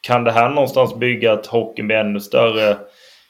Kan 0.00 0.24
det 0.24 0.32
här 0.32 0.48
någonstans 0.48 0.94
bygga 0.96 1.32
att 1.32 1.46
hockeyn 1.46 1.86
blir 1.86 1.96
ännu 1.96 2.20
större? 2.20 2.76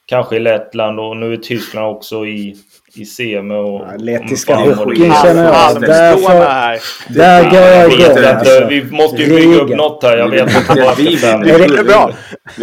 Kanske 0.07 0.37
i 0.37 0.41
Lettland 0.41 1.01
och 1.01 1.17
nu 1.17 1.33
är 1.33 1.37
Tyskland 1.37 1.97
också 1.97 2.27
i, 2.27 2.57
i 2.95 3.05
semi. 3.05 3.55
Och, 3.55 3.65
Ja, 3.81 3.93
lettiska 3.99 4.55
hockeyn 4.57 5.13
känner 5.23 5.45
jag. 5.45 5.81
Därför, 5.81 6.29
här. 6.29 6.81
där 7.09 7.51
går 7.51 7.61
jag 7.61 7.93
igång 7.93 8.25
alltså. 8.25 8.67
vi 8.69 8.85
måste 8.85 9.23
ju 9.23 9.37
bygga 9.37 9.63
upp 9.63 9.71
något 9.77 10.03
här. 10.03 10.17
Jag 10.19 10.29
vet 10.31 10.57
inte 10.57 10.83
vad 10.83 10.97
vi- 10.97 11.19
jag 11.23 11.49
Är 11.49 11.59
det- 11.59 11.65
är 11.65 11.69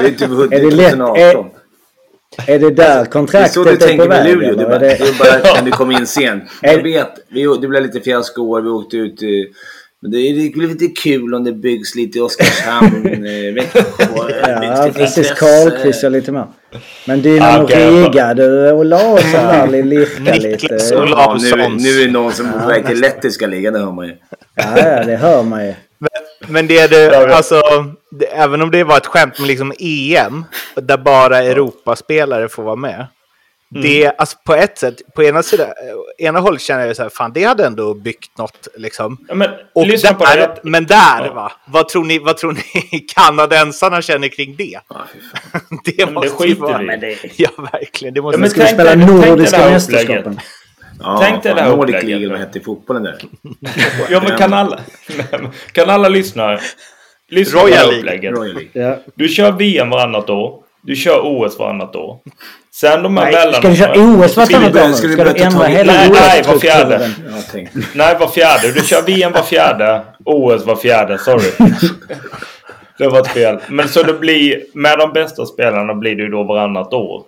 är 0.04 0.54
Är 0.54 0.70
det 0.70 0.76
lätt? 0.76 0.92
2018. 0.92 1.50
Är 2.48 2.60
det 2.60 2.69
där 2.69 2.76
Det 2.76 3.38
är 3.38 3.48
så 3.48 3.63
du 3.63 3.69
kontraktet 3.69 3.82
är 3.82 3.88
tänker 3.88 4.04
på 4.04 4.10
väg? 4.10 4.28
Luleå. 4.28 4.56
Det 4.56 4.63
är 4.63 4.69
bara, 4.69 4.80
det 4.80 4.93
är 4.93 5.19
bara 5.19 5.56
kan 5.56 5.65
du 5.65 5.72
komma 5.82 5.93
in 5.93 6.08
sent. 6.08 6.43
Jag 6.62 6.84
vet, 6.84 7.12
vi, 7.30 7.58
det 7.62 7.67
blev 7.67 7.84
lite 7.84 8.00
fiasko 8.02 8.41
år. 8.41 8.62
Vi 8.62 8.69
åkte 8.69 8.98
ut. 8.98 9.22
Men 10.04 10.12
det, 10.12 10.54
blir 10.54 10.67
lite 10.67 10.88
kul 10.88 11.34
om 11.34 11.43
det 11.43 11.52
byggs 11.54 11.96
lite 11.96 12.17
i 12.17 12.22
Oskarshamn, 12.22 13.06
eh, 13.26 13.54
Växjö. 13.54 13.82
ja, 14.62 14.91
precis. 14.96 15.32
Karlqvist 15.32 16.04
och 16.04 16.12
lite 16.12 16.32
mer. 16.32 16.46
Men 17.08 17.22
Dynamo 17.22 17.63
Okej, 17.63 17.91
Riga, 17.91 18.34
du 18.34 18.72
Olausson 18.72 19.32
där 19.32 19.84
lirkar 19.84 20.34
lite. 20.34 20.48
Niklas 20.48 20.91
Ja, 20.91 21.38
nu, 21.41 21.67
nu 21.78 21.89
är 21.89 22.06
det 22.06 22.12
någon 22.12 22.32
som 22.32 22.46
är 22.46 22.60
på 22.60 22.67
väg 22.67 22.86
till 22.86 23.02
lettiska 23.02 23.48
ligan, 23.48 23.74
det 23.74 23.80
hör 23.80 23.91
man 23.91 24.08
ju. 24.08 24.13
Ja, 24.56 24.78
ja, 24.78 25.04
det 25.04 25.15
hör 25.15 25.43
man 25.43 25.65
ju. 25.65 25.74
Men 26.47 26.67
det 26.67 26.77
är 26.77 26.88
det, 26.88 27.36
alltså, 27.36 27.62
det, 28.12 28.25
även 28.25 28.62
om 28.62 28.71
det 28.71 28.84
var 28.84 28.97
ett 28.97 29.06
skämt 29.08 29.39
med 29.39 29.47
liksom 29.47 29.73
EM, 29.79 30.45
där 30.75 30.97
bara 30.97 31.38
Europaspelare 31.43 32.49
får 32.49 32.63
vara 32.63 32.75
med. 32.75 33.08
Det, 33.82 34.12
alltså 34.17 34.38
på 34.45 34.53
ett 34.56 34.77
sätt, 34.77 34.95
på 35.15 35.23
ena 35.23 35.43
sidan, 35.43 35.69
ena 36.17 36.39
hållet 36.39 36.62
känner 36.62 36.88
jag 36.88 36.95
så 36.95 37.01
här, 37.03 37.10
fan 37.10 37.34
det 37.34 37.43
hade 37.43 37.65
ändå 37.65 37.93
byggt 37.93 38.38
något 38.38 38.67
liksom. 38.77 39.17
Ja, 39.27 39.36
men 39.36 39.49
Och 39.75 39.88
lyssna 39.88 40.13
på 40.13 40.25
där, 40.25 40.38
det. 40.38 40.60
Men 40.63 40.86
där 40.86 41.25
Ja. 41.25 41.34
va, 41.34 41.51
vad 41.67 41.89
tror 41.89 42.03
ni, 42.03 42.19
vad 42.19 42.38
tror 42.38 42.51
ni 42.51 42.99
kanadensarna 43.15 44.01
känner 44.01 44.27
kring 44.27 44.56
det? 44.56 44.63
Ja. 44.63 44.82
Det 45.86 45.93
men 45.97 46.08
det 46.08 46.12
måste 46.13 46.27
ju 46.47 46.49
skiter 46.49 46.62
vara... 46.62 46.77
vi. 46.77 46.86
Men 46.86 46.99
det, 46.99 47.17
ja, 47.36 47.49
verkligen. 47.71 48.13
Det 48.13 48.21
måste 48.21 48.38
Ja, 48.38 48.39
men 48.41 48.49
Ska 48.49 48.60
vi 48.62 48.67
tänk 48.67 48.79
spela 48.79 48.95
Nordiska 48.95 49.58
det 49.65 49.71
mästerskapen? 49.71 50.39
Ja, 50.99 51.17
Tänk 51.21 51.43
dig 51.43 51.53
det 51.53 51.62
här 51.62 51.69
Nordic 51.69 51.95
upplägget. 51.95 52.19
League, 52.19 52.29
vad 52.29 52.39
hette 52.39 52.60
fotbollen 52.60 53.03
där? 53.03 53.17
Ja, 54.10 54.21
men 54.27 54.38
kan 54.38 54.53
alla, 54.53 54.79
kan 55.71 55.89
alla 55.89 56.10
lyssna? 56.10 56.60
Lyssna 57.29 57.60
på 57.60 57.67
det 57.67 57.73
Royal 57.73 57.91
här 57.91 57.97
upplägget. 57.97 58.32
Royal 58.32 58.56
League. 58.73 58.99
Du 59.15 59.27
kör 59.27 59.51
VM 59.51 59.89
varannat 59.89 60.29
år. 60.29 60.60
Du 60.82 60.95
kör 60.95 61.19
OS 61.23 61.60
varannat 61.60 61.95
år. 61.95 62.19
Sen 62.71 63.03
de 63.03 63.17
här 63.17 63.23
Nej, 63.23 63.34
mellan... 63.34 63.53
ska 63.53 63.69
du 63.69 63.75
köra 63.75 64.25
OS 64.25 64.38
vartannat 64.38 64.75
år 64.75 64.93
ska 64.93 65.08
du 65.08 65.43
ändra 65.43 65.65
hela 65.65 65.93
Nej, 65.93 66.10
nej, 66.10 66.43
var 66.47 66.60
fjärde. 66.60 67.12
Nej, 67.93 68.15
var 68.19 68.27
fjärde. 68.27 68.71
Du 68.71 68.82
kör 68.82 69.01
VM 69.01 69.32
var 69.32 69.43
fjärde. 69.43 70.01
OS 70.25 70.65
var 70.65 70.75
fjärde. 70.75 71.17
Sorry. 71.17 71.51
Det 72.97 73.08
var 73.08 73.19
ett 73.19 73.27
fel. 73.27 73.60
Men 73.69 73.89
så 73.89 74.03
det 74.03 74.13
blir... 74.13 74.63
Med 74.73 74.97
de 74.97 75.13
bästa 75.13 75.45
spelarna 75.45 75.93
blir 75.93 76.15
det 76.15 76.23
ju 76.23 76.29
då 76.29 76.43
varannat 76.43 76.93
år. 76.93 77.23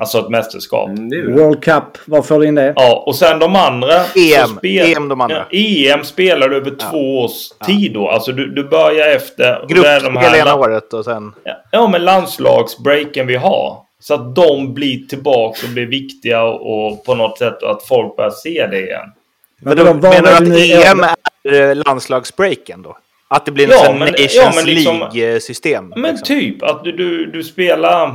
Alltså 0.00 0.18
ett 0.18 0.28
mästerskap. 0.30 0.88
Mm. 0.88 1.36
World 1.36 1.62
Cup, 1.64 1.84
var 2.04 2.22
får 2.22 2.40
du 2.40 2.46
in 2.46 2.54
det? 2.54 2.72
Ja, 2.76 3.02
och 3.06 3.16
sen 3.16 3.38
de 3.38 3.56
andra... 3.56 3.94
EM. 3.94 4.58
EM 4.62 5.08
de 5.08 5.20
andra. 5.20 5.46
Ja, 5.50 5.58
EM 5.94 6.04
spelar 6.04 6.48
du 6.48 6.56
över 6.56 6.70
två 6.90 7.18
års 7.20 7.48
tid 7.66 7.92
då. 7.92 8.08
Alltså 8.08 8.32
du, 8.32 8.46
du 8.54 8.64
börjar 8.64 9.08
efter... 9.16 9.66
Gruppspel 9.68 10.34
ena 10.40 10.54
året 10.54 10.92
och 10.92 11.04
sen... 11.04 11.32
Ja, 11.44 11.52
Ja, 11.70 11.88
men 11.88 12.04
landslagsbreaken 12.04 13.26
vi 13.26 13.36
har. 13.36 13.76
Så 14.00 14.14
att 14.14 14.34
de 14.36 14.74
blir 14.74 15.06
tillbaka 15.06 15.58
och 15.66 15.72
blir 15.72 15.86
viktiga 15.86 16.42
och, 16.42 16.86
och 16.88 17.04
på 17.04 17.14
något 17.14 17.38
sätt 17.38 17.62
att 17.62 17.86
folk 17.86 18.16
börjar 18.16 18.30
se 18.30 18.66
det 18.66 18.80
igen. 18.80 19.12
Men 19.60 19.76
Men 19.76 19.86
då, 19.86 20.08
menar 20.08 20.40
du 20.40 20.52
att 20.80 20.86
EM 20.92 21.04
är 21.44 21.70
eh, 21.70 21.74
landslagsbreaken 21.76 22.82
då? 22.82 22.96
Att 23.28 23.46
det 23.46 23.52
blir 23.52 23.68
Ja, 23.70 23.76
något 23.76 23.84
sånt 23.86 23.98
men- 23.98 24.08
Nations 24.08 24.34
ja, 24.34 24.52
men 24.54 24.64
liksom- 24.64 24.98
League-system? 25.12 25.92
Men 25.96 26.02
liksom. 26.10 26.26
typ 26.26 26.62
att 26.62 26.84
du, 26.84 26.92
du, 26.92 27.26
du 27.30 27.44
spelar... 27.44 28.14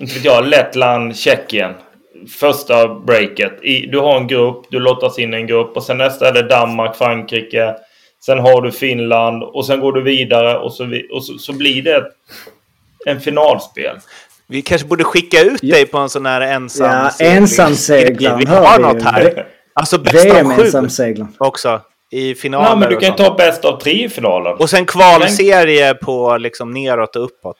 Inte 0.00 0.14
vet 0.14 0.24
jag, 0.24 0.46
Lettland, 0.46 1.16
Tjeckien. 1.16 1.74
Första 2.40 2.88
breaket. 2.94 3.52
I, 3.64 3.86
du 3.86 3.98
har 3.98 4.16
en 4.16 4.26
grupp, 4.26 4.64
du 4.70 4.78
lottas 4.80 5.18
in 5.18 5.34
i 5.34 5.36
en 5.36 5.46
grupp 5.46 5.76
och 5.76 5.82
sen 5.82 5.98
nästa 5.98 6.28
är 6.28 6.32
det 6.32 6.42
Danmark, 6.42 6.96
Frankrike. 6.96 7.74
Sen 8.24 8.38
har 8.38 8.62
du 8.62 8.70
Finland 8.72 9.42
och 9.42 9.66
sen 9.66 9.80
går 9.80 9.92
du 9.92 10.02
vidare 10.02 10.58
och 10.58 10.72
så, 10.74 10.84
vi- 10.84 11.08
och 11.12 11.24
så, 11.24 11.38
så 11.38 11.52
blir 11.52 11.82
det 11.82 11.96
ett, 11.96 12.04
en 13.06 13.20
finalspel. 13.20 13.96
Vi 14.48 14.62
kanske 14.62 14.88
borde 14.88 15.04
skicka 15.04 15.40
ut 15.42 15.60
dig 15.60 15.86
på 15.86 15.98
en 15.98 16.08
sån 16.08 16.26
här 16.26 16.40
ensam 16.40 16.86
Ja, 17.04 17.10
segling. 17.10 17.36
ensamseglaren 17.36 18.38
Vi 18.38 18.44
har 18.46 18.76
vi 18.78 18.82
något 18.82 18.96
ju. 18.96 19.00
här. 19.00 19.46
Alltså 19.74 19.98
bäst 19.98 20.30
av 20.30 20.56
sju 20.56 21.26
också. 21.38 21.80
I 22.10 22.34
finaler 22.34 22.68
Nej, 22.68 22.76
men 22.78 22.88
du 22.88 22.96
kan 22.96 23.16
ta 23.16 23.34
bäst 23.34 23.64
av 23.64 23.80
tre 23.80 24.04
i 24.04 24.08
finalen. 24.08 24.56
Och 24.58 24.70
sen 24.70 24.86
kvalserie 24.86 25.94
på 25.94 26.36
liksom 26.36 26.70
neråt 26.70 27.16
och 27.16 27.24
uppåt. 27.24 27.56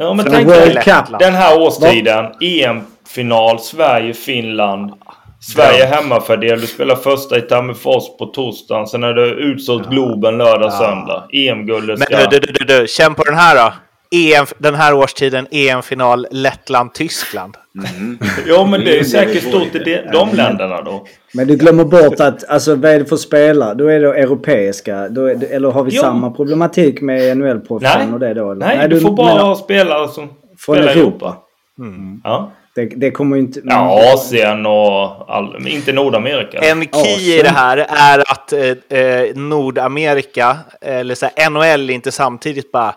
Ja, 0.00 0.14
men 0.14 0.26
tänk 0.30 0.48
World 0.48 0.74
dig 0.74 0.82
Cup. 0.82 1.18
den 1.18 1.34
här 1.34 1.60
årstiden, 1.60 2.26
EM 2.40 2.80
final 3.06 3.58
Sverige-Finland. 3.60 4.92
Sverige 5.40 5.86
hemmafördel. 5.86 6.60
Du 6.60 6.66
spelar 6.66 6.96
första 6.96 7.38
i 7.38 7.40
Tammerfors 7.40 8.18
på 8.18 8.26
torsdagen. 8.26 8.86
Sen 8.86 9.02
är 9.02 9.14
det 9.14 9.26
utsålt 9.26 9.90
Globen 9.90 10.38
lördag, 10.38 10.72
söndag. 10.72 11.24
EM-guldet 11.32 11.98
Men 11.98 12.06
ska... 12.06 12.30
du, 12.30 12.38
du, 12.38 12.52
du, 12.52 12.64
du, 12.64 12.86
känn 12.88 13.14
på 13.14 13.24
den 13.24 13.34
här 13.34 13.56
då. 13.56 13.72
EM, 14.10 14.46
den 14.58 14.74
här 14.74 14.94
årstiden, 14.94 15.46
EM-final 15.50 16.26
Lettland-Tyskland. 16.30 17.56
Ja, 18.46 18.66
men 18.66 18.80
det 18.84 18.92
är 18.92 18.98
ju 18.98 19.04
säkert 19.04 19.42
stort 19.42 19.74
i 19.74 19.78
de, 19.78 20.02
de 20.12 20.36
länderna 20.36 20.82
då. 20.82 21.06
Men 21.34 21.46
du 21.46 21.56
glömmer 21.56 21.84
bort 21.84 22.20
att, 22.20 22.48
alltså 22.48 22.74
vad 22.74 22.90
är 22.90 22.98
det 22.98 23.04
för 23.04 23.16
spelare? 23.16 23.74
Då 23.74 23.86
är 23.88 24.00
det 24.00 24.06
europeiska. 24.08 25.08
Då 25.08 25.26
är 25.26 25.34
det, 25.34 25.46
eller 25.46 25.70
har 25.70 25.84
vi 25.84 25.90
Jo. 25.94 26.02
samma 26.02 26.30
problematik 26.30 27.00
med 27.00 27.36
NHL-proffsen 27.36 27.98
Nej, 27.98 28.12
och 28.14 28.20
det 28.20 28.34
då? 28.34 28.50
eller? 28.50 28.66
Nej, 28.66 28.88
du 28.88 29.00
får 29.00 29.10
bara 29.10 29.42
ha 29.42 29.54
spelare 29.56 30.08
som 30.08 30.28
Från 30.58 30.76
spelar 30.76 30.92
Europa. 30.92 31.36
Europa. 31.78 32.20
Ja. 32.24 32.52
Det, 32.74 32.84
det 32.86 33.10
kommer 33.10 33.36
ju 33.36 33.42
inte... 33.42 33.60
ja, 33.64 34.12
Asien 34.14 34.66
och 34.66 35.34
all, 35.34 35.68
inte 35.68 35.92
Nordamerika. 35.92 36.58
En 36.58 36.82
key 36.82 37.38
i 37.38 37.42
det 37.42 37.48
här 37.48 37.76
är 37.88 38.18
att 38.18 38.52
eh, 38.52 38.98
eh, 38.98 39.36
Nordamerika, 39.36 40.56
eller 40.80 41.14
så 41.14 41.26
här, 41.36 41.50
NHL, 41.50 41.90
inte 41.90 42.12
samtidigt 42.12 42.72
bara 42.72 42.94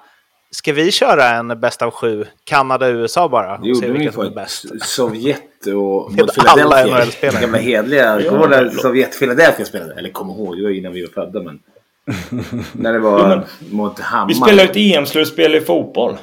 Ska 0.54 0.74
vi 0.74 0.92
köra 0.92 1.30
en 1.30 1.60
bäst 1.60 1.82
av 1.82 1.92
sju? 1.92 2.26
Kanada 2.44 2.88
och 2.88 2.94
USA 2.94 3.30
bara? 3.30 3.58
Det 3.58 3.72
Och 3.72 3.78
se 3.78 3.88
gjorde 3.88 4.12
de 4.12 4.24
ju 4.26 4.32
bäst. 4.32 4.66
Sovjet 4.82 5.68
och 5.76 6.12
alla. 6.48 6.86
NHL-spelare. 6.86 7.42
Gamla 7.42 7.58
hedliga. 7.58 8.22
Kommer 8.30 8.48
du 8.48 8.56
ihåg 8.56 8.66
när 8.66 8.70
Sovjet-Philadelphia 8.70 9.66
spelade? 9.66 9.94
Eller 9.94 10.10
kom 10.10 10.30
ihåg, 10.30 10.58
det 10.58 10.64
var 10.64 10.70
innan 10.70 10.94
vi 10.94 11.02
var 11.02 11.10
födda 11.10 11.44
men. 11.44 11.60
när 12.72 12.94
det 12.94 13.00
var 13.00 13.48
Jo, 13.60 13.76
mot 13.76 14.00
Hammar. 14.00 14.28
Vi 14.28 14.34
spelar 14.34 14.64
ett 14.64 14.76
EM-slutspel 14.76 15.56
i 15.56 15.62
fotboll. 15.62 16.18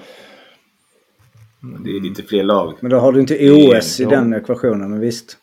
Det 1.60 1.90
är 1.90 2.00
lite 2.00 2.22
fler 2.22 2.44
lag. 2.44 2.74
Men 2.80 2.90
då 2.90 2.98
har 2.98 3.12
du 3.12 3.20
inte 3.20 3.50
OS 3.50 4.00
i 4.00 4.04
den 4.04 4.34
ekvationen, 4.34 4.90
men 4.90 5.00
visst. 5.00 5.36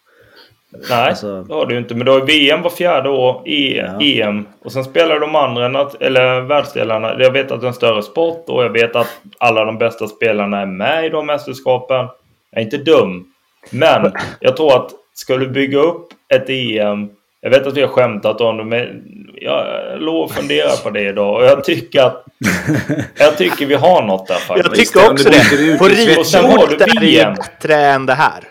Nej, 0.89 1.09
Alltså- 1.09 1.43
det 1.43 1.53
har 1.53 1.65
du 1.65 1.77
inte. 1.77 1.95
Men 1.95 2.05
du 2.05 2.11
har 2.11 2.21
VM 2.21 2.61
var 2.61 2.69
fjärde 2.69 3.09
år, 3.09 3.41
e 3.45 3.83
Ja. 3.99 4.01
EM. 4.01 4.45
Och 4.63 4.71
sen 4.71 4.83
spelar 4.83 5.19
de 5.19 5.35
andra, 5.35 5.89
eller 5.99 6.41
världsdelarna. 6.41 7.15
Jag 7.19 7.31
vet 7.31 7.51
att 7.51 7.61
det 7.61 7.65
är 7.65 7.67
en 7.67 7.73
större 7.73 8.03
sport 8.03 8.43
och 8.47 8.63
jag 8.63 8.69
vet 8.69 8.95
att 8.95 9.07
alla 9.37 9.65
de 9.65 9.77
bästa 9.77 10.07
spelarna 10.07 10.61
är 10.61 10.65
med 10.65 11.05
i 11.05 11.09
de 11.09 11.25
mästerskapen. 11.25 12.07
Jag 12.51 12.61
är 12.61 12.61
inte 12.61 12.77
dum. 12.77 13.25
Men 13.69 14.11
jag 14.39 14.57
tror 14.57 14.75
att 14.75 14.91
ska 15.13 15.37
du 15.37 15.47
bygga 15.47 15.79
upp 15.79 16.07
ett 16.33 16.49
EM. 16.49 17.09
Jag 17.41 17.49
vet 17.49 17.67
att 17.67 17.77
vi 17.77 17.81
har 17.81 17.87
skämtat 17.87 18.41
om 18.41 18.57
det, 18.57 18.63
men 18.63 19.03
jag 19.35 19.65
låg 19.97 20.23
och 20.23 20.31
funderar 20.31 20.83
på 20.83 20.89
det 20.89 21.01
idag. 21.01 21.35
Och 21.35 21.45
jag 21.45 21.63
tycker 21.63 22.01
att... 22.01 22.25
Jag 23.17 23.37
tycker 23.37 23.65
vi 23.65 23.75
har 23.75 24.01
något 24.01 24.27
där 24.27 24.35
faktiskt. 24.35 24.67
Jag 24.67 24.75
tycker 24.75 25.11
också 25.11 25.29
det 25.29 25.77
På 25.77 25.85
ritbordet 25.85 26.81
är 26.81 26.99
det 26.99 27.35
bättre 27.37 27.75
än 27.75 28.05
det 28.05 28.13
här. 28.13 28.43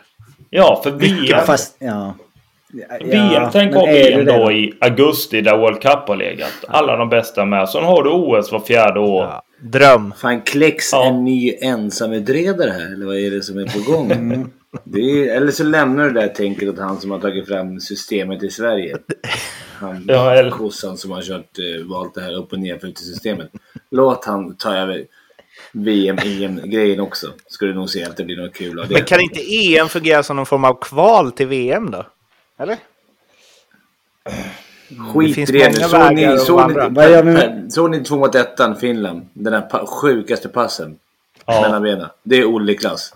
Ja, 0.56 0.80
för 0.84 0.90
VM... 0.90 1.46
Fast, 1.46 1.76
ja. 1.78 2.14
Ja, 2.72 2.96
VM, 3.04 3.48
tänk 3.52 3.76
om 3.76 3.88
VM 3.88 4.24
det 4.24 4.32
då 4.38 4.52
i 4.52 4.74
augusti 4.80 5.40
där 5.40 5.56
World 5.58 5.80
Cup 5.82 6.08
har 6.08 6.16
legat. 6.16 6.52
Alla 6.68 6.96
de 6.96 7.08
bästa 7.08 7.44
med. 7.44 7.68
Sen 7.68 7.84
har 7.84 8.02
du 8.02 8.10
OS 8.10 8.52
var 8.52 8.60
fjärde 8.60 9.00
år. 9.00 9.22
Ja. 9.24 9.42
Dröm. 9.60 10.12
Fan, 10.18 10.40
kläcks 10.42 10.92
Ja. 10.92 11.06
en 11.06 11.24
ny 11.24 11.52
ensamutredare 11.60 12.70
här? 12.70 12.92
Eller 12.92 13.06
vad 13.06 13.16
är 13.18 13.30
det 13.30 13.42
som 13.42 13.58
är 13.58 13.66
på 13.66 13.92
gång? 13.92 14.10
Mm. 14.12 14.50
Det 14.84 15.00
är, 15.00 15.36
eller 15.36 15.52
så 15.52 15.64
lämnar 15.64 16.04
du 16.04 16.10
det 16.10 16.20
där 16.20 16.28
tänket 16.28 16.68
åt 16.68 16.78
han 16.78 17.00
som 17.00 17.10
har 17.10 17.18
tagit 17.18 17.48
fram 17.48 17.80
systemet 17.80 18.42
i 18.42 18.50
Sverige. 18.50 18.96
Han 19.78 20.04
Ja, 20.08 20.30
eller- 20.34 20.50
kossan 20.50 20.96
som 20.96 21.10
har 21.10 21.22
kört, 21.22 21.58
eh, 21.58 21.86
valt 21.86 22.14
det 22.14 22.20
här 22.20 22.34
upp 22.34 22.52
och 22.52 22.58
ner 22.58 22.92
systemet. 22.94 23.50
Låt 23.90 24.24
han 24.24 24.56
ta 24.56 24.74
över 24.76 25.04
VM, 25.74 26.18
EM-grejen 26.24 27.00
också. 27.00 27.26
Du 27.60 27.74
nog 27.74 27.90
se 27.90 28.04
att 28.04 28.16
det 28.16 28.24
blir 28.24 28.36
något 28.36 28.54
kul 28.54 28.80
av 28.80 28.88
det. 28.88 28.94
Men 28.94 29.04
kan 29.04 29.20
inte 29.20 29.40
EM 29.40 29.88
fungera 29.88 30.22
som 30.22 30.36
någon 30.36 30.46
form 30.46 30.64
av 30.64 30.78
kval 30.80 31.32
till 31.32 31.46
VM 31.46 31.90
då? 31.90 32.06
Eller? 32.58 32.76
Skit 35.14 35.38
i 35.38 35.44
det 35.44 35.68
nu. 35.68 35.74
Såg 35.74 36.14
ni, 36.14 36.24
att 36.24 36.40
såg, 36.40 36.70
ni, 37.24 37.70
såg 37.70 37.90
ni 37.90 38.04
två 38.04 38.16
mot 38.16 38.34
ettan 38.34 38.76
Finland? 38.76 39.28
Den 39.32 39.52
här 39.52 39.60
pa- 39.60 39.86
sjukaste 39.86 40.48
passen. 40.48 40.98
Ja. 41.46 41.60
Mellan 41.60 41.82
benen. 41.82 42.08
Det 42.22 42.36
är 42.36 42.44
Olle-klass. 42.44 43.14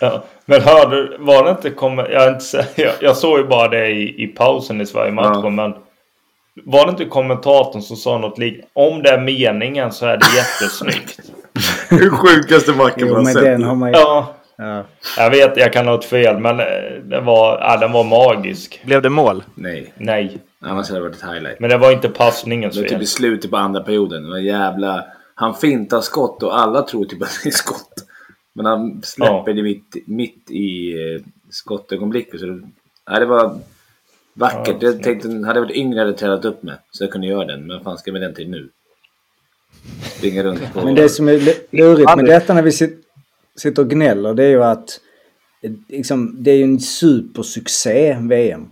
Ja. 0.00 0.24
Men 0.44 0.62
hörde 0.62 0.96
du, 0.96 1.16
var 1.20 1.44
det 1.44 1.50
inte 1.50 1.70
kommer, 1.70 2.08
jag, 2.10 2.28
inte, 2.34 2.66
jag, 2.82 2.92
jag 3.00 3.16
såg 3.16 3.38
ju 3.38 3.44
bara 3.44 3.68
det 3.68 3.88
i, 3.88 4.22
i 4.22 4.26
pausen 4.26 4.80
i 4.80 4.86
Sverige-matchen. 4.86 5.40
Ja. 5.44 5.50
Men 5.50 5.74
var 6.64 6.84
det 6.84 6.90
inte 6.90 7.04
kommentatorn 7.04 7.82
som 7.82 7.96
sa 7.96 8.18
något 8.18 8.38
liknande? 8.38 8.68
Om 8.72 9.02
det 9.02 9.10
är 9.10 9.20
meningen 9.20 9.92
så 9.92 10.06
är 10.06 10.16
det 10.16 10.26
jättesnyggt. 10.36 11.20
Hur 11.90 12.10
sjukaste 12.10 12.72
matchen 12.72 12.94
Jo, 13.08 13.14
man 13.14 13.26
sett. 13.26 13.42
den 13.44 13.62
har 13.62 13.74
man 13.74 13.92
ju... 13.92 13.98
ja, 13.98 14.32
Ja. 14.58 14.84
jag 15.18 15.30
vet, 15.30 15.56
jag 15.56 15.72
kan 15.72 15.86
ha 15.88 15.94
ett 15.98 16.04
fel, 16.04 16.38
men 16.38 16.60
eh, 16.60 16.66
det 17.04 17.20
var, 17.20 17.58
ja, 17.60 17.76
den 17.76 17.92
var 17.92 18.04
magisk. 18.04 18.80
Blev 18.84 19.02
det 19.02 19.10
mål? 19.10 19.42
Nej, 19.54 19.92
Nej, 19.96 20.38
annars 20.60 20.88
hade 20.88 21.00
det 21.00 21.04
varit 21.08 21.16
ett 21.22 21.30
highlight. 21.30 21.60
men 21.60 21.70
det 21.70 21.78
var 21.78 21.92
inte 21.92 22.08
passningens 22.08 22.74
Det 22.74 22.80
var 22.80 22.88
typ 22.88 22.92
fel. 22.96 23.02
i 23.02 23.06
slutet 23.06 23.50
på 23.50 23.56
andra 23.56 23.80
perioden. 23.80 24.22
Det 24.22 24.30
var 24.30 24.38
jävla... 24.38 25.04
Han 25.34 25.54
fintar 25.54 26.00
skott 26.00 26.42
och 26.42 26.58
alla 26.60 26.82
tror 26.82 27.04
typ 27.04 27.22
att 27.22 27.40
det 27.42 27.48
är 27.48 27.52
skott. 27.52 27.92
Men 28.54 28.66
han 28.66 29.02
släpper 29.02 29.32
Ja. 29.46 29.52
det 29.52 29.62
mitt, 29.62 29.96
mitt 30.06 30.50
i 30.50 30.92
eh, 30.92 31.22
skottögonblicket. 31.50 32.40
Så 32.40 32.46
det, 32.46 32.52
nej, 33.10 33.20
det 33.20 33.26
var 33.26 33.58
vackert. 34.34 34.76
Ja, 34.80 34.88
jag 34.88 35.02
tänkte, 35.02 35.28
hade 35.28 35.46
jag 35.58 35.60
varit 35.66 35.76
yngre 35.76 35.98
hade 35.98 36.10
jag 36.10 36.18
tränat 36.18 36.44
upp 36.44 36.62
med. 36.62 36.74
Så 36.90 37.04
jag 37.04 37.10
kunde 37.10 37.26
göra 37.26 37.44
den. 37.44 37.66
Men 37.66 37.80
fan 37.84 37.98
ska 37.98 38.08
jag 38.10 38.12
med 38.12 38.22
den 38.22 38.34
till 38.34 38.50
nu? 38.50 38.68
Springa 40.16 40.42
runt 40.42 40.72
på... 40.74 40.84
Men 40.84 40.94
det 40.94 41.08
som 41.08 41.28
är 41.28 41.38
lu- 41.38 41.66
lurigt 41.70 42.16
med 42.16 42.24
detta 42.24 42.54
när 42.54 42.62
vi 42.62 42.70
sit- 42.70 43.02
sitter 43.56 43.82
och 43.82 43.90
gnäller 43.90 44.34
det 44.34 44.44
är 44.44 44.48
ju 44.48 44.64
att 44.64 45.00
eh, 45.62 45.70
liksom, 45.88 46.36
det 46.38 46.50
är 46.50 46.56
ju 46.56 46.64
en 46.64 46.80
supersuccé 46.80 48.16
VM. 48.20 48.66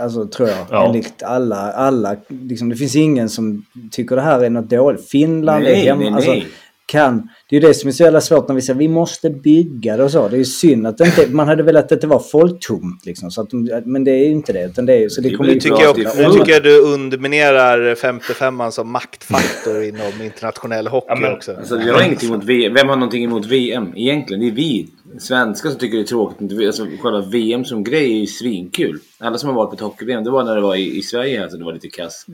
Alltså 0.00 0.26
tror 0.26 0.48
jag. 0.48 0.66
Ja. 0.70 0.86
Enligt 0.86 1.22
alla. 1.22 1.56
alla 1.56 2.16
liksom, 2.28 2.68
det 2.68 2.76
finns 2.76 2.96
ingen 2.96 3.28
som 3.28 3.64
tycker 3.90 4.16
det 4.16 4.22
här 4.22 4.40
är 4.44 4.50
något 4.50 4.70
dåligt. 4.70 5.08
Finland 5.08 5.64
Nej, 5.64 5.72
är 5.72 5.86
hemma. 5.86 6.00
nej, 6.00 6.12
Alltså, 6.12 6.30
nej. 6.30 6.46
Kan, 6.88 7.28
det 7.50 7.56
är 7.56 7.60
ju 7.60 7.66
det 7.68 7.74
som 7.74 7.88
är 7.88 7.92
så 7.92 8.02
jävla 8.02 8.20
svårt 8.20 8.48
när 8.48 8.54
vi 8.54 8.62
säger 8.62 8.78
vi 8.78 8.88
måste 8.88 9.30
bygga 9.30 9.96
det 9.96 10.04
och 10.04 10.10
så. 10.10 10.28
Det 10.28 10.36
är 10.36 10.38
ju 10.38 10.44
synd 10.44 10.86
att 10.86 10.98
det 10.98 11.04
inte, 11.06 11.26
man 11.30 11.48
hade 11.48 11.62
velat 11.62 11.92
att 11.92 12.00
det 12.00 12.06
var 12.06 12.18
folktomt 12.20 13.06
liksom. 13.06 13.30
Så 13.30 13.40
att 13.42 13.48
men 13.84 14.04
det 14.04 14.10
är 14.10 14.24
ju 14.24 14.30
inte 14.30 14.52
det. 14.52 14.64
Utan 14.64 14.86
det 14.86 15.04
är, 15.04 15.08
så 15.08 15.20
det 15.20 15.30
kommer 15.34 15.50
ju 15.50 15.60
Tycker 15.60 15.82
jag, 15.82 15.90
att 15.90 16.06
också, 16.06 16.16
fullt. 16.16 16.36
jag 16.36 16.46
tycker 16.46 16.60
du 16.60 16.80
underminerar 16.80 17.94
55an 17.94 18.70
som 18.70 18.92
maktfaktor 18.92 19.82
inom 19.82 20.22
internationell 20.24 20.86
hockey 20.86 21.06
Ja, 21.08 21.16
men- 21.16 21.32
också. 21.32 21.56
Alltså, 21.56 21.80
jag 21.80 21.94
har 21.94 22.02
ingenting 22.02 22.28
emot 22.30 22.44
VM. 22.44 22.74
Vem 22.74 22.88
har 22.88 22.96
någonting 22.96 23.24
emot 23.24 23.46
VM 23.46 23.92
egentligen? 23.96 24.40
Det 24.40 24.48
är 24.48 24.52
vi 24.54 24.88
svenskar 25.18 25.70
som 25.70 25.78
tycker 25.78 25.96
det 25.96 26.02
är 26.02 26.06
tråkigt. 26.06 26.66
Alltså, 26.66 26.86
själva 27.00 27.20
VM 27.20 27.64
som 27.64 27.84
grej 27.84 28.12
är 28.12 28.18
ju 28.20 28.26
svinkul. 28.26 28.98
Alla 29.18 29.38
som 29.38 29.48
har 29.48 29.56
varit 29.56 29.68
på 29.70 29.74
ett 29.74 29.80
hockey-VM, 29.80 30.24
det 30.24 30.30
var 30.30 30.44
när 30.44 30.54
det 30.54 30.60
var 30.62 30.76
i, 30.76 30.98
i 30.98 31.02
Sverige. 31.02 31.42
Alltså, 31.42 31.58
det 31.58 31.64
var 31.64 31.72
lite 31.72 31.88
kass 31.88 32.26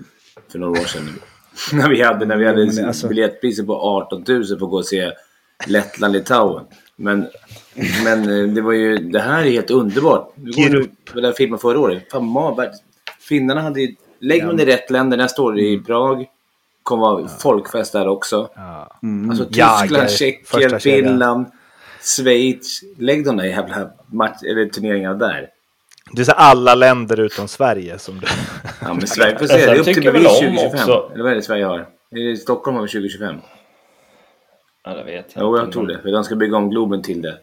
för 0.53 0.59
några 0.59 0.81
år 0.81 0.85
sedan. 0.87 1.09
när 1.73 1.88
vi 1.88 2.03
hade, 2.03 2.27
när 2.27 2.37
vi 2.37 2.47
hade 2.47 2.67
det- 2.67 2.87
alltså- 2.87 3.09
biljettpriser 3.09 3.62
på 3.64 3.75
18 3.81 4.25
000 4.29 4.45
för 4.47 4.55
att 4.55 4.61
gå 4.61 4.77
och 4.77 4.87
se 4.87 5.12
Lettland-Litauen. 5.67 6.64
Men, 6.97 7.27
men 8.05 8.38
eh, 8.40 8.55
det 8.55 8.61
var 8.61 8.73
ju, 8.73 8.97
det 8.99 9.21
här 9.21 9.45
är 9.45 9.51
helt 9.51 9.71
underbart. 9.71 10.35
Grupp. 10.37 10.90
på 11.12 11.21
den 11.21 11.33
filmen 11.35 11.59
förra 11.59 11.81
året. 11.81 12.12
Fan, 12.12 12.25
magvärt. 12.25 12.73
Finnarna 13.21 13.61
hade 13.61 13.81
ju... 13.81 13.95
Lägg 14.21 14.47
dem 14.47 14.61
i 14.61 14.64
rätt 14.64 14.90
länder. 14.90 15.17
Nästa 15.17 15.43
år 15.43 15.59
i 15.59 15.73
Mm. 15.73 15.85
Prag. 15.85 16.27
kommer 16.83 17.03
vara 17.03 17.29
folkfest 17.29 17.93
där 17.93 18.09
också. 18.09 18.49
Alltså 19.31 19.47
Jager, 19.51 19.81
Tyskland, 20.07 20.09
första 20.47 20.79
Tjeckien. 20.79 20.81
Finland, 20.81 21.47
Schweiz. 22.17 22.81
Lägg 22.99 23.25
de 23.25 23.37
där 23.37 23.45
jävla 23.45 23.90
match, 24.07 24.43
eller 24.51 24.67
turneringarna 24.67 25.14
där. 25.14 25.49
Du 26.12 26.25
säger 26.25 26.38
alla 26.38 26.75
länder 26.75 27.21
utom 27.21 27.49
Sverige 27.49 27.99
som 27.99 28.21
du... 28.21 28.27
Ja, 28.83 28.95
men 28.95 29.07
Sverige 29.07 29.38
får 29.38 29.47
se. 29.47 29.57
Det 29.57 29.62
är 29.73 29.79
upp 29.79 29.85
till 29.85 30.03
bevis 30.03 30.14
väl 30.14 30.27
om 30.27 30.33
2025. 30.57 30.71
också- 30.81 31.11
Eller 31.14 31.23
vad 31.23 31.33
är 31.33 31.37
det 31.37 31.43
Sverige 31.43 31.64
har? 31.64 31.79
Är 31.79 32.31
det 32.31 32.37
Stockholm 32.37 32.77
har 32.77 32.83
vi 32.83 32.88
2025? 32.88 33.37
Ja, 34.85 34.90
det 34.95 35.03
vet 35.05 35.27
jag 35.35 35.43
Jo, 35.43 35.59
jag 35.59 35.73
tror 35.73 35.87
det. 35.87 35.99
För 36.03 36.12
de 36.12 36.25
ska 36.25 36.37
bygga 36.37 36.57
om 36.57 36.71
Globen 36.71 37.03
till 37.03 37.23
det. 37.23 37.35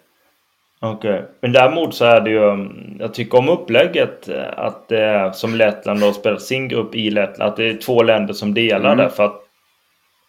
Okej. 0.79 1.25
Men 1.41 1.51
däremot 1.51 1.95
så 1.95 2.05
är 2.05 2.21
det 2.21 2.29
ju... 2.29 2.39
um, 2.43 2.95
Jag 2.99 3.13
tycker 3.13 3.37
om 3.37 3.49
upplägget 3.49 4.29
eh, 4.29 4.43
att 4.57 4.87
det 4.87 4.99
är 5.03 5.31
som 5.31 5.55
Lettland 5.55 6.03
har 6.03 6.11
spelat 6.11 6.41
sin 6.41 6.67
grupp 6.67 6.95
i 6.95 7.09
Lettland. 7.09 7.49
Att 7.51 7.57
det 7.57 7.69
är 7.69 7.77
två 7.77 8.03
länder 8.03 8.33
som 8.33 8.53
delar 8.53 8.93
Mm. 8.93 8.97
det. 9.05 9.09
För 9.11 9.23
att... 9.25 9.41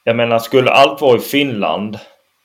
Jag 0.05 0.16
menar, 0.16 0.39
skulle 0.39 0.70
allt 0.70 1.01
vara 1.01 1.16
i 1.16 1.20
Finland? 1.20 1.99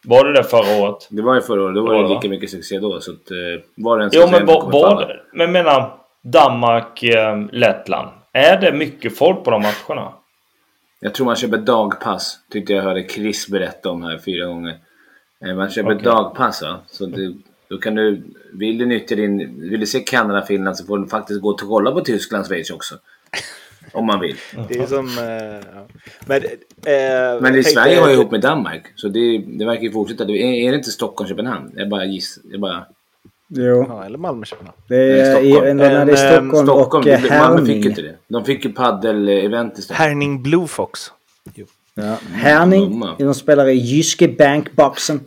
Var 0.09 0.25
det 0.25 0.33
det 0.33 0.43
förra 0.43 0.83
året? 0.83 1.07
Det 1.09 1.21
var 1.21 1.35
ju 1.35 1.41
förra 1.41 1.63
året. 1.63 1.75
Då 1.75 1.85
var 1.85 1.95
det 1.95 2.03
va? 2.03 2.15
lika 2.15 2.29
mycket 2.29 2.49
succé 2.49 2.79
då. 2.79 3.01
Så 3.01 3.11
att, 3.11 3.31
eh, 3.31 3.37
var 3.75 3.97
det 3.97 4.03
en 4.03 4.09
Jo, 4.13 4.27
men 4.31 4.45
var, 4.45 4.71
var 4.71 5.07
det? 5.07 5.19
Men 5.33 5.51
menar, 5.51 5.93
Danmark, 6.21 7.03
eh, 7.03 7.45
Lettland. 7.51 8.09
Är 8.33 8.61
det 8.61 8.73
mycket 8.73 9.17
folk 9.17 9.43
på 9.43 9.51
de 9.51 9.61
matcherna? 9.61 10.13
Jag 10.99 11.13
tror 11.13 11.25
man 11.25 11.35
köper 11.35 11.57
dagpass. 11.57 12.39
Tyckte 12.51 12.73
jag 12.73 12.83
hörde 12.83 13.07
Chris 13.07 13.47
berätta 13.47 13.89
om 13.89 14.03
här 14.03 14.17
fyra 14.17 14.45
gånger. 14.45 14.77
Eh, 15.45 15.55
Man 15.55 15.69
köper 15.69 15.91
Okej. 15.95 16.03
dagpass 16.03 16.61
va. 16.61 16.79
Så 16.87 17.05
det, 17.05 17.33
då 17.69 17.77
kan 17.77 17.95
du... 17.95 18.23
Vill 18.53 18.77
du 18.77 18.85
nyttja 18.85 19.15
din... 19.15 19.61
Vill 19.69 19.79
du 19.79 19.85
se 19.85 19.99
Kanada, 19.99 20.41
Finland 20.41 20.77
så 20.77 20.85
får 20.85 20.97
du 20.97 21.07
faktiskt 21.07 21.41
gå 21.41 21.49
och 21.49 21.59
kolla 21.59 21.91
på 21.91 22.01
Tyskland, 22.01 22.45
Schweiz 22.47 22.71
också. 22.71 22.95
Om 23.93 24.05
man 24.05 24.19
vill. 24.19 24.37
Det 24.69 24.77
är 24.79 24.85
som... 24.85 25.07
eh. 25.07 25.65
Men, 26.25 26.43
eh, 26.43 27.41
Men 27.41 27.55
i 27.55 27.63
Sverige 27.63 27.99
har 27.99 28.07
ju 28.07 28.13
ihop 28.13 28.31
med 28.31 28.41
Danmark. 28.41 28.83
Så 28.95 29.07
det, 29.07 29.37
det 29.37 29.65
verkar 29.65 29.81
ju 29.83 29.91
fortsätta. 29.91 30.25
Det 30.25 30.33
är, 30.33 30.67
är 30.67 30.71
det 30.71 30.77
inte 30.77 30.89
Stockholm, 30.91 31.29
Köpenhamn? 31.29 31.71
Jag 31.75 31.89
bara 31.89 32.05
giss. 32.05 32.39
Jag 32.51 32.59
bara... 32.61 32.85
Jo. 33.49 33.85
Ja, 33.89 34.05
eller 34.05 34.17
Malmö-Köpenhamn. 34.17 34.77
Det 34.87 34.95
är, 34.95 35.41
i, 35.41 35.51
Stockholm. 35.51 35.77
när 35.77 36.05
det 36.05 36.11
är 36.13 36.37
En, 36.37 36.41
Stockholm, 36.41 36.67
Stockholm, 36.67 37.01
och 37.05 37.11
eh, 37.13 37.21
det- 37.21 37.39
Malmö 37.39 37.65
fick 37.65 37.83
ju 37.83 37.89
inte 37.89 38.01
det. 38.01 38.15
De 38.27 38.45
fick 38.45 38.65
ju 38.65 38.71
paddel-event 38.73 39.79
istället. 39.79 39.99
Herning 39.99 40.43
Blue 40.43 40.67
Fox. 40.67 41.11
Ja. 41.95 42.17
Härning. 42.33 42.89
Mumma. 42.89 43.15
De 43.19 43.33
spelar 43.33 43.67
i 43.67 43.73
Jyske 43.73 44.27
Bankboxen. 44.27 45.19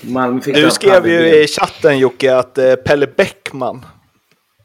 Malmö 0.00 0.40
fick 0.40 0.54
Du 0.54 0.70
skrev 0.70 1.06
ju 1.06 1.42
i 1.42 1.46
chatten 1.46 1.98
Jocke 1.98 2.36
att 2.36 2.58
eh, 2.58 2.74
Pelle 2.74 3.06
Bäckman. 3.16 3.84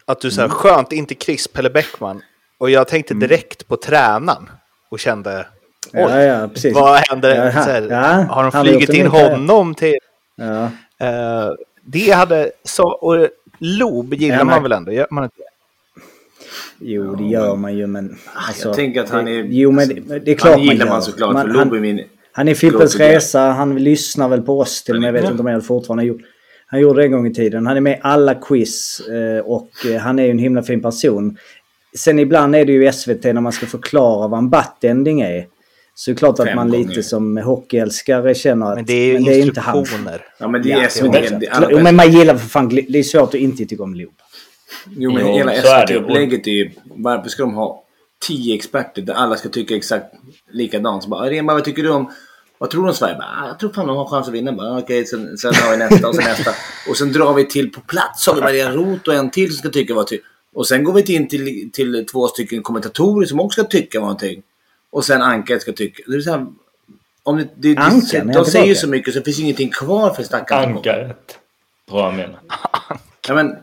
Att 0.05 0.21
du 0.21 0.32
säger 0.32 0.49
skönt, 0.49 0.91
inte 0.91 1.15
Chris, 1.15 1.47
Pelle 1.47 1.69
Bäckman. 1.69 2.21
Och 2.64 2.70
jag 2.70 2.88
tänkte 2.88 3.14
direkt 3.14 3.68
på 3.68 3.78
tränaren. 3.78 4.49
Och 4.89 4.99
kände, 4.99 5.45
oj, 5.93 5.99
Ja, 6.01 6.22
ja, 6.22 6.47
precis. 6.47 6.76
vad 6.76 6.99
händer? 7.09 7.36
Ja, 7.36 7.49
här, 7.49 7.88
ja, 7.89 8.26
har 8.30 8.43
de 8.43 8.51
flugit 8.51 8.89
in 8.89 9.07
honom 9.07 9.76
till... 9.76 9.97
Ja. 10.36 10.64
Eh, 11.07 11.51
det 11.86 12.11
hade... 12.11 12.51
Så, 12.64 12.84
och 12.84 13.28
Lob 13.57 14.14
gillar 14.14 14.38
Ja, 14.38 14.43
man 14.43 14.64
väl 14.64 14.72
ändå? 14.72 14.91
Gör 14.91 15.07
man 15.11 15.24
inte? 15.24 15.36
Jo, 16.80 17.16
det 17.16 17.24
gör 17.24 17.55
man 17.55 17.78
ju, 17.78 17.88
men... 17.88 18.18
Alltså, 18.34 18.68
Jag 18.68 18.76
tänker 18.76 19.03
att 19.03 19.09
han 19.09 19.28
är... 19.28 19.43
Jo, 19.49 19.72
men 19.72 19.88
det, 19.88 20.20
det 20.20 20.32
är 20.32 20.36
klart 20.36 20.53
han 20.53 20.61
gillar 20.61 20.76
man 20.76 20.88
gör. 20.88 20.93
man 20.93 21.01
såklart. 21.03 21.34
Man- 21.34 21.47
för 21.47 21.53
Lobo 21.53 21.76
är 21.76 21.80
min... 21.80 22.03
han 22.32 22.47
är 22.47 22.72
to 22.72 22.97
Resa, 22.99 23.39
han 23.39 23.76
lyssnar 23.84 24.30
väl 24.30 24.41
på 24.41 24.59
oss 24.59 24.84
till 24.84 24.95
och 24.95 25.01
med. 25.01 25.07
Jag 25.07 25.14
vet 25.14 25.32
inte 25.32 25.39
om 25.43 25.45
han 25.45 25.61
fortfarande 25.61 26.03
gjort. 26.03 26.22
Han 26.68 26.80
gjorde 26.80 27.01
det 27.01 27.05
en 27.05 27.11
gång 27.11 27.28
i 27.28 27.34
tiden. 27.34 27.68
Han 27.68 27.78
är 27.78 27.82
med 27.82 27.93
i 27.97 27.99
alla 28.03 28.36
quiz 28.36 28.99
eh, 28.99 29.39
och 29.45 29.70
eh, 29.86 30.01
han 30.01 30.20
är 30.20 30.24
ju 30.24 30.32
en 30.32 30.39
himla 30.39 30.64
fin 30.64 30.82
person. 30.82 31.38
Sen 31.97 32.19
ibland 32.19 32.55
är 32.55 32.65
det 32.65 32.71
ju 32.73 32.91
SVT 32.91 33.23
när 33.23 33.41
man 33.41 33.51
ska 33.51 33.65
förklara 33.65 34.27
vad 34.27 34.37
en 34.39 34.49
buttending 34.49 35.21
är. 35.21 35.45
Så 35.95 36.11
det 36.11 36.15
är 36.15 36.17
klart 36.17 36.39
att 36.39 36.55
man 36.55 36.69
gånger. 36.71 36.87
lite 36.87 37.03
som 37.03 37.37
hockeyälskare 37.37 38.35
känner 38.35 38.65
att 38.65 38.75
Men 38.75 38.85
det 38.85 38.93
är 38.93 39.05
ju 39.35 39.41
inte 39.41 39.59
han. 39.61 39.77
instruktioner. 39.77 40.25
Ja, 40.39 40.47
men 40.47 40.61
det 40.61 40.71
är 40.71 40.81
Ja, 40.83 40.89
SVT. 40.89 41.01
men- 41.03 41.39
det 41.39 41.45
är 41.47 41.67
Jo, 41.71 41.79
men 41.83 41.95
man 41.95 42.11
gillar 42.11 42.35
för 42.35 42.47
fan, 42.49 42.69
det 42.69 42.99
är 42.99 43.03
svårt 43.03 43.29
att 43.29 43.35
inte 43.35 43.65
tycka 43.65 43.83
om 43.83 43.95
Lob. 43.95 44.13
Jo, 44.97 45.11
men 45.13 45.21
Jo, 45.27 45.33
hela 45.33 45.51
så 45.53 45.67
är 45.67 45.87
det. 45.87 45.93
SVT-upplägget 45.93 46.47
är 46.47 46.51
ju... 46.51 46.71
Varför 46.95 47.29
ska 47.29 47.43
de 47.43 47.53
ha 47.53 47.83
tio 48.27 48.55
experter 48.55 49.01
där 49.01 49.13
alla 49.13 49.35
ska 49.35 49.49
tycka 49.49 49.75
exakt 49.75 50.05
likadant? 50.51 51.03
Så 51.03 51.09
bara, 51.09 51.29
Rema, 51.29 51.53
vad 51.53 51.63
tycker 51.63 51.83
du 51.83 51.89
om... 51.89 52.11
Vad 52.57 52.69
tror 52.69 52.83
du 52.83 52.89
om 52.89 52.95
Sverige? 52.95 53.15
Bara, 53.15 53.27
"Ah, 53.43 53.47
jag 53.47 53.59
tror 53.59 53.69
fan 53.73 53.87
de 53.87 53.97
har 53.97 54.05
chans 54.05 54.27
att 54.27 54.33
vinna. 54.33 54.51
Bara, 54.51 54.77
Okej, 54.79 55.05
sen, 55.05 55.37
sen 55.37 55.53
har 55.55 55.71
vi 55.71 55.77
nästa 55.77 56.07
och 56.07 56.15
sen 56.15 56.23
nästa. 56.23 56.51
Och 56.89 56.97
sen 56.97 57.11
drar 57.11 57.33
vi 57.33 57.45
till 57.45 57.71
på 57.71 57.81
plats. 57.81 58.23
Så 58.23 58.31
har 58.31 58.35
vi 58.35 58.41
Maria 58.41 58.71
Roth 58.71 59.09
och 59.09 59.15
en 59.15 59.31
till 59.31 59.47
som 59.47 59.57
ska 59.57 59.69
tycka 59.69 59.93
vad 59.93 60.07
ty- 60.07 60.19
Och 60.53 60.67
sen 60.67 60.83
går 60.83 60.93
vi 60.93 61.15
in 61.15 61.27
till, 61.27 61.69
till 61.73 62.05
två 62.11 62.27
stycken 62.27 62.63
kommentatorer 62.63 63.25
som 63.27 63.39
också 63.39 63.61
ska 63.61 63.69
tycka 63.69 63.99
någonting. 63.99 64.41
Och 64.91 65.05
sen 65.05 65.21
Anka 65.21 65.59
ska 65.59 65.71
tycka. 65.71 66.03
Det 66.07 66.15
är 66.15 66.21
så 66.21 66.31
här, 66.31 66.45
om 67.23 67.37
det, 67.37 67.47
det, 67.55 67.77
Anka, 67.77 68.07
det, 68.11 68.17
när 68.23 68.33
de 68.33 68.37
jag 68.37 68.47
säger 68.47 68.65
ju 68.65 68.75
så 68.75 68.87
mycket 68.87 69.13
så 69.13 69.19
det 69.19 69.25
finns 69.25 69.39
ingenting 69.39 69.69
kvar 69.69 70.13
för 70.13 70.23
stackaren. 70.23 70.69
Ankaret. 70.75 71.37
Tror 71.89 72.01
jag 72.01 72.13
menar. 72.13 72.39
Ja, 73.27 73.33
men, 73.33 73.55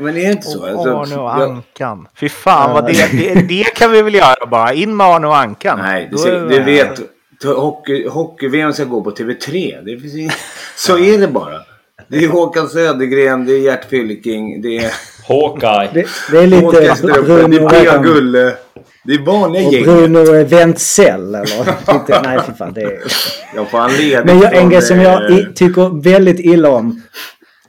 men 0.00 0.08
är 0.08 0.12
det 0.26 0.32
inte 0.32 0.46
så? 0.46 0.66
Alltså, 0.66 0.88
Arne 0.96 1.16
och 1.16 1.30
jag- 1.42 1.50
Ankan. 1.50 2.08
Fy 2.14 2.28
fan, 2.28 2.72
vad 2.72 2.86
det, 2.86 3.08
det, 3.12 3.34
det 3.48 3.64
kan 3.74 3.92
vi 3.92 4.02
väl 4.02 4.14
göra 4.14 4.46
bara. 4.46 4.72
In 4.72 4.96
med 4.96 5.06
Arne 5.06 5.26
och 5.26 5.36
Ankan. 5.36 5.78
Nej, 5.78 6.08
det, 6.12 6.18
ser- 6.18 6.48
det 6.48 6.60
vet... 6.60 7.00
Hockey, 7.44 8.08
hockey-VM 8.08 8.72
ska 8.72 8.84
gå 8.84 9.02
på 9.02 9.10
TV3. 9.10 9.82
Det 9.84 9.98
finns 9.98 10.14
inget, 10.14 10.34
så 10.76 10.98
är 10.98 11.18
det 11.18 11.28
bara. 11.28 11.60
Det 12.08 12.24
är 12.24 12.28
Håkan 12.28 12.68
Södergren, 12.68 13.46
det 13.46 13.52
är 13.52 13.58
Gert 13.60 13.84
Fylking, 13.90 14.62
det 14.62 14.76
är 14.78 14.92
Hawkeye. 15.28 15.90
Det, 15.94 16.06
det 16.30 16.38
är 16.38 16.46
lite 16.46 16.94
Strömberg, 16.96 17.42
det 17.42 17.58
Bruno, 17.58 17.68
är 17.68 18.02
Gulle. 18.02 18.56
Det 19.04 19.12
är 19.14 19.18
vanliga 19.18 19.66
och 19.66 19.72
gäng. 19.72 19.84
Bruno 19.84 20.44
Wentzell 20.44 21.34
eller? 21.34 22.22
Nej, 22.22 22.40
fy 22.46 22.52
fan. 22.52 22.72
Det 22.72 22.82
är... 22.82 23.00
Jag 23.54 23.70
får 23.70 24.24
Men 24.24 24.40
jag, 24.40 24.56
en 24.56 24.70
grej 24.70 24.82
som 24.82 25.00
jag 25.00 25.30
i, 25.30 25.46
tycker 25.54 26.02
väldigt 26.02 26.40
illa 26.40 26.70
om. 26.70 27.02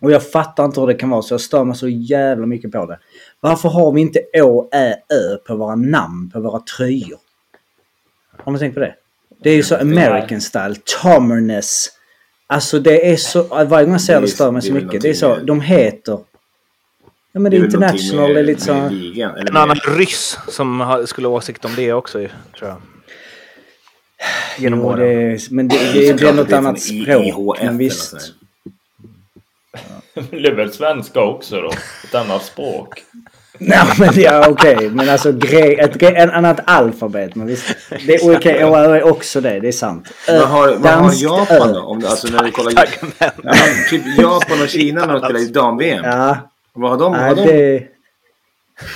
Och 0.01 0.11
jag 0.11 0.31
fattar 0.31 0.65
inte 0.65 0.79
hur 0.79 0.87
det 0.87 0.93
kan 0.93 1.09
vara 1.09 1.21
så 1.21 1.33
jag 1.33 1.41
stör 1.41 1.63
mig 1.63 1.75
så 1.75 1.87
jävla 1.87 2.45
mycket 2.45 2.71
på 2.71 2.85
det. 2.85 2.99
Varför 3.39 3.69
har 3.69 3.91
vi 3.91 4.01
inte 4.01 4.19
Å, 4.41 4.69
Ä, 4.73 4.93
Ö 4.93 5.37
på 5.47 5.55
våra 5.55 5.75
namn 5.75 6.29
på 6.33 6.39
våra 6.39 6.59
tröjor? 6.59 7.19
Har 8.43 8.51
ni 8.51 8.59
tänkt 8.59 8.73
på 8.73 8.79
det? 8.79 8.95
Det 9.43 9.49
är 9.49 9.55
ju 9.55 9.63
så 9.63 9.75
American 9.75 10.41
style. 10.41 10.75
Tommerness. 11.01 11.87
Alltså 12.47 12.79
det 12.79 13.11
är 13.11 13.15
så... 13.15 13.43
Varje 13.43 13.85
gång 13.85 13.93
jag 13.93 14.01
ser 14.01 14.21
Det 14.21 14.27
stör 14.27 14.51
mig 14.51 14.61
så 14.61 14.73
mycket. 14.73 15.01
Det 15.01 15.09
är 15.09 15.13
så. 15.13 15.35
De 15.35 15.61
heter... 15.61 16.19
Ja 17.31 17.39
men 17.39 17.51
det 17.51 17.57
är 17.57 17.63
international. 17.65 18.29
med- 18.29 18.37
är 18.37 18.43
lite 18.43 18.73
med 18.73 18.89
så... 18.89 18.95
ligan, 18.95 19.31
eller 19.35 19.47
En 19.47 19.53
med- 19.53 19.61
annan 19.61 19.77
ryss 19.97 20.37
som 20.47 21.03
skulle 21.07 21.27
ha 21.27 21.35
åsikt 21.35 21.65
om 21.65 21.71
det 21.75 21.93
också 21.93 22.17
tror 22.57 22.69
jag. 22.69 22.77
Genom 24.57 24.79
Jo, 24.79 24.85
åren. 24.85 24.99
det 24.99 25.51
men 25.51 25.67
det, 25.67 25.77
det, 25.93 26.13
det, 26.13 26.27
är 26.27 26.33
något 26.33 26.53
annat 26.53 26.79
språk. 26.81 27.25
IHF 27.25 27.63
Men 27.63 27.77
visst. 27.77 28.13
Det 30.13 30.47
är 30.47 30.55
väl 30.55 30.73
svenska 30.73 31.21
också 31.21 31.61
då? 31.61 31.71
Ett 32.03 32.15
annat 32.15 32.43
språk. 32.43 33.03
Nej 33.59 33.79
men 33.99 34.09
ja 34.15 34.49
okej. 34.49 34.89
Men 34.89 35.09
alltså 35.09 35.31
gre, 35.31 35.59
ett 35.73 35.93
gre, 35.95 36.09
en 36.09 36.29
annat 36.31 36.59
alfabet. 36.65 37.35
Men 37.35 37.47
visst. 37.47 37.75
Det 38.07 38.15
är 38.15 38.37
okej. 38.37 38.63
och 38.63 38.77
Ö 38.77 38.95
är 38.95 39.03
också 39.03 39.41
det. 39.41 39.59
Det 39.59 39.67
är 39.67 39.71
sant. 39.71 40.13
Ö, 40.27 40.39
Vad 40.39 40.47
har, 40.47 40.75
vad 40.75 40.91
har 40.93 41.13
Japan 41.23 41.69
Ö. 41.69 41.73
då? 41.73 41.79
Om, 41.81 41.97
alltså 42.05 42.27
när 42.27 42.43
du 42.43 42.51
kollar... 42.51 42.73
Ja, 43.43 43.53
typ 43.89 44.17
Japan 44.17 44.61
och 44.61 44.69
Kina 44.69 45.05
när 45.05 45.13
de 45.13 45.21
spelar 45.21 45.39
i 45.39 45.45
dam-VM. 45.47 46.03
Ja. 46.05 46.37
Vad 46.77 46.91
har 46.91 46.97
de? 46.97 47.11
Nej 47.11 47.29
har 47.29 47.35
de? 47.35 47.45
det... 47.45 47.87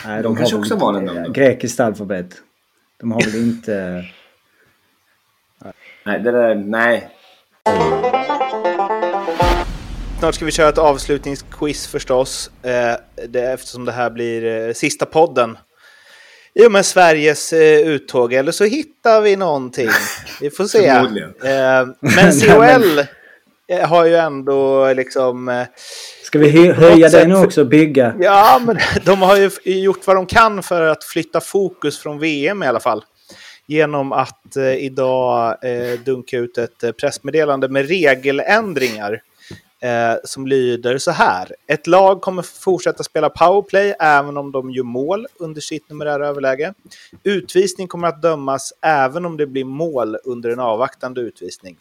Nej, 0.05 0.23
De 0.23 0.35
kanske 0.35 0.55
väl 0.55 0.63
också 0.63 0.91
det. 0.91 1.13
den. 1.13 1.33
Grekiskt 1.33 1.79
alfabet. 1.79 2.33
De 2.99 3.11
har 3.11 3.21
väl 3.21 3.35
inte... 3.35 4.05
Nej, 6.05 6.19
det 6.19 6.31
där... 6.31 6.55
Nej. 6.55 7.09
Snart 10.19 10.35
ska 10.35 10.45
vi 10.45 10.51
köra 10.51 10.69
ett 10.69 10.77
avslutningsquiz 10.77 11.87
förstås. 11.87 12.51
Eh, 12.63 12.95
det, 13.27 13.41
eftersom 13.41 13.85
det 13.85 13.91
här 13.91 14.09
blir 14.09 14.67
eh, 14.67 14.73
sista 14.73 15.05
podden. 15.05 15.57
I 16.53 16.67
och 16.67 16.71
med 16.71 16.85
Sveriges 16.85 17.53
eh, 17.53 17.79
uttåg. 17.79 18.33
Eller 18.33 18.51
så 18.51 18.63
hittar 18.63 19.21
vi 19.21 19.35
någonting. 19.35 19.89
Vi 20.41 20.49
får 20.49 20.65
se. 20.65 21.03
Men 21.99 22.99
eh, 23.79 23.89
har 23.89 24.05
ju 24.05 24.15
ändå 24.15 24.93
liksom... 24.93 25.65
Ska 26.31 26.39
vi 26.39 26.49
hö- 26.49 26.73
höja 26.73 27.09
sätt 27.09 27.27
nu 27.27 27.35
också? 27.35 27.65
Bygga? 27.65 28.15
Ja, 28.19 28.61
men 28.65 28.77
de 29.05 29.21
har 29.21 29.37
ju 29.37 29.49
gjort 29.81 30.07
vad 30.07 30.15
de 30.15 30.25
kan 30.25 30.63
för 30.63 30.81
att 30.81 31.03
flytta 31.03 31.41
fokus 31.41 31.99
från 31.99 32.19
VM 32.19 32.63
i 32.63 32.67
alla 32.67 32.79
fall. 32.79 33.03
Genom 33.65 34.11
att 34.11 34.55
eh, 34.55 34.73
idag 34.75 35.57
eh, 35.63 35.99
dunka 36.05 36.37
ut 36.37 36.57
ett 36.57 36.83
eh, 36.83 36.91
pressmeddelande 36.91 37.69
med 37.69 37.87
regeländringar. 37.87 39.21
Eh, 39.81 40.15
som 40.23 40.47
lyder 40.47 40.97
så 40.97 41.11
här. 41.11 41.55
Ett 41.67 41.87
lag 41.87 42.21
kommer 42.21 42.41
fortsätta 42.41 43.03
spela 43.03 43.29
powerplay 43.29 43.95
även 43.99 44.37
om 44.37 44.51
de 44.51 44.71
gör 44.71 44.83
mål 44.83 45.27
under 45.39 45.61
sitt 45.61 45.89
numerära 45.89 46.27
överläge. 46.27 46.73
Utvisning 47.23 47.87
kommer 47.87 48.07
att 48.07 48.21
dömas 48.21 48.73
även 48.81 49.25
om 49.25 49.37
det 49.37 49.47
blir 49.47 49.65
mål 49.65 50.17
under 50.23 50.49
en 50.49 50.59
avvaktande 50.59 51.21
utvisning. 51.21 51.77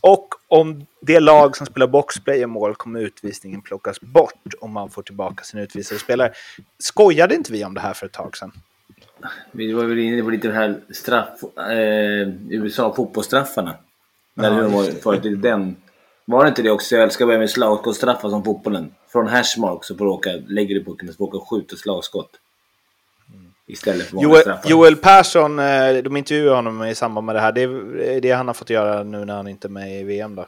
Och 0.00 0.28
om 0.48 0.86
det 1.00 1.20
lag 1.20 1.56
som 1.56 1.66
spelar 1.66 1.86
boxplay 1.86 2.38
gör 2.38 2.46
mål 2.46 2.74
kommer 2.74 3.00
utvisningen 3.00 3.62
plockas 3.62 4.00
bort 4.00 4.54
om 4.60 4.72
man 4.72 4.90
får 4.90 5.02
tillbaka 5.02 5.44
sin 5.44 5.60
utvisade 5.60 6.00
spelare. 6.00 6.32
Skojade 6.78 7.34
inte 7.34 7.52
vi 7.52 7.64
om 7.64 7.74
det 7.74 7.80
här 7.80 7.94
för 7.94 8.06
ett 8.06 8.12
tag 8.12 8.36
sedan? 8.36 8.52
Vi 9.52 9.72
var 9.72 9.84
väl 9.84 9.98
inne 9.98 10.22
på 10.22 10.30
lite 10.30 10.48
det 10.48 10.54
här 10.54 10.80
straff... 10.90 11.42
Eh, 11.58 12.28
USA 12.50 12.94
fotbollsstraffarna. 12.96 13.76
Där 14.34 14.50
det 14.50 14.68
var 14.68 14.84
förut 14.84 15.42
den... 15.42 15.76
Var 16.24 16.44
det 16.44 16.48
inte 16.48 16.62
det 16.62 16.70
också? 16.70 16.94
Jag 16.94 17.04
älskar 17.04 17.26
börja 17.26 17.38
med 17.38 17.50
slagskottsstraffar 17.50 18.28
som 18.28 18.44
fotbollen. 18.44 18.94
Från 19.08 19.26
hashmark 19.26 19.84
så 19.84 19.96
får 19.96 20.04
du 20.04 20.10
åka, 20.10 20.30
lägger 20.46 20.74
du 20.74 20.84
pucken 20.84 21.08
och 21.08 21.14
så 21.14 21.18
får 21.18 21.24
du 21.24 21.28
åka 21.28 21.36
och 21.36 21.50
skjuta 21.50 21.76
slagskott. 21.76 22.30
Istället 23.66 24.06
för 24.06 24.22
Joel, 24.22 24.40
straffar. 24.40 24.70
Joel 24.70 24.96
Persson, 24.96 25.58
eh, 25.58 25.96
de 25.96 26.16
intervjuade 26.16 26.56
honom 26.56 26.84
i 26.84 26.94
samband 26.94 27.26
med 27.26 27.34
det 27.34 27.40
här. 27.40 27.52
Det 27.52 27.62
är 28.16 28.20
det 28.20 28.30
han 28.30 28.46
har 28.46 28.54
fått 28.54 28.70
göra 28.70 29.02
nu 29.02 29.24
när 29.24 29.34
han 29.34 29.48
inte 29.48 29.66
är 29.66 29.70
med 29.70 30.00
i 30.00 30.04
VM. 30.04 30.34
Då, 30.34 30.46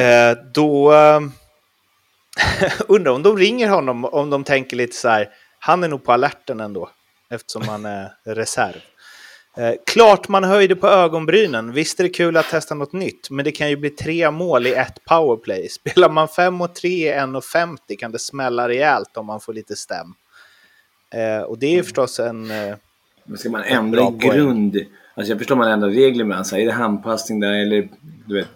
eh, 0.00 0.36
då 0.54 0.92
eh, 0.92 1.20
undrar 2.88 3.12
om 3.12 3.22
de 3.22 3.38
ringer 3.38 3.68
honom 3.68 4.04
om 4.04 4.30
de 4.30 4.44
tänker 4.44 4.76
lite 4.76 4.96
så 4.96 5.08
här. 5.08 5.28
Han 5.58 5.84
är 5.84 5.88
nog 5.88 6.04
på 6.04 6.12
alerten 6.12 6.60
ändå 6.60 6.90
eftersom 7.30 7.68
han 7.68 7.84
är 7.84 8.10
reserv. 8.24 8.80
Eh, 9.56 9.74
klart 9.86 10.28
man 10.28 10.44
höjde 10.44 10.76
på 10.76 10.88
ögonbrynen. 10.88 11.72
Visst 11.72 12.00
är 12.00 12.04
det 12.04 12.10
kul 12.10 12.36
att 12.36 12.50
testa 12.50 12.74
något 12.74 12.92
nytt, 12.92 13.30
men 13.30 13.44
det 13.44 13.52
kan 13.52 13.70
ju 13.70 13.76
bli 13.76 13.90
tre 13.90 14.30
mål 14.30 14.66
i 14.66 14.74
ett 14.74 15.04
powerplay. 15.04 15.68
Spelar 15.68 16.10
man 16.10 16.28
5 16.28 16.60
och 16.60 16.74
3 16.74 16.88
i 16.88 17.12
1,50 17.12 17.96
kan 17.98 18.12
det 18.12 18.18
smälla 18.18 18.68
rejält 18.68 19.16
om 19.16 19.26
man 19.26 19.40
får 19.40 19.52
lite 19.52 19.76
stäm. 19.76 20.14
Eh, 21.10 21.42
och 21.42 21.58
det 21.58 21.78
är 21.78 21.82
förstås 21.82 22.20
en... 22.20 22.50
Eh, 22.50 22.76
Men 23.24 23.38
ska 23.38 23.50
man 23.50 23.62
ändra 23.62 24.10
grund... 24.10 24.76
Alltså 25.14 25.32
jag 25.32 25.38
förstår 25.38 25.56
man 25.56 25.68
ändrar 25.68 25.88
regler 25.88 26.24
med 26.24 26.46
så 26.46 26.56
här, 26.56 26.62
Är 26.62 26.66
det 26.66 26.72
handpassning 26.72 27.40
där 27.40 27.52
eller 27.52 27.88
du 28.26 28.34
vet 28.34 28.48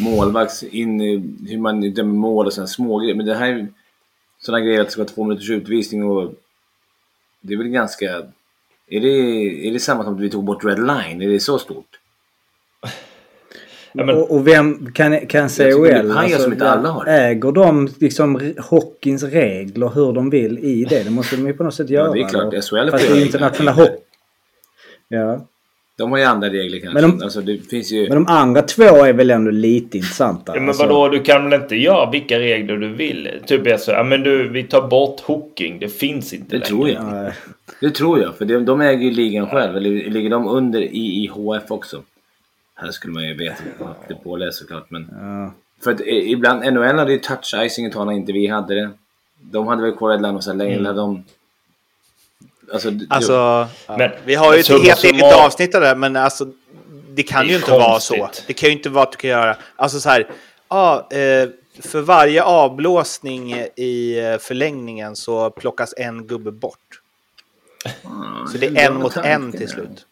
målvakts 0.00 0.62
in 0.62 1.00
hur 1.48 1.58
man 1.58 1.80
dömer 1.94 2.14
mål 2.14 2.46
och 2.46 2.52
sådana 2.52 2.66
små 2.66 2.98
grejer. 2.98 3.14
Men 3.14 3.26
det 3.26 3.34
här 3.34 3.52
är 3.52 3.68
sådana 4.40 4.64
grejer 4.64 4.80
att 4.80 4.86
det 4.86 4.92
ska 4.92 5.00
vara 5.00 5.08
två 5.08 5.24
minuters 5.24 5.50
utvisning 5.50 6.04
och 6.04 6.34
det 7.40 7.54
är 7.54 7.58
väl 7.58 7.68
ganska... 7.68 8.22
Är 8.86 9.00
det, 9.00 9.08
är 9.68 9.72
det 9.72 9.80
samma 9.80 10.04
som 10.04 10.14
att 10.14 10.20
vi 10.20 10.30
tog 10.30 10.44
bort 10.44 10.64
Red 10.64 10.78
Line? 10.78 11.22
Är 11.22 11.28
det 11.28 11.40
så 11.40 11.58
stort? 11.58 12.00
Ja, 13.96 14.04
men- 14.04 14.16
och, 14.16 14.30
och 14.30 14.46
vem 14.46 14.92
kan, 14.92 15.26
kan 15.26 15.48
COL, 15.48 15.86
har. 16.84 17.04
äger 17.08 17.52
de 17.52 17.88
liksom 18.00 18.54
hockeyns 18.58 19.22
regler 19.22 19.90
hur 19.94 20.12
de 20.12 20.30
vill 20.30 20.58
i 20.58 20.84
det? 20.84 21.02
Det 21.02 21.10
måste 21.10 21.36
de 21.36 21.46
ju 21.46 21.52
på 21.52 21.64
något 21.64 21.74
sätt 21.74 21.90
göra. 21.90 22.12
det 22.12 22.20
är 22.20 22.28
klart. 22.28 22.54
SHL 22.54 22.90
Fast 22.90 23.08
på 23.08 23.14
det 23.14 23.20
är 23.20 23.24
internationella 23.24 23.72
hockey. 23.72 23.92
Ja. 25.08 25.46
De 25.98 26.10
har 26.10 26.18
ju 26.18 26.24
andra 26.24 26.48
regler 26.48 26.78
kanske. 26.78 27.00
Men 27.00 27.10
de- 27.18 27.24
alltså, 27.24 27.40
det 27.40 27.58
finns 27.70 27.92
ju... 27.92 28.08
Men 28.08 28.24
de 28.24 28.26
andra 28.26 28.62
två 28.62 28.82
är 29.04 29.12
väl 29.12 29.30
ändå 29.30 29.50
lite 29.50 29.96
intressanta. 29.96 30.52
Ja, 30.54 30.60
men 30.60 30.68
alltså. 30.68 30.86
vadå, 30.86 31.08
du 31.08 31.20
kan 31.22 31.50
väl 31.50 31.60
inte 31.62 31.76
göra 31.76 32.10
vilka 32.10 32.38
regler 32.38 32.76
du 32.76 32.88
vill? 32.88 33.28
Typ 33.46 33.66
jag 33.66 33.80
säger, 33.80 33.98
ja 33.98 34.04
men 34.04 34.22
du, 34.22 34.48
vi 34.48 34.62
tar 34.62 34.88
bort 34.88 35.20
hooking. 35.20 35.78
Det 35.78 35.88
finns 35.88 36.32
inte 36.32 36.46
Det 36.48 36.52
längre. 36.56 36.66
tror 36.66 36.88
jag. 36.88 37.04
Nej. 37.04 37.32
Det 37.80 37.90
tror 37.90 38.20
jag. 38.20 38.34
För 38.36 38.44
de, 38.44 38.64
de 38.64 38.80
äger 38.80 39.02
ju 39.02 39.10
ligan 39.10 39.46
själv. 39.46 39.76
Eller 39.76 39.90
ligger 40.10 40.30
de 40.30 40.48
under 40.48 40.80
IIHF 40.80 41.70
också? 41.70 42.02
Här 42.74 42.90
skulle 42.90 43.12
man 43.14 43.24
ju 43.24 43.34
veta 43.34 43.62
att 43.80 44.08
det 44.08 44.14
påläst 44.14 44.58
såklart. 44.58 44.90
Men... 44.90 45.08
Ja. 45.20 45.52
För 45.84 45.90
att 45.92 46.00
eh, 46.00 46.06
ibland, 46.30 46.72
NHL 46.74 46.98
hade 46.98 47.12
ju 47.12 47.18
touch 47.18 47.54
icing 47.58 47.86
ett 47.86 47.92
tag 47.92 48.06
när 48.06 48.12
inte 48.14 48.32
vi 48.32 48.46
hade 48.46 48.74
det. 48.74 48.90
De 49.40 49.66
hade 49.66 49.82
väl 49.82 49.96
kvar 49.96 50.14
ett 50.14 50.20
land 50.20 50.36
och 50.36 50.44
så 50.44 50.52
länge. 50.52 50.74
Mm. 50.78 50.96
De... 50.96 51.24
Alltså, 52.72 52.90
Alltså, 53.08 53.32
ja. 53.32 53.96
Men- 53.98 54.10
vi 54.24 54.34
har 54.34 54.54
ju 54.54 54.60
ett 54.60 54.66
summa 54.66 54.84
helt 54.84 55.04
eget 55.04 55.34
avsnitt 55.34 55.74
av 55.74 55.80
det, 55.80 55.94
men 55.94 56.16
alltså, 56.16 56.46
det 57.10 57.22
kan 57.22 57.44
Det 57.46 57.50
ju 57.50 57.56
inte 57.56 57.70
vara 57.70 57.90
konstigt. 57.90 58.18
så. 58.34 58.42
Det 58.46 58.52
kan 58.52 58.68
ju 58.68 58.72
inte 58.76 58.88
vara 58.88 59.04
att 59.04 59.12
du 59.12 59.16
kan 59.18 59.30
göra... 59.30 59.56
Alltså 59.76 60.00
så 60.00 60.08
här, 60.08 60.30
ja, 60.68 61.08
eh, 61.10 61.48
för 61.80 62.00
varje 62.00 62.42
avblåsning 62.42 63.52
i 63.76 64.18
eh, 64.18 64.38
förlängningen 64.38 65.16
så 65.16 65.50
plockas 65.50 65.94
en 65.96 66.26
gubbe 66.26 66.50
bort. 66.50 66.78
ah, 68.04 68.46
Så 68.52 68.58
det 68.58 68.66
är 68.66 68.86
en 68.86 68.94
mot 68.94 69.16
en 69.16 69.52
till 69.52 69.68
slut. 69.68 70.06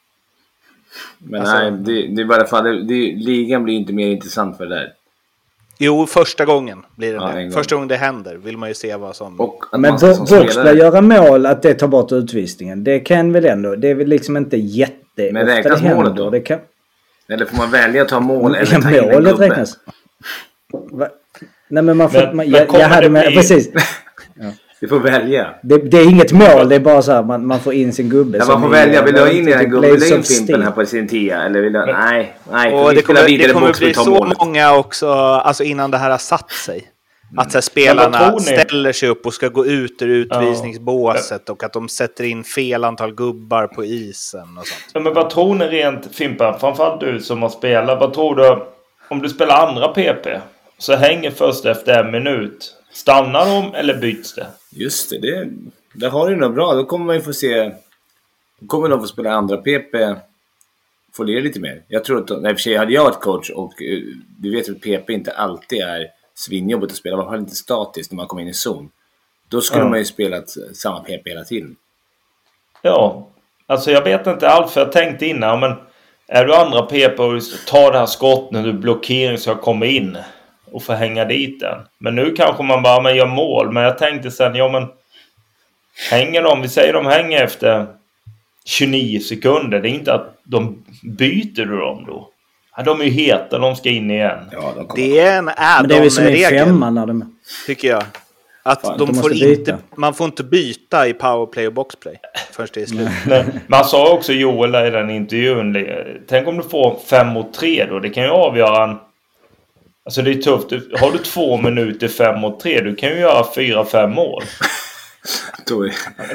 Men 1.19 1.41
Alltså- 1.41 1.57
nej, 1.59 1.71
det, 1.71 2.07
det 2.17 2.23
är 2.23 2.27
bara 2.27 2.45
för 2.47 2.63
det, 2.63 2.83
det, 2.83 2.95
ligan 3.17 3.65
blir 3.65 3.75
inte 3.75 3.93
mer 3.93 4.07
intressant 4.09 4.57
för 4.57 4.67
det 4.67 4.75
där. 4.75 4.93
Jo, 5.79 6.07
första 6.07 6.45
gången 6.45 6.79
blir 6.97 7.09
det 7.13 7.15
Ja, 7.15 7.33
gång. 7.33 7.51
Första 7.53 7.75
gången 7.75 7.89
det 7.89 7.97
händer 7.97 8.37
vill 8.37 8.57
man 8.59 8.69
ju 8.69 8.75
se 8.75 8.97
vad 8.97 9.17
som... 9.17 9.41
Och 9.41 9.65
Men 9.73 9.81
man 9.81 9.99
ska 9.99 10.15
som 10.15 10.25
Bo- 10.25 10.31
Boxberg 10.37 10.49
spelare- 10.51 10.77
göra 10.79 11.01
mål, 11.01 11.47
att 11.47 11.63
det 11.63 11.75
tar 11.75 11.89
bort 11.89 12.13
utvisningen. 12.13 12.85
Det 12.85 13.01
kan 13.01 13.33
väl 13.33 13.45
ändå. 13.45 13.75
Det 13.77 13.89
är 13.89 13.95
väl 13.95 14.09
liksom 14.09 14.37
inte 14.37 14.57
jätte... 14.57 15.31
Men 15.33 15.47
räknas 15.47 15.81
det 15.81 15.95
målet 15.95 16.17
då? 16.17 16.31
Det 16.31 16.41
kan... 16.41 16.59
Eller 17.29 17.45
får 17.47 17.57
man 17.57 17.71
välja 17.71 18.03
att 18.03 18.09
ta 18.09 18.21
mål 18.21 18.55
eller 18.55 18.73
Ja, 18.75 18.81
ta 18.81 18.89
en 18.91 19.13
målet 19.15 19.41
räknas. 19.41 19.79
Va? 20.73 21.09
Nej 21.69 21.83
men 21.83 21.97
man 21.97 22.11
får... 22.11 22.19
Men- 22.19 22.27
man, 22.27 22.37
men 22.37 22.51
jag, 22.51 22.67
jag 22.81 22.89
hade 22.89 23.09
med, 23.11 23.27
bli- 23.27 23.37
Precis. 23.37 23.71
Du 24.83 24.89
får 24.89 24.99
välja. 24.99 25.55
Det, 25.63 25.79
det 25.79 25.99
är 25.99 26.11
inget 26.11 26.33
mål, 26.33 26.69
det 26.69 26.75
är 26.75 26.81
bara 26.81 27.03
så 27.03 27.13
här 27.13 27.23
man, 27.23 27.47
man 27.47 27.61
får 27.61 27.75
in 27.75 27.93
sin 27.93 28.09
gubbe. 28.09 28.39
Ja, 28.39 28.47
man 28.47 28.63
får 28.63 28.69
välja. 28.69 29.03
Vill 29.03 29.15
du 29.15 29.21
ha 29.21 29.29
in 29.29 29.45
den 29.45 29.59
här 29.59 29.65
gubben? 29.65 29.91
Vill 29.91 30.01
du 30.01 30.09
ha 30.09 30.17
in 30.17 30.23
Fimpen 30.23 30.63
här 30.63 30.71
på 30.71 30.87
sin 30.87 31.09
tia? 31.09 31.43
Eller 31.43 31.61
vill 31.61 31.73
du... 31.73 31.87
Nej, 31.87 32.37
nej. 32.53 32.73
Och 32.73 32.95
det 32.95 33.03
kommer, 33.03 33.39
det 33.39 33.53
kommer 33.53 33.79
bli 33.79 33.95
så 33.95 34.11
målet. 34.11 34.39
många 34.39 34.77
också, 34.77 35.11
alltså 35.11 35.65
innan 35.65 35.91
det 35.91 35.99
här 35.99 36.11
har 36.11 36.19
satt 36.19 36.51
sig. 36.51 36.89
Att 37.37 37.53
så 37.53 37.59
här, 37.59 37.87
Men 37.87 37.97
vad 37.97 38.13
spelarna 38.13 38.39
ställer 38.39 38.93
sig 38.93 39.09
upp 39.09 39.27
och 39.27 39.35
ska 39.35 39.49
gå 39.49 39.67
ut 39.67 40.03
ur 40.03 40.09
utvisningsbåset 40.09 41.49
och 41.49 41.65
att 41.65 41.73
de 41.73 41.89
sätter 41.89 42.25
in 42.25 42.45
fel 42.45 42.85
antal 42.85 43.15
gubbar 43.15 43.67
på 43.67 43.85
isen 43.85 44.59
och 44.59 44.67
sånt. 44.67 44.91
Ja, 44.93 45.01
men 45.01 45.15
vad 45.15 45.31
tror 45.31 45.55
ni 45.55 45.67
rent 45.67 46.15
Fimpen, 46.15 46.59
framförallt 46.61 47.01
du 47.01 47.21
som 47.21 47.43
har 47.43 47.49
spelat, 47.49 48.01
vad 48.01 48.15
tror 48.15 48.37
du 48.37 48.63
om 49.09 49.23
du 49.23 49.29
spelar 49.29 49.67
andra 49.67 49.89
PP? 49.89 50.41
Så 50.79 50.97
hänger 50.97 51.31
först 51.31 51.65
efter 51.65 52.05
en 52.05 52.11
minut. 52.11 52.82
Stannar 52.93 53.47
de 53.47 53.75
eller 53.75 53.95
byts 53.95 54.35
det? 54.35 54.47
Just 54.71 55.11
det, 55.11 55.19
det, 55.19 55.49
där 55.95 56.11
har 56.11 56.31
du 56.31 56.37
något 56.37 56.55
bra. 56.55 56.75
Då 56.75 56.85
kommer 56.85 57.05
man 57.07 57.17
ju 57.17 57.23
få 57.23 57.33
se... 57.33 57.73
Då 58.61 58.67
kommer 58.67 58.89
de 58.89 59.01
få 59.01 59.07
spela 59.07 59.33
andra 59.33 59.57
PP. 59.57 59.95
Få 61.15 61.25
det 61.25 61.41
lite 61.41 61.61
mer. 61.61 61.83
Jag 61.89 62.05
tror 62.05 62.19
att... 62.19 62.43
Nej, 62.43 62.51
i 62.51 62.55
och 62.55 62.59
för 62.59 62.63
sig 62.63 62.77
hade 62.77 62.93
jag 62.93 63.05
varit 63.05 63.21
coach 63.21 63.51
och 63.51 63.73
uh, 63.83 64.15
du 64.39 64.51
vet 64.57 64.69
att 64.69 64.81
PP 64.81 65.11
inte 65.13 65.33
alltid 65.33 65.81
är 65.83 66.07
svinjobbigt 66.35 66.93
att 66.93 66.99
spela. 66.99 67.17
I 67.17 67.21
alla 67.21 67.31
fall 67.31 67.39
inte 67.39 67.55
statiskt 67.55 68.13
när 68.13 68.17
man 68.17 68.27
kommer 68.27 68.43
in 68.43 68.49
i 68.49 68.55
zon. 68.55 68.91
Då 69.49 69.61
skulle 69.61 69.83
Ja. 69.83 69.89
man 69.89 69.99
ju 69.99 70.05
spelat 70.05 70.51
samma 70.75 71.01
PP 71.01 71.29
hela 71.31 71.45
tiden. 71.45 71.77
Ja, 72.83 73.29
alltså 73.67 73.91
jag 73.91 74.05
vet 74.05 74.27
inte 74.27 74.49
allt 74.49 74.71
för 74.73 74.81
jag 74.81 74.93
tänkte 74.93 75.27
innan 75.27 75.61
men 75.61 75.73
är 76.27 76.45
du 76.45 76.55
andra 76.55 76.83
PP 76.83 77.19
och 77.23 77.43
tar 77.67 77.93
det 77.93 77.99
här 77.99 78.07
skott 78.07 78.51
när 78.51 78.63
du 78.63 78.73
blockering 78.73 79.39
ska 79.39 79.55
komma 79.55 79.87
in 79.87 80.19
och 80.73 80.83
få 80.83 80.93
hänga 80.93 81.25
dit 81.25 81.61
den. 81.61 81.79
Men 81.99 82.15
nu 82.15 82.35
kanske 82.37 82.63
man 82.63 82.83
bara 82.83 83.03
men 83.03 83.17
gör 83.17 83.27
mål. 83.27 83.73
Men 83.73 83.83
jag 83.83 83.99
tänkte 83.99 84.31
sen, 84.31 84.55
ja 84.55 84.69
men 84.69 84.87
hänger 86.11 86.43
de, 86.43 86.63
vi 86.63 86.69
säger 86.69 86.93
de 86.93 87.07
hänger 87.07 87.45
efter 87.45 87.87
29 88.65 89.21
sekunder. 89.21 89.81
Det 89.81 89.89
är 89.89 89.95
inte 89.95 90.15
att 90.15 90.39
de 90.45 90.85
byter 91.03 91.67
du 91.67 91.79
dem 91.79 92.05
då. 92.07 92.29
Ja, 92.77 92.83
de 92.83 93.01
är 93.01 93.05
ju 93.05 93.11
heta, 93.11 93.59
de 93.59 93.77
ska 93.77 93.89
in 93.89 94.11
igen. 94.11 94.39
Ja, 94.53 94.73
de 94.77 94.87
kommer... 94.87 95.03
Det 95.03 95.19
är 95.19 95.39
en 95.39 95.45
Men 95.45 95.89
det 95.89 95.97
är 95.97 96.01
väl 96.01 96.11
som 96.11 96.25
i 96.25 96.45
add-on-regel, 96.45 97.21
tycker 97.67 97.89
jag. 97.89 98.03
Att 98.65 98.81
Fan, 98.81 98.99
de 98.99 99.15
får 99.15 99.33
inte, 99.33 99.79
man 99.97 100.15
får 100.15 100.25
inte 100.25 100.45
byta 100.45 101.09
i 101.09 101.13
powerplay 101.13 101.67
och 101.67 101.73
boxplay 101.73 102.17
förrän 102.53 102.69
det 102.75 102.83
är 102.83 102.87
slut. 102.87 103.09
Men 103.27 103.61
man 103.67 103.85
sa 103.85 104.13
också 104.13 104.33
Joel 104.33 104.75
i 104.87 104.91
den 104.91 105.11
intervjun. 105.11 105.87
Tänk 106.29 106.49
om 106.49 106.57
du 106.57 106.63
får 106.63 106.99
fem 107.07 107.29
mot 107.29 107.55
tre 107.55 107.87
då. 107.87 107.99
Det 107.99 108.11
kan 108.11 108.25
ju 108.25 108.31
avgöra 108.31 108.85
en... 108.85 108.97
Alltså 110.05 110.23
det 110.23 110.31
är 110.31 110.35
tufft. 110.35 110.69
Du- 110.69 110.91
Har 111.01 111.13
du 111.13 111.19
två 111.19 111.57
minuter 111.57 112.09
fem 112.09 112.41
mot 112.41 112.61
tre. 112.61 112.81
Du 112.81 112.95
kan 112.95 113.09
ju 113.11 113.19
göra 113.19 113.47
fyra, 113.55 113.85
fem 113.85 114.11
mål. 114.11 114.43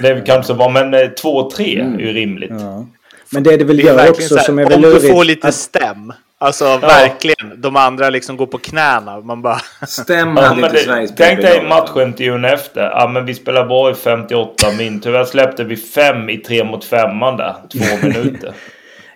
Det 0.02 0.08
är 0.08 0.26
kanske 0.26 0.54
bara, 0.54 0.70
men 0.70 0.94
eh, 0.94 1.08
två, 1.08 1.52
tre 1.52 1.80
är 1.80 2.00
ju 2.00 2.14
rimligt. 2.14 2.52
Ja. 2.60 2.86
Men 3.32 3.44
det 3.44 3.54
är 3.54 3.58
det 3.58 3.64
väl 3.66 3.78
Det 3.78 3.84
är 3.84 3.86
gör 3.88 4.10
också 4.10 4.28
så 4.28 4.38
här, 4.38 4.44
som 4.44 4.60
är 4.60 4.64
om 4.64 4.70
väl 4.70 4.82
du 4.82 4.88
lurigt. 4.90 5.14
får 5.14 5.24
lite 5.24 5.48
att- 5.48 5.56
stäm. 5.56 6.14
Alltså 6.40 6.78
verkligen. 6.78 7.62
De 7.62 7.76
andra 7.76 8.10
liksom 8.10 8.38
går 8.38 8.46
på 8.46 8.58
knäna. 8.58 9.20
Man 9.20 9.42
bara... 9.42 9.60
Stäm 9.88 10.36
Ja, 10.38 10.42
hade 10.44 10.62
men 10.62 10.70
inte 10.70 10.84
Sveriges 10.84 11.12
tänk 11.18 11.42
dig 11.42 11.64
matchintervjun 11.70 12.46
efter. 12.46 12.82
Ja 12.82 13.08
men 13.14 13.26
vi 13.26 13.34
spelar 13.34 13.66
bra 13.66 13.92
i 13.92 13.94
58 13.94 14.68
min. 14.78 15.00
Tyvärr 15.00 15.26
släppte 15.26 15.64
vi 15.64 15.76
fem 15.76 16.30
i 16.30 16.38
tre 16.38 16.64
mot 16.64 16.86
femman 16.86 17.38
där. 17.38 17.56
Två 17.74 18.08
minuter. 18.08 18.54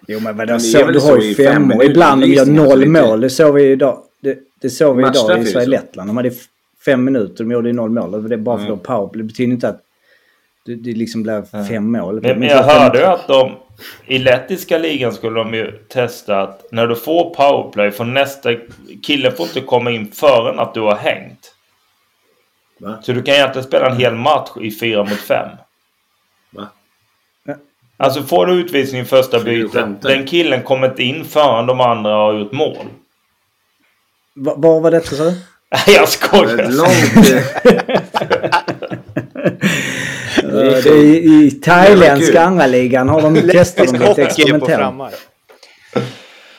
Jo 0.08 0.20
men 0.20 0.38
vadå, 0.38 0.45
det 0.47 0.54
är 0.54 0.60
så, 0.60 0.86
du 0.91 0.99
har 0.99 1.18
ju 1.18 1.36
fem 1.36 1.45
femmor. 1.54 1.68
minuter 1.68 1.89
Ibland 1.91 2.26
gör 2.26 2.45
noll 2.45 2.86
mål. 2.86 3.22
Det 3.22 3.30
såg 3.30 3.54
vi 3.56 3.72
idag. 3.72 3.97
Det, 4.22 4.39
det 4.61 4.69
såg 4.69 4.97
vi 4.97 5.03
idag 5.03 5.41
i 5.41 5.45
Sverige-Lettland. 5.45 6.09
De 6.09 6.17
hade 6.17 6.32
fem 6.86 7.03
minuter. 7.03 7.43
De 7.43 7.51
gjorde 7.51 7.74
noll 7.74 7.89
mål. 7.89 8.30
Det 8.30 8.36
är 8.36 8.38
bara 8.38 8.57
för 8.57 8.65
Mm. 8.65 8.78
att 8.78 8.84
powerplay. 8.84 9.22
Det 9.22 9.28
betyder 9.28 9.53
inte 9.53 9.69
att 9.69 9.82
det, 10.65 10.76
det 10.76 10.91
liksom 10.91 11.24
blev 11.24 11.45
fem 11.67 11.91
mål. 11.91 12.22
Men, 12.22 12.39
men 12.39 12.49
jag 12.49 12.63
hörde 12.63 12.99
ju 12.99 13.05
att 13.05 13.28
de 13.28 13.51
i 14.05 14.19
lettiska 14.19 14.78
ligan 14.78 15.13
skulle 15.13 15.39
de 15.39 15.53
ju 15.53 15.72
testa 15.72 16.41
att 16.41 16.65
när 16.72 16.88
du 16.88 16.95
får 16.95 17.34
powerplay 17.34 17.91
för 17.91 18.05
nästa 18.05 18.49
kille 19.03 19.32
får 19.32 19.45
inte 19.45 19.61
komma 19.61 19.91
in 19.91 20.11
förrän 20.11 20.59
att 20.59 20.74
du 20.74 20.80
har 20.82 20.95
hängt. 20.95 21.55
Va? 22.80 22.99
Så 23.01 23.11
du 23.13 23.22
kan 23.24 23.36
egentligen 23.36 23.67
spela 23.67 23.89
en 23.89 23.97
hel 23.97 24.15
match 24.15 24.49
i 24.61 24.72
fyra 24.72 25.03
mot 25.03 25.19
fem. 25.19 25.49
Va? 26.51 26.67
Alltså 27.97 28.24
får 28.24 28.45
du 28.45 28.53
utvisning 28.53 29.01
i 29.01 29.05
första 29.05 29.39
bytet. 29.39 30.01
Den 30.01 30.26
killen 30.26 30.63
kommer 30.63 30.89
inte 30.89 31.03
in 31.03 31.26
förrän 31.26 31.65
de 31.65 31.80
andra 31.80 32.11
har 32.11 32.34
gjort 32.34 32.51
mål. 32.51 32.86
Va- 34.36 34.55
Var 34.57 34.79
var 34.82 34.91
detta 34.91 35.15
sa 35.15 35.23
du? 35.23 35.34
Jag 35.93 36.09
skojar. 36.09 36.69
Långt... 36.71 37.27
Det 40.43 40.89
är 40.89 40.95
i, 41.03 41.45
i 41.45 41.51
thailändska 41.51 42.41
andra 42.41 42.67
ligan 42.67 43.09
har 43.09 43.21
de 43.21 43.36
testat 43.51 43.88
dem 43.88 43.95
lite 44.09 44.23
experimentellt. 44.23 44.95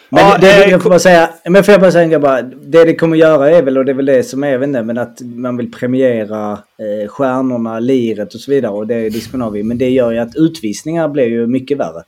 Men 0.09 0.25
Ja, 0.25 0.39
det, 0.41 0.65
eh, 0.65 0.71
jag 0.71 0.83
får 0.83 0.91
bara 0.91 0.99
säga, 0.99 1.31
men 1.45 1.65
får 1.65 1.73
jag 1.73 1.81
bara 1.81 1.93
säga 1.93 2.19
bara. 2.19 2.43
Det 2.43 2.85
det 2.85 2.95
kommer 2.95 3.17
göra 3.17 3.51
är 3.51 3.63
väl, 3.63 3.79
och 3.79 3.85
det 3.85 3.93
är 3.93 3.95
väl 3.95 4.07
det 4.07 4.23
som 4.23 4.45
är, 4.45 4.65
inte, 4.65 4.83
men 4.83 4.99
att 4.99 5.21
man 5.21 5.57
vill 5.57 5.73
premiera 5.73 6.53
eh, 6.53 7.09
stjärnorna, 7.09 7.79
liret 7.79 8.35
och 8.35 8.41
så 8.41 8.51
vidare. 8.51 8.73
Och 8.73 8.87
det 8.87 9.09
disponerar 9.09 9.51
vi. 9.51 9.63
Men 9.63 9.79
det 9.79 9.91
gör 9.91 10.11
ju 10.13 10.19
att 10.19 10.37
utvisningar 10.37 11.09
blir 11.09 11.27
ju 11.27 11.47
mycket 11.47 11.79
värre. 11.79 12.03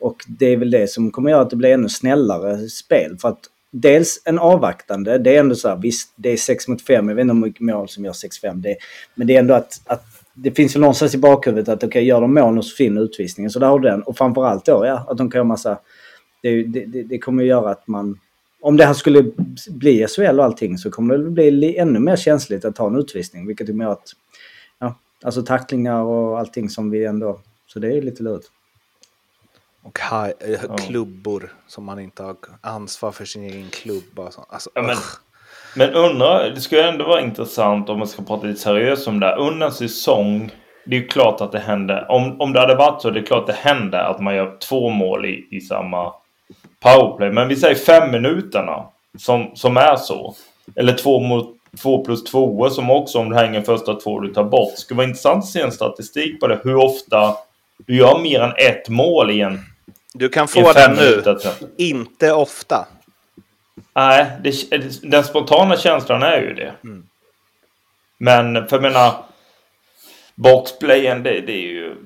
Och 0.00 0.16
det 0.38 0.46
är 0.46 0.56
väl 0.56 0.70
det 0.70 0.90
som 0.90 1.10
kommer 1.10 1.30
göra 1.30 1.42
att 1.42 1.50
det 1.50 1.56
blir 1.56 1.70
ännu 1.72 1.88
snällare 1.88 2.68
spel. 2.68 3.16
För 3.20 3.28
att 3.28 3.40
dels 3.74 4.22
en 4.24 4.38
avvaktande, 4.38 5.18
det 5.18 5.36
är 5.36 5.40
ändå 5.40 5.54
så 5.54 5.68
här, 5.68 5.76
visst 5.76 6.12
det 6.16 6.30
är 6.30 6.36
6 6.36 6.68
mot 6.68 6.82
5, 6.82 7.08
jag 7.08 7.16
vet 7.16 7.22
inte 7.22 7.34
hur 7.34 7.40
mycket 7.40 7.60
mål 7.60 7.88
som 7.88 8.04
gör 8.04 8.12
6-5. 8.12 8.54
Det, 8.54 8.76
men 9.14 9.26
det 9.26 9.36
är 9.36 9.38
ändå 9.38 9.54
att, 9.54 9.80
att 9.86 10.04
det 10.34 10.50
finns 10.50 10.74
väl 10.74 10.80
någonstans 10.80 11.14
i 11.14 11.18
bakhuvudet 11.18 11.68
att 11.68 11.78
okej, 11.78 11.88
okay, 11.88 12.02
gör 12.02 12.20
de 12.20 12.34
mål 12.34 12.62
så 12.62 12.76
finner 12.76 13.02
utvisningen. 13.02 13.50
Så 13.50 13.58
där 13.58 13.66
har 13.66 13.78
du 13.78 13.88
den. 13.88 14.02
Och 14.02 14.18
framförallt 14.18 14.64
då, 14.64 14.86
ja, 14.86 15.06
att 15.08 15.18
de 15.18 15.30
kan 15.30 15.38
göra 15.38 15.44
massa 15.44 15.78
det, 16.42 16.62
det, 16.62 17.02
det, 17.02 17.18
kommer 17.18 17.42
att 17.42 17.48
göra 17.48 17.70
att 17.70 17.86
man... 17.86 18.18
Om 18.60 18.76
det 18.76 18.84
här 18.84 18.94
skulle 18.94 19.32
bli 19.70 20.06
SHL 20.06 20.38
och 20.38 20.44
allting 20.44 20.78
så 20.78 20.90
kommer 20.90 21.18
det 21.18 21.30
bli 21.30 21.76
ännu 21.76 21.98
mer 21.98 22.16
känsligt 22.16 22.64
att 22.64 22.76
ta 22.76 22.86
en 22.86 22.96
utvisning. 22.96 23.46
Vilket 23.46 23.66
kommer 23.66 23.84
göra 23.84 23.92
att... 23.92 24.12
Ja, 24.78 24.98
alltså 25.22 25.42
tacklingar 25.42 26.02
och 26.02 26.38
allting 26.38 26.70
som 26.70 26.90
vi 26.90 27.04
ändå... 27.04 27.40
Så 27.66 27.78
det 27.78 27.96
är 27.96 28.02
lite 28.02 28.22
lurigt. 28.22 28.50
Och 29.84 29.98
ha, 29.98 30.26
eh, 30.26 30.76
klubbor 30.86 31.52
som 31.66 31.84
man 31.84 31.98
inte 31.98 32.22
har 32.22 32.36
ansvar 32.60 33.12
för 33.12 33.24
sin 33.24 33.44
egen 33.44 33.70
klubb. 33.70 34.18
Och 34.18 34.32
sånt. 34.32 34.46
Alltså, 34.50 34.70
Ja, 34.74 34.82
men, 34.82 34.96
men 35.76 35.94
undrar, 35.94 36.50
det 36.50 36.60
skulle 36.60 36.88
ändå 36.88 37.04
vara 37.04 37.20
intressant 37.20 37.88
om 37.88 37.98
man 37.98 38.08
ska 38.08 38.22
prata 38.22 38.46
lite 38.46 38.60
seriöst 38.60 39.08
om 39.08 39.20
det. 39.20 39.26
här. 39.26 39.38
Under 39.38 39.66
en 39.66 39.72
säsong, 39.72 40.50
det 40.86 40.96
är 40.96 41.00
ju 41.00 41.06
klart 41.06 41.40
att 41.40 41.52
det 41.52 41.58
händer. 41.58 42.10
Om, 42.10 42.40
om 42.40 42.52
det 42.52 42.60
hade 42.60 42.74
varit 42.74 43.02
så, 43.02 43.10
det 43.10 43.20
är 43.20 43.26
klart 43.26 43.40
att 43.40 43.46
det 43.46 43.68
händer 43.70 43.98
att 43.98 44.20
man 44.20 44.34
gör 44.34 44.56
två 44.58 44.88
mål 44.90 45.24
i, 45.26 45.48
i 45.50 45.60
samma 45.60 46.12
powerplay. 46.80 47.30
Men 47.30 47.48
vi 47.48 47.56
säger 47.56 47.74
fem 47.74 48.10
minuterna. 48.10 48.84
som, 49.18 49.50
som 49.54 49.76
är 49.76 49.96
så. 49.96 50.34
Eller 50.76 50.92
två 50.92 51.20
mot 51.20 51.56
två 51.82 52.04
plus 52.04 52.24
två 52.24 52.70
som 52.70 52.90
också 52.90 53.18
om 53.18 53.30
du 53.30 53.36
hänger 53.36 53.62
första 53.62 53.94
två 53.94 54.20
du 54.20 54.28
tar 54.34 54.44
bort. 54.44 54.70
Det 54.70 54.80
skulle 54.80 54.96
vara 54.96 55.06
intressant 55.06 55.38
att 55.44 55.50
se 55.50 55.60
en 55.60 55.72
statistik 55.72 56.40
på 56.40 56.46
det. 56.46 56.60
Hur 56.64 56.76
ofta 56.76 57.36
du 57.86 57.96
gör 57.96 58.18
mer 58.18 58.40
än 58.40 58.52
ett 58.56 58.88
mål 58.88 59.30
i 59.30 59.40
en, 59.40 59.60
Du 60.16 60.28
kan 60.28 60.48
få 60.48 60.68
en 60.68 60.74
den 60.74 60.94
nu. 60.94 61.10
minuter. 61.10 61.38
Inte 61.76 62.32
ofta. 62.32 62.86
Nej, 63.94 64.30
det, 64.42 64.70
den 65.02 65.24
spontana 65.24 65.76
känslan 65.76 66.22
är 66.22 66.40
ju 66.40 66.54
det. 66.54 66.74
Mm. 66.84 67.06
Men 68.18 68.68
för 68.68 68.80
menar, 68.80 69.14
boxplayen 70.34 71.22
det, 71.22 71.40
det 71.40 71.52
är 71.52 71.68
ju... 71.68 71.96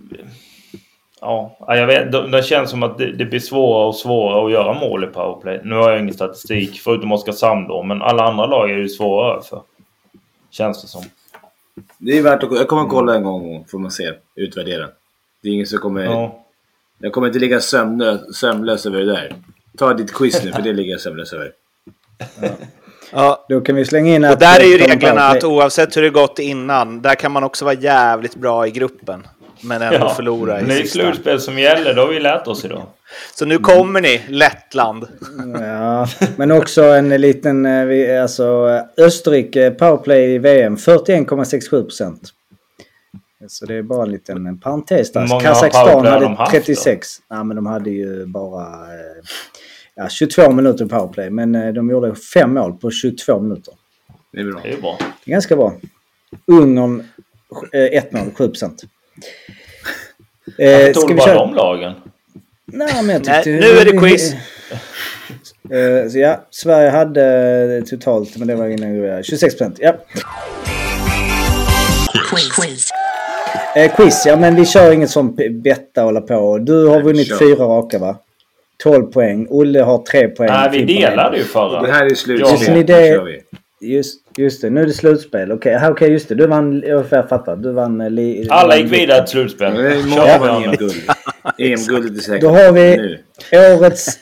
Ja, 1.21 1.57
jag 1.69 1.87
vet. 1.87 2.13
Det, 2.13 2.29
det 2.29 2.43
känns 2.43 2.71
som 2.71 2.83
att 2.83 2.99
det, 2.99 3.13
det 3.13 3.25
blir 3.25 3.41
svårare 3.41 3.87
och 3.87 3.97
svårare 3.97 4.47
att 4.47 4.53
göra 4.53 4.81
mål 4.81 5.05
i 5.05 5.07
powerplay. 5.07 5.61
Nu 5.65 5.75
har 5.75 5.91
jag 5.91 6.01
ingen 6.01 6.15
statistik, 6.15 6.81
förutom 6.81 7.13
Oskarshamn 7.13 7.69
då. 7.69 7.83
Men 7.83 8.03
alla 8.03 8.23
andra 8.23 8.47
lag 8.47 8.71
är 8.71 8.77
ju 8.77 8.89
svårare 8.89 9.43
för. 9.43 9.63
Känns 10.51 10.83
det 10.83 10.89
som. 10.89 11.05
Det 11.99 12.19
är 12.19 12.23
värt 12.23 12.43
att 12.43 12.53
Jag 12.53 12.69
kommer 12.69 12.83
att 12.83 12.91
kolla 12.91 13.15
en 13.15 13.23
gång 13.23 13.65
får 13.71 13.79
man 13.79 13.91
se. 13.91 14.13
Utvärdera. 14.35 14.89
Det 15.43 15.49
är 15.49 15.53
ingen 15.53 15.67
som 15.67 15.79
kommer... 15.79 16.05
Ja. 16.05 16.45
Jag 17.01 17.13
kommer 17.13 17.27
inte 17.27 17.39
ligga 17.39 17.61
sömnlös, 17.61 18.37
sömnlös 18.37 18.87
över 18.87 18.99
det 18.99 19.07
där. 19.07 19.35
Ta 19.79 19.95
ditt 19.95 20.13
quiz 20.15 20.45
nu, 20.45 20.53
för 20.53 20.63
det 20.63 20.73
ligger 20.73 20.91
jag 20.93 21.01
sömnlös 21.01 21.33
över. 21.33 21.51
Ja, 23.13 23.47
Då 23.49 23.61
kan 23.61 23.77
vi 23.77 23.85
slänga 23.85 24.15
in 24.15 24.25
och 24.25 24.31
att... 24.31 24.41
där 24.41 24.61
är 24.61 24.65
ju 24.65 24.79
reglerna 24.79 25.21
att 25.23 25.45
oavsett 25.45 25.97
hur 25.97 26.03
det 26.03 26.11
gått 26.11 26.39
innan, 26.39 27.03
där 27.03 27.15
kan 27.15 27.33
man 27.33 27.45
också 27.45 27.65
vara 27.65 27.75
jävligt 27.75 28.35
bra 28.37 28.67
i 28.67 28.71
gruppen. 28.71 29.27
Men 29.61 29.83
ändå 29.83 30.09
förlora 30.09 30.61
i 30.61 30.65
det 30.65 30.73
är 30.73 30.77
sista. 30.77 30.99
slutspel 30.99 31.41
som 31.41 31.59
gäller, 31.59 31.95
det 31.95 32.01
har 32.01 32.09
vi 32.09 32.21
lärt 32.21 32.47
oss 32.47 32.65
idag. 32.65 32.83
Så 33.35 33.45
nu 33.45 33.59
kommer 33.59 34.01
ni, 34.01 34.21
Lettland. 34.29 35.07
Ja, 35.61 36.09
men 36.37 36.51
också 36.53 36.83
en 36.83 37.09
liten... 37.09 37.67
eh, 37.67 37.85
vi- 37.85 38.17
Alltså 38.19 38.45
Österrike 38.97 39.71
powerplay 39.71 40.35
i 40.35 40.39
VM 40.39 40.77
41,67 40.77 41.83
procent. 41.83 42.21
Så 43.49 43.67
det 43.67 43.75
är 43.75 43.83
bara 43.83 44.03
en 44.03 44.11
liten 44.11 44.47
en 44.47 44.59
parentes 44.61 45.13
där. 45.13 45.27
Många 45.27 45.41
Kazakstan 45.41 46.07
hade 46.07 46.27
haft 46.29 46.53
då? 46.53 46.59
36. 46.59 47.09
Nej 47.31 47.45
men 47.45 47.57
de 47.57 47.67
hade 47.67 47.91
ju 47.91 48.27
bara 48.27 48.63
eh, 48.65 49.25
ja, 49.95 50.09
22 50.09 50.51
minuter 50.53 50.87
powerplay. 50.87 51.31
Men 51.31 51.55
eh, 51.55 51.73
de 51.73 51.91
gjorde 51.91 52.15
fem 52.15 52.55
mål 52.55 52.73
på 52.73 52.91
22 52.91 53.41
minuter. 53.41 53.75
Det 54.33 54.41
är 54.41 54.45
bra. 54.45 54.61
Det 54.63 54.73
är 54.73 54.81
bra. 54.81 54.97
Det 55.25 55.31
är 55.31 55.33
ganska 55.33 55.57
bra. 55.57 55.73
Ungern 56.47 57.05
eh, 57.73 57.83
ett 57.99 58.13
mål, 58.13 58.31
7 58.35 58.49
procent. 58.49 58.83
Varför 60.59 60.87
Eh, 60.89 60.93
tog 60.93 61.09
du 61.09 61.15
bara 61.15 61.27
köra? 61.27 61.35
de 61.39 61.55
lagen? 61.55 61.93
Nej, 62.67 63.03
men 63.03 63.09
jag 63.09 63.27
Nej, 63.27 63.45
tyckte... 63.45 63.51
nu 63.51 63.79
är 63.79 63.85
det 63.85 63.99
quiz. 63.99 64.33
Eh, 65.71 66.09
så 66.11 66.19
ja, 66.19 66.47
Sverige 66.51 66.91
hade 66.91 67.83
totalt, 67.87 68.37
men 68.37 68.49
det 68.49 68.55
var 68.55 68.67
innan 68.69 68.93
vi 69.17 69.23
26 69.23 69.55
procent. 69.59 69.77
Ja. 69.81 69.95
Quiz. 72.57 72.91
Eh, 73.79 73.97
quiz, 73.97 74.27
ja 74.27 74.37
men 74.37 74.55
vi 74.55 74.67
kör 74.67 74.93
inget 74.93 75.11
som 75.11 75.37
betta 75.65 76.03
hålla 76.03 76.21
på. 76.21 76.59
Du 76.59 76.87
har 76.87 76.95
Nej, 76.95 77.03
vunnit 77.05 77.29
kör. 77.29 77.37
fyra 77.37 77.65
raka 77.65 77.99
va? 77.99 78.17
12 78.83 79.03
poäng. 79.03 79.47
Olle 79.51 79.83
har 79.83 79.99
3 79.99 80.29
poäng. 80.29 80.49
Nej, 80.51 80.69
vi 80.73 80.85
delade 81.01 81.37
ju 81.37 81.45
förra. 81.45 81.83
Det 81.83 81.93
här 81.93 82.05
är 82.07 82.11
Ja, 82.11 82.15
slutspel. 82.17 83.25
vi. 83.25 83.41
Just, 83.81 84.21
just 84.37 84.63
det, 84.63 84.71
nu 84.71 84.83
är 84.83 84.87
det 84.87 84.93
slutspel. 84.93 85.53
Okej, 85.53 85.77
okay. 85.77 85.91
okay, 85.91 86.09
just 86.09 86.29
det. 86.29 86.35
Du 86.35 86.47
vann, 86.47 86.83
jag 86.87 87.09
fattar. 87.09 87.57
Du 87.57 87.73
vann... 87.73 88.01
eh, 88.01 88.11
Li, 88.11 88.47
Alla 88.51 88.69
vann- 88.69 88.79
gick 88.83 88.93
vidare 88.93 89.21
till 89.21 89.31
slutspel. 89.31 89.75
Det 89.75 89.89
är 89.89 89.93
Kör 89.95 90.39
Björne. 90.39 90.65
EM-guld. 90.67 90.95
EM-guldet 91.59 92.17
är 92.17 92.21
säkert. 92.21 92.41
Då 92.41 92.49
har 92.49 92.73
vi 92.73 92.97
Nu. 92.97 93.19
årets, 93.79 94.19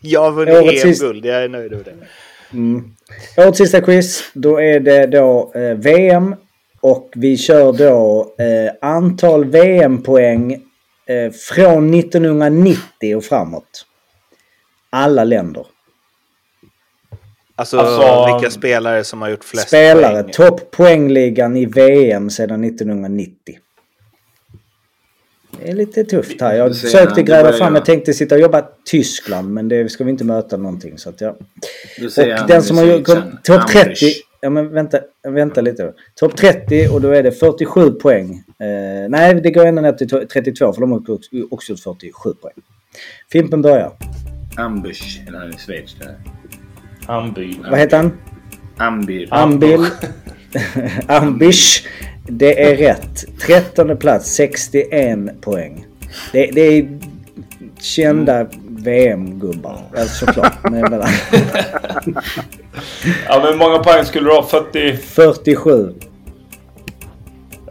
Jag 0.00 0.20
har 0.20 0.30
vunnit 0.32 0.84
EM-guld, 0.84 1.24
jag 1.26 1.44
är 1.44 1.48
nöjd 1.48 1.70
med 1.72 1.80
det. 1.84 3.42
årets 3.42 3.58
sista 3.58 3.80
quiz. 3.80 4.30
Då 4.34 4.60
är 4.60 4.80
det 4.80 5.06
då 5.06 5.52
eh, 5.54 5.60
VM. 5.60 6.34
Och 6.84 7.10
vi 7.14 7.36
kör 7.36 7.72
då 7.72 8.34
eh, 8.38 8.90
antal 8.90 9.44
VM-poäng 9.44 10.52
eh, 11.06 11.32
från 11.32 11.94
1990 11.94 13.16
och 13.16 13.24
framåt. 13.24 13.86
Alla 14.90 15.24
länder. 15.24 15.66
Alltså, 17.56 17.78
Alltså, 17.78 18.34
vilka 18.34 18.50
spelare 18.50 19.04
som 19.04 19.22
har 19.22 19.28
gjort 19.28 19.44
flest 19.44 19.68
Spelare. 19.68 20.22
poäng. 20.22 20.32
Topp 20.32 20.70
poängligan 20.70 21.56
i 21.56 21.66
VM 21.66 22.30
sedan 22.30 22.64
1990. 22.64 23.58
Det 25.60 25.70
är 25.70 25.74
lite 25.74 26.04
tufft 26.04 26.40
här. 26.40 26.54
Jag 26.54 26.78
försökte 26.78 27.22
gräva 27.22 27.52
fram. 27.52 27.74
Jag 27.74 27.84
tänkte 27.84 28.14
sitta 28.14 28.34
och 28.34 28.40
jobba 28.40 28.64
Tyskland. 28.84 29.52
Men 29.52 29.68
det 29.68 29.88
ska 29.92 30.04
vi 30.04 30.10
inte 30.10 30.24
möta 30.24 30.56
någonting. 30.56 30.98
Så 30.98 31.08
att 31.08 31.20
ja. 31.20 31.30
Och 32.40 32.48
den 32.48 32.62
som 32.62 32.76
har 32.76 32.84
gjort 32.84 33.06
topp 33.42 33.60
Ambush. 33.60 33.72
30. 33.72 34.06
Ja 34.44 34.50
men 34.50 34.72
vänta, 34.72 34.98
vänta 35.28 35.60
lite. 35.60 35.92
Topp 36.14 36.36
30 36.36 36.88
och 36.88 37.00
då 37.00 37.08
är 37.10 37.22
det 37.22 37.32
47 37.32 37.90
poäng. 37.90 38.42
Eh, 38.60 39.08
nej, 39.08 39.34
det 39.34 39.50
går 39.50 39.66
ända 39.66 39.82
ner 39.82 39.92
till 39.92 40.08
to- 40.08 40.26
32 40.26 40.72
för 40.72 40.80
de 40.80 40.92
har 40.92 40.98
också, 41.50 41.72
gjort 41.72 41.80
47 41.80 42.34
poäng. 42.34 42.52
Fimpen 43.32 43.62
börjar. 43.62 43.92
Ambush. 44.56 45.20
Eller 45.28 45.38
han 45.38 45.48
är 45.48 45.52
Schweiz. 45.58 45.96
där. 46.00 46.16
Amby. 47.06 47.54
Vad 47.70 47.78
heter 47.78 47.96
han? 47.96 48.12
Ambir. 48.76 49.28
Ambil. 49.30 49.86
Ambish. 51.06 51.86
Det 52.28 52.62
är 52.70 52.76
rätt. 52.76 53.24
13 53.40 53.96
plats, 53.96 54.34
61 54.34 55.40
poäng. 55.40 55.86
Det, 56.32 56.46
det 56.46 56.60
är 56.60 56.98
kända 57.80 58.46
VM-gubbar. 58.84 59.76
Alltså 59.98 60.26
såklart. 60.26 60.52
Men 60.62 60.74
jag 60.80 60.90
menar, 60.90 61.08
Ja, 63.28 63.38
men 63.38 63.42
hur 63.52 63.54
många 63.58 63.78
poäng 63.78 64.04
skulle 64.04 64.28
du 64.28 64.34
ha? 64.34 64.42
40? 64.42 64.96
47. 64.96 65.94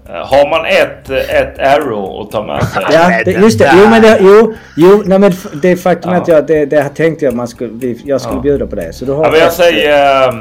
Har 0.08 0.50
man 0.50 0.66
ett, 0.66 1.10
ett 1.30 1.60
arrow 1.60 2.22
att 2.22 2.32
ta 2.32 2.46
med 2.46 2.64
sig? 2.64 2.84
Ja, 2.92 3.22
det, 3.26 3.32
just 3.32 3.60
det. 3.60 3.72
Jo, 3.78 3.90
men 3.90 4.02
det, 4.02 4.18
jo, 4.22 4.54
jo, 4.78 5.04
nej, 5.06 5.20
men 5.20 5.34
det 5.62 5.70
är 5.72 5.76
faktum 5.76 6.12
att 6.12 6.28
jag, 6.28 6.48
det, 6.48 6.66
det 6.66 6.90
tänkte 6.90 7.26
jag 7.26 7.34
man 7.34 7.48
skulle, 7.48 7.96
jag 8.06 8.22
skulle 8.22 8.38
Ja. 8.38 8.42
bjuda 8.42 8.68
på 8.68 8.76
det. 8.76 8.94
Så 8.94 9.06
du 9.06 9.12
har 9.12 9.24
Ja, 9.26 9.32
men 9.32 9.40
jag 9.40 9.48
ett- 9.48 9.54
säger... 9.54 10.30
ehm, 10.30 10.38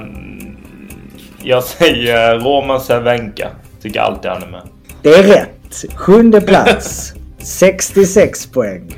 Jag 1.43 1.65
säger 1.65 2.39
Roman 2.39 2.81
Cervenka. 2.81 3.49
Tycker 3.83 4.01
alltid 4.01 4.31
han 4.31 4.43
är 4.43 4.47
med. 4.47 4.63
Det 5.03 5.09
är 5.15 5.23
rätt. 5.23 5.85
Sjunde 5.95 6.41
plats. 6.41 7.13
66 7.39 8.47
poäng. 8.47 8.95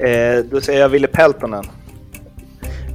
Eh, 0.00 0.44
då 0.50 0.60
säger 0.60 0.80
jag 0.80 0.88
Ville 0.88 1.06
Peltonen. 1.06 1.64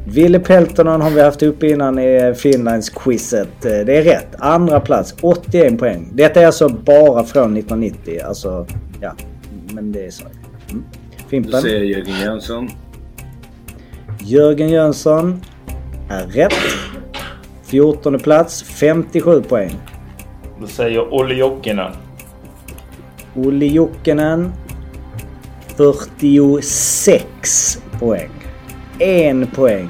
Ville 0.08 0.40
Peltonen 0.40 1.02
har 1.02 1.10
vi 1.10 1.22
haft 1.22 1.44
uppe 1.44 1.68
innan 1.68 2.00
i 2.00 2.34
Finlands-quizet. 2.36 3.66
Eh, 3.66 3.72
Det 3.86 3.98
är 3.98 4.04
rätt. 4.04 4.28
Andra 4.40 4.80
plats, 4.80 5.16
81 5.22 5.80
poäng. 5.80 6.10
Detta 6.14 6.42
är 6.42 6.46
alltså 6.46 6.70
bara 6.70 7.24
från 7.24 7.58
1990. 7.58 8.22
Alltså, 8.28 8.66
ja. 9.02 9.14
Men 9.74 9.92
det 9.92 10.06
är 10.06 10.12
så. 10.12 10.24
Mm. 10.72 10.84
Då 11.18 11.30
Fimpen. 11.30 11.62
säger 11.62 11.80
Jörgen 11.84 12.20
Jönsson. 12.20 12.70
Jörgen 14.20 14.70
Jönsson 14.70 15.42
är 16.10 16.26
rätt. 16.28 16.54
14 17.64 18.20
plats, 18.20 18.64
57 18.64 19.42
poäng. 19.42 19.72
Då 20.62 20.68
säger 20.68 20.96
jag 20.96 21.14
Olle 21.14 21.34
Jokinen. 21.34 21.92
Olli 23.36 23.68
Jokinen 23.68 24.52
46 25.78 27.78
poäng. 28.00 28.30
En 29.00 29.48
poäng 29.48 29.90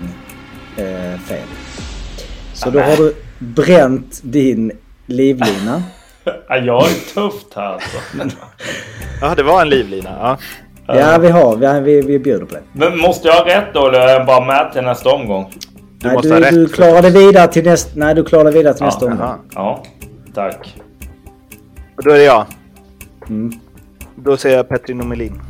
eh, 0.78 1.20
fel. 1.20 1.48
Så 2.54 2.70
då 2.70 2.80
har 2.80 2.98
du 2.98 3.16
bränt 3.40 4.20
din 4.24 4.72
livlina. 5.06 5.84
Ja, 6.48 6.58
jag 6.58 6.84
är 6.84 7.14
tufft 7.14 7.54
här 7.56 7.74
alltså. 7.74 7.98
Ja, 9.22 9.36
det 9.36 9.44
var 9.44 9.62
en 9.62 9.70
livlina. 9.70 10.10
Ja. 10.20 10.38
Ja, 10.98 11.18
vi 11.18 11.30
har. 11.30 11.56
Vi, 11.56 11.80
vi, 11.80 12.02
vi 12.02 12.20
bjuder 12.20 12.46
på 12.46 12.54
det. 12.54 12.62
Men 12.74 12.98
måste 13.00 13.28
jag 13.28 13.36
ha 13.36 13.46
rätt 13.46 13.74
då 13.74 13.88
eller 13.88 14.00
är 14.00 14.08
jag 14.14 14.26
bara 14.26 14.46
med 14.46 14.72
till 14.74 14.82
nästa 14.82 15.10
omgång? 15.10 15.54
Du 16.00 16.08
nej, 16.08 16.16
måste 16.16 16.28
du, 16.28 16.34
ha 16.34 16.42
rätt. 16.42 16.54
du 16.54 16.68
klarade 16.68 17.10
vidare 17.10 17.48
till 17.48 17.64
nästa... 17.64 17.92
Nej, 17.96 18.16
du 18.16 18.24
klarade 18.24 18.52
vidare 18.52 18.74
till 18.74 18.82
Ja, 18.82 18.86
nästa 18.86 19.06
omgång. 19.06 19.30
Ja, 19.56 19.84
tack. 20.34 20.76
Och 21.98 22.04
då 22.04 22.12
är 22.12 22.18
det 22.18 22.24
jag. 22.24 22.46
Mm. 23.30 23.52
Då 24.16 24.38
säger 24.38 24.58
jag 24.58 24.70
Petri 24.70 24.94
Nomelin. 24.94 25.42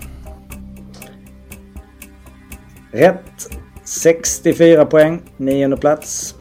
Rätt. 2.92 3.50
64 3.84 4.86
poäng. 4.86 5.22
Nionde 5.38 5.78
plats. 5.78 6.36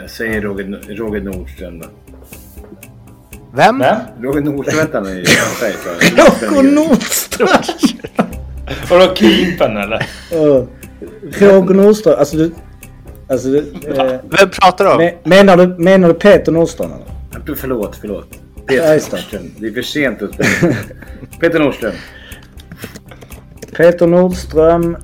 Jag 0.00 0.10
säger 0.10 0.40
Roger, 0.40 0.96
Roger 0.96 1.20
Nordström 1.20 1.78
då. 1.78 1.86
Vem? 3.54 3.78
Men? 3.78 4.00
Roger 4.20 4.40
Nordström, 4.40 4.76
vänta 4.78 5.00
nu. 5.00 5.24
Roger 6.50 6.62
Nordström! 6.62 7.48
Vadå 8.90 9.14
keepern 9.14 9.76
eller? 9.76 10.06
Uh, 10.32 10.64
Roger 11.38 11.74
Nordström. 11.74 12.18
Alltså 12.18 12.36
du... 12.36 12.52
Alltså 13.28 13.48
du... 13.48 13.58
Eh, 13.58 14.20
Vem 14.30 14.50
pratar 14.50 14.84
du 14.84 14.90
om? 14.90 15.00
me- 15.00 15.14
menar, 15.24 15.56
du 15.56 15.66
menar 15.66 16.08
du 16.08 16.14
Peter 16.14 16.52
Nordström 16.52 16.90
eller? 16.92 17.54
Förlåt, 17.54 17.96
förlåt. 18.00 18.28
Peter. 18.66 18.92
Nordström. 19.10 19.50
Det 19.58 19.66
är 19.66 19.72
för 19.72 19.82
sent 19.82 20.22
att. 20.22 20.30
Peter 21.40 21.58
Nordström. 21.58 21.92
Peter 23.76 24.06
Nordström 24.06 24.94
eh, 24.94 25.00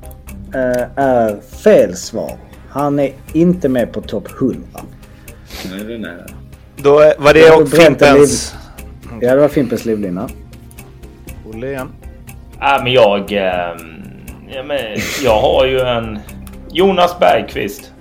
är 0.97 1.41
fel 1.41 1.97
svar. 1.97 2.33
Han 2.71 2.99
är 2.99 3.13
inte 3.33 3.69
med 3.69 3.93
på 3.93 4.01
topp 4.01 4.29
100. 4.41 4.57
Nej, 5.71 5.85
det 5.85 5.95
är 5.95 5.99
nära. 5.99 6.27
Då 6.77 6.99
är- 7.01 7.15
var 7.19 7.35
det 7.35 7.41
Jag 7.41 7.63
och 7.63 7.69
Fimpens... 7.69 8.55
Ja, 9.21 9.35
det 9.35 9.41
var 9.41 9.49
Fimpens 9.49 9.85
livlina. 9.85 10.29
Olle 11.55 11.67
igen. 11.67 11.89
Ja, 12.61 12.81
men 12.85 12.93
jag... 12.93 13.33
ehm, 13.33 13.79
ja, 14.55 14.63
men 14.63 14.79
jag 15.25 15.41
har 15.41 15.67
ju 15.67 15.81
en... 15.81 16.19
Jonas 16.73 17.19
Bergqvist. 17.19 17.93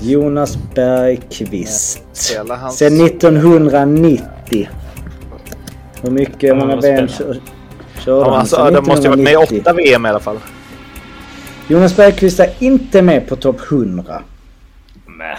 Jonas 0.00 0.58
Bergqvist. 0.74 2.02
Sen 2.72 3.00
1990. 3.06 4.68
Hur 6.02 6.10
mycket 6.10 6.56
många 6.56 6.74
vad 6.74 6.82
VM 6.84 7.08
kör- 7.08 7.40
körde 8.04 8.24
han? 8.30 8.34
alltså, 8.40 8.70
de 8.70 8.86
måste 8.86 9.02
ju 9.02 9.08
varit 9.08 9.22
med 9.24 9.32
i 9.32 9.36
1990. 9.36 9.60
åtta 9.60 9.72
VM 9.72 10.06
i 10.06 10.08
alla 10.08 10.20
fall. 10.20 10.38
Jonas 11.68 11.96
Bergqvist 11.96 12.40
är 12.40 12.50
inte 12.58 13.02
med 13.02 13.28
på 13.28 13.36
topp 13.36 13.56
100. 13.70 14.22
Mäh. 15.06 15.38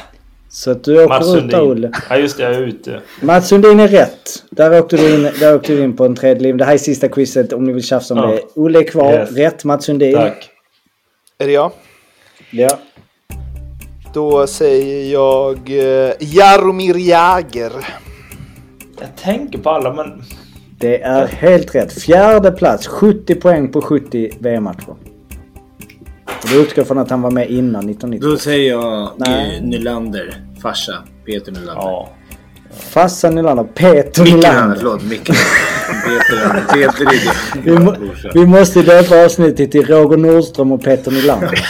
Så 0.49 0.71
att 0.71 0.83
du 0.83 1.07
Mats 1.07 1.27
åker 1.27 1.45
ut 1.45 1.51
där, 1.51 1.61
Olle. 1.61 1.81
Sundin. 1.87 2.01
Ja, 2.09 2.17
just 2.17 2.37
det. 2.37 2.43
Jag 2.43 2.53
är 2.53 2.61
ute. 2.61 3.01
Mats 3.21 3.47
Sundin 3.47 3.79
är 3.79 3.87
rätt. 3.87 4.43
Där 4.49 4.79
åkte 4.81 4.97
du 4.97 5.13
in, 5.15 5.29
där 5.39 5.55
åkte 5.55 5.75
du 5.75 5.83
in 5.83 5.95
på 5.97 6.05
en 6.05 6.15
tredje 6.15 6.43
liv. 6.43 6.57
Det 6.57 6.65
här 6.65 6.73
är 6.73 6.77
sista 6.77 7.07
quizet 7.07 7.53
om 7.53 7.63
ni 7.63 7.73
vill 7.73 7.83
tjafsa 7.83 8.13
om 8.13 8.19
Ja. 8.19 8.27
det. 8.27 8.41
Olle 8.55 8.79
är 8.79 8.83
kvar. 8.83 9.13
Yes. 9.13 9.31
Rätt 9.31 9.63
Mats 9.63 9.85
Sundin. 9.85 10.13
Tack. 10.15 10.49
Är 11.37 11.45
det 11.45 11.51
jag? 11.53 11.71
Ja. 12.51 12.69
Då 14.13 14.47
säger 14.47 15.13
jag 15.13 15.57
eh, 15.69 16.11
Jaromir 16.19 16.97
Jagr. 16.97 17.71
Jag 18.99 19.15
tänker 19.15 19.59
på 19.59 19.69
alla, 19.69 19.93
men... 19.93 20.21
Det 20.79 21.01
är 21.01 21.27
helt 21.27 21.75
rätt. 21.75 21.93
Fjärde 22.01 22.51
plats. 22.51 22.87
70 22.87 23.35
poäng 23.35 23.71
på 23.71 23.81
70 23.81 24.31
VM-matcher. 24.39 24.95
Och 26.43 26.49
utgår 26.61 26.83
från 26.83 26.97
att 26.97 27.09
han 27.09 27.21
var 27.21 27.31
med 27.31 27.49
innan 27.49 27.89
1990. 27.89 28.29
Då 28.29 28.37
säger 28.37 28.71
jag 28.71 29.09
Nej. 29.17 29.57
eh, 29.57 29.63
Nylander. 29.63 30.41
Farsa. 30.61 30.93
Peter 31.25 31.51
Nylander. 31.51 31.73
Ja. 31.75 32.09
Farsan 32.79 33.35
Nylander. 33.35 33.63
Peter 33.63 34.23
Micke 34.23 34.33
Nylander. 34.33 34.51
Nylander. 34.61 34.75
Förlåt, 34.79 35.03
Micke. 35.03 35.27
Peter 35.27 36.63
Peter 36.73 37.05
är 37.05 37.61
Vi, 37.63 37.71
må, 37.79 37.95
vi 38.33 38.45
måste 38.45 38.81
döpa 38.81 39.25
avsnittet 39.25 39.71
till 39.71 39.85
Roger 39.85 40.17
Nordström 40.17 40.71
och 40.71 40.83
Peter 40.83 41.11
Nylander. 41.11 41.59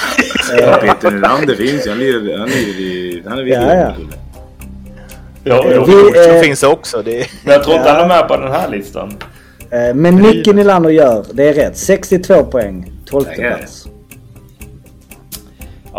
Ja, 0.60 0.80
Peter 0.82 1.12
Nylander 1.12 1.56
finns 1.56 1.86
ju. 1.86 1.90
Han 1.90 2.00
lirar 2.00 2.38
han 2.40 2.50
i... 2.50 3.24
Han 3.28 3.38
är 3.40 3.44
vid 3.44 3.54
Ja, 3.54 3.74
ja. 3.74 3.94
Ja, 5.44 5.66
Eh, 5.66 5.72
ja. 5.72 5.86
vi- 5.86 6.36
eh, 6.36 6.42
finns 6.42 6.64
också. 6.64 7.02
Det 7.06 7.22
är... 7.22 7.28
Men 7.44 7.54
jag 7.54 7.64
tror 7.64 7.76
inte 7.78 7.90
han 7.90 8.02
är 8.02 8.08
med 8.08 8.28
på 8.28 8.38
den 8.38 8.52
här 8.52 8.70
listan. 8.70 9.14
Eh, 9.70 9.96
Men 9.96 10.22
Micke 10.22 10.48
Nylander 10.48 10.90
gör, 10.90 11.26
det 11.34 11.50
är 11.50 11.54
rätt. 11.54 11.78
62 11.78 12.44
poäng. 12.44 12.92
12 13.06 13.24
Tackar. 13.24 13.58
plats. 13.58 13.88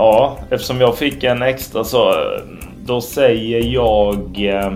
Ja, 0.01 0.37
eftersom 0.51 0.81
jag 0.81 0.99
fick 0.99 1.25
en 1.25 1.43
extra 1.43 1.85
så... 1.85 2.15
Då 2.85 3.01
säger 3.01 3.63
jag... 3.75 4.15
eh, 4.17 4.73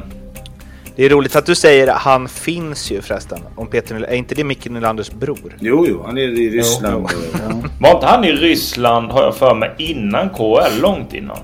det 0.96 1.04
är 1.04 1.08
roligt 1.08 1.36
att 1.36 1.46
du 1.46 1.54
säger 1.54 1.88
att 1.88 1.96
han 1.98 2.28
finns 2.28 2.90
ju 2.92 3.00
förresten. 3.00 3.38
Om 3.56 3.66
Peter 3.66 3.94
Nylander. 3.94 4.14
Är 4.14 4.18
inte 4.18 4.34
det 4.34 4.44
Micke 4.44 4.68
Nylanders 4.70 5.10
bror? 5.10 5.56
Jo, 5.60 5.86
jo. 5.88 6.02
Han 6.06 6.18
är 6.18 6.22
i 6.22 6.50
Ryssland. 6.50 7.06
Var 7.80 7.90
inte 7.94 8.06
han 8.06 8.24
i 8.24 8.32
Ryssland, 8.32 9.10
har 9.12 9.22
jag 9.22 9.34
för 9.36 9.54
mig, 9.54 9.70
innan 9.78 10.30
KL? 10.30 10.80
Långt 10.80 11.14
innan? 11.14 11.36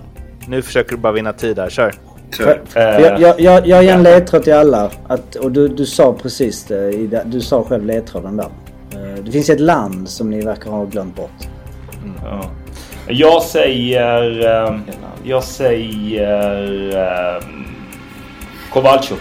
Nu 0.48 0.62
försöker 0.62 0.90
du 0.90 0.96
bara 0.96 1.12
vinna 1.12 1.32
tid 1.32 1.58
här. 1.58 1.70
Kör. 1.70 1.92
För, 2.36 2.60
Eh, 2.74 2.82
jag, 2.82 3.20
jag, 3.20 3.40
jag, 3.40 3.66
jag 3.66 3.84
ger 3.84 3.92
en 3.94 4.02
ledtråd 4.02 4.42
till 4.44 4.54
alla. 4.54 4.90
Att, 5.06 5.34
och 5.34 5.52
du, 5.52 5.68
du 5.68 5.86
sa 5.86 6.12
precis 6.22 6.64
det, 6.64 6.90
i 6.92 7.06
det. 7.06 7.22
Du 7.26 7.40
sa 7.40 7.64
själv 7.64 7.86
ledtråden 7.86 8.36
där. 8.36 8.48
Eh, 8.92 9.24
Det 9.24 9.30
finns 9.32 9.50
ett 9.50 9.60
land 9.60 10.08
som 10.08 10.30
ni 10.30 10.40
verkar 10.40 10.70
ha 10.70 10.84
glömt 10.84 11.16
bort. 11.16 11.30
Ja. 12.24 12.50
Jag 13.08 13.42
säger... 13.42 14.46
eh, 14.66 14.78
Jag 15.24 15.44
säger... 15.44 16.96
eh, 17.36 17.42
Kowalczuk. 18.72 19.18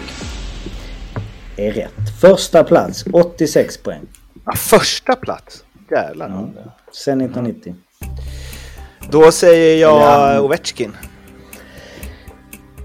Är 1.56 1.72
rätt. 1.72 2.20
Första 2.20 2.64
plats. 2.64 3.04
86 3.12 3.76
poäng. 3.82 4.00
Ah, 4.44 4.56
första 4.56 5.16
plats. 5.16 5.64
Jävlar. 5.90 6.28
Sen 6.92 7.20
1990. 7.20 7.74
Då 9.10 9.32
säger 9.32 9.80
jag 9.80 10.00
Ja. 10.00 10.40
Ovechkin. 10.40 10.92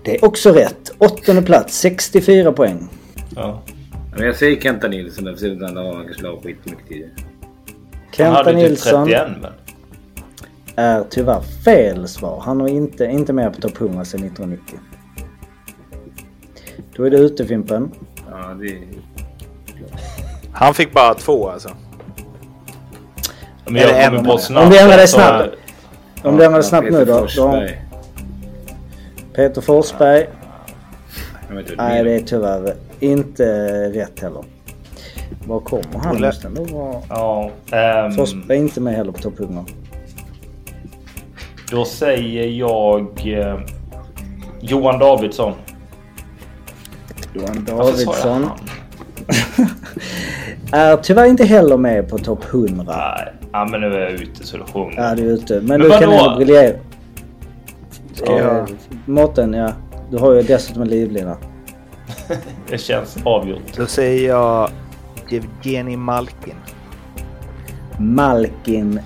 Det 0.06 0.16
är 0.16 0.26
också 0.26 0.51
rätt. 0.51 0.91
Åttonde 0.97 1.41
plats. 1.41 1.78
64 1.80 2.51
poäng. 2.51 2.88
Ja. 3.36 3.62
Men 4.18 4.26
jag 4.26 4.36
säger 4.36 4.62
Kenta 4.62 4.88
Nilsson. 4.88 5.26
Jag 5.26 5.39
ser 5.39 5.51
inte 5.51 5.66
han 5.66 5.78
har 5.78 6.22
la 6.22 6.41
skitmycket 6.41 6.88
tidigare. 6.88 7.12
Han 7.16 8.12
Kenta 8.12 8.34
hade 8.38 8.51
typ 8.51 8.56
Nilsson 8.70 9.06
31 9.08 9.28
men. 9.41 9.51
Är 10.76 11.03
tyvärr 11.09 11.41
fel 11.41 12.07
svar. 12.07 12.41
Han 12.45 12.61
är 12.61 12.67
inte, 12.67 13.05
inte 13.05 13.34
med 13.34 13.53
på 13.55 13.61
topp 13.61 13.82
100 13.82 14.05
sedan 14.05 14.24
1990. 14.24 14.80
Då 16.95 17.03
är 17.03 17.09
det 17.09 17.17
ute 17.17 17.45
Fimpen. 17.45 17.91
Ja, 18.32 18.53
det 18.59 18.67
är... 18.67 18.82
Han 20.53 20.74
fick 20.74 20.93
bara 20.93 21.13
två 21.13 21.49
alltså. 21.49 21.69
Men 23.65 23.76
jag 23.76 23.89
kommer 24.05 24.19
en. 24.19 24.26
på 24.26 24.38
snabbt. 24.38 24.65
Om 24.65 24.71
vi 24.71 24.80
ändrar 24.80 24.97
det 24.97 25.07
så- 25.07 25.17
snabbt. 25.17 25.55
Om 26.24 26.38
du 26.38 26.43
ändrar 26.45 26.59
Ja, 26.59 26.63
snabbt 26.63 26.91
nu 26.91 27.05
då. 27.05 27.13
då 27.13 27.19
Forsberg. 27.19 27.82
Peter 29.36 29.61
Forsberg. 29.61 30.28
Nej, 31.78 32.03
det 32.03 32.13
är 32.13 32.19
tyvärr 32.19 32.74
inte 32.99 33.45
rätt 33.89 34.19
heller. 34.19 34.43
Var 35.47 35.59
kommer 35.59 35.99
han? 36.03 36.15
Olle. 36.15 36.28
Måste 36.28 36.47
ändå 36.47 36.63
vara... 36.63 37.01
Ja. 37.09 37.51
ehm, 37.71 38.11
Forsberg 38.11 38.57
är 38.57 38.61
inte 38.61 38.82
med 38.82 38.95
heller 38.95 39.11
på 39.11 39.19
topp 39.21 39.39
100. 39.39 39.65
Då 41.74 41.86
säger 41.86 42.47
jag... 42.47 43.07
eh, 43.26 43.59
Johan 44.61 44.99
Davidsson. 44.99 45.53
Johan 47.34 47.65
jag 47.67 47.78
Davidsson 47.78 48.49
är 50.71 50.97
tyvärr 50.97 51.26
inte 51.26 51.45
heller 51.45 51.78
med 51.78 52.09
på 52.09 52.17
topp 52.17 52.45
100. 52.53 52.84
Nej, 52.88 53.34
ja, 53.51 53.65
men 53.71 53.82
nu 53.82 53.93
är 53.93 53.99
jag 53.99 54.11
ute 54.11 54.45
så 54.47 54.57
det 54.57 54.63
sjunger. 54.74 55.01
Ja, 55.01 55.15
du 55.15 55.30
är 55.30 55.34
ute. 55.34 55.53
Men, 55.53 55.65
Men 55.65 55.80
du 55.80 55.89
kan 55.89 56.03
ändå 56.03 56.36
briljera. 56.38 56.78
Ja. 58.26 58.38
Eh, 58.39 58.65
Mårten, 59.05 59.53
ja. 59.53 59.71
Du 60.11 60.17
har 60.17 60.34
ju 60.34 60.41
dessutom 60.41 60.82
en 60.82 60.88
livlina. 60.88 61.38
Det 62.69 62.78
känns 62.78 63.17
avgjort. 63.24 63.78
Då 63.78 63.86
säger 63.86 64.30
jag 64.30 64.69
Evgeni 65.32 65.97
Malkin. 65.97 66.55
Malkin 67.99 68.99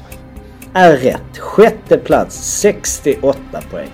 är 0.77 0.97
rätt. 0.97 1.37
Sjätte 1.37 1.97
plats. 1.97 2.35
68 2.59 3.37
poäng. 3.71 3.87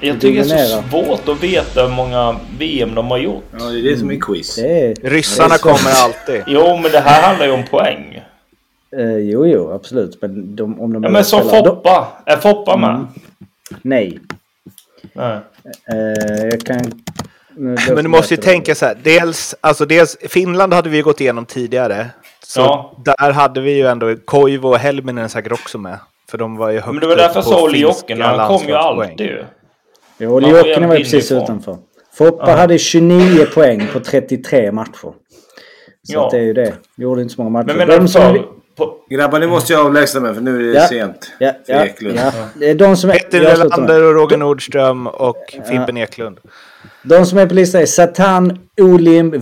Jag 0.00 0.20
tycker 0.20 0.44
det 0.44 0.54
är 0.54 0.66
så 0.66 0.82
svårt 0.90 1.28
att 1.28 1.42
veta 1.42 1.82
hur 1.86 1.94
många 1.94 2.36
VM 2.58 2.94
de 2.94 3.06
har 3.10 3.18
gjort. 3.18 3.44
Ja, 3.58 3.64
det 3.64 3.78
är 3.78 3.82
det 3.82 3.96
som 3.98 4.10
är 4.10 4.20
quiz. 4.20 4.54
Det 4.54 4.80
är... 4.86 4.94
Ryssarna 5.10 5.48
Det 5.48 5.54
är 5.54 5.58
kommer 5.58 6.02
alltid. 6.04 6.42
Jo, 6.46 6.76
men 6.82 6.92
det 6.92 7.00
här 7.00 7.22
handlar 7.22 7.46
ju 7.46 7.52
om 7.52 7.64
poäng. 7.64 8.22
Eh, 8.98 9.16
jo, 9.16 9.46
jo, 9.46 9.70
absolut. 9.72 10.18
Men 10.22 10.56
de, 10.56 10.80
om 10.80 10.92
de 10.92 11.04
Ja, 11.04 11.10
men 11.10 11.24
som 11.24 11.48
Foppa. 11.50 12.08
Är 12.26 12.36
Foppa 12.36 12.76
med? 12.76 13.06
Nej. 13.82 14.18
Nej. 15.12 15.38
Eh, 15.92 16.44
jag 16.50 16.60
kan... 16.60 17.02
nu- 17.56 17.76
Men 17.88 18.04
du 18.04 18.08
måste 18.08 18.34
ju 18.34 18.40
tänka 18.40 18.74
så 18.74 18.86
här. 18.86 18.98
Dels, 19.02 19.54
alltså 19.60 19.86
dels, 19.86 20.16
Finland 20.28 20.74
hade 20.74 20.88
vi 20.88 20.96
ju 20.96 21.02
gått 21.02 21.20
igenom 21.20 21.46
tidigare. 21.46 22.06
Så 22.46 22.60
Ja. 22.60 22.96
där 23.04 23.32
hade 23.32 23.60
vi 23.60 23.72
ju 23.72 23.86
ändå 23.86 24.16
Koivu 24.24 24.68
och 24.68 24.78
Helminen 24.78 25.28
säkert 25.28 25.52
också 25.52 25.78
med. 25.78 25.98
För 26.30 26.38
de 26.38 26.56
var 26.56 26.70
ju 26.70 26.76
högt 26.78 26.86
Men 26.86 27.00
det 27.00 27.06
var 27.06 27.16
därför 27.16 27.34
jag 27.34 27.44
sa 27.44 27.70
Jokinen. 27.70 28.22
Han 28.38 28.48
kom 28.58 28.68
ju 28.68 28.74
alltid 28.74 29.20
ju. 29.26 29.44
Han 30.18 30.88
var 30.88 30.96
ju 30.96 31.02
precis 31.02 31.30
inifrån. 31.30 31.42
utanför. 31.44 31.76
Foppa 32.14 32.50
hade 32.52 32.78
29 32.78 33.46
poäng 33.54 33.86
på 33.92 34.00
33 34.00 34.72
matcher. 34.72 34.92
Så 35.02 35.12
Ja. 36.02 36.24
att 36.24 36.30
det 36.30 36.36
är 36.38 36.42
ju 36.42 36.52
det. 36.52 36.72
Gjorde 36.96 37.22
inte 37.22 37.34
så 37.34 37.40
många 37.42 37.50
matcher. 37.50 37.66
Men 37.66 37.76
menar 37.76 37.98
de 37.98 38.08
som... 38.08 38.38
På, 38.76 38.94
Grabbar, 39.10 39.38
nu 39.38 39.46
måste 39.46 39.72
jag 39.72 39.86
avlägsna 39.86 40.20
mig 40.20 40.34
för 40.34 40.40
nu 40.40 40.68
är 40.70 40.72
det 40.72 40.78
Ja. 40.78 40.86
sent. 40.86 41.32
Ja, 41.38 41.52
För 41.66 41.72
ja, 41.72 41.84
Eklund. 41.84 42.18
ja. 42.18 42.32
Det 42.54 42.70
är 42.70 42.74
de 42.74 42.96
som 42.96 43.10
är... 43.10 43.14
Slutar 43.14 43.38
Nylander 43.64 44.02
och 44.04 44.14
Roger 44.14 44.36
Nordström 44.36 45.06
och 45.06 45.56
Fimpen 45.68 45.96
Eklund. 45.96 46.38
De 47.02 47.26
som 47.26 47.38
är 47.38 47.46
på 47.46 47.54
listan 47.54 47.80
är 47.82 47.86
Satan, 47.86 48.58
Olim, 48.80 49.34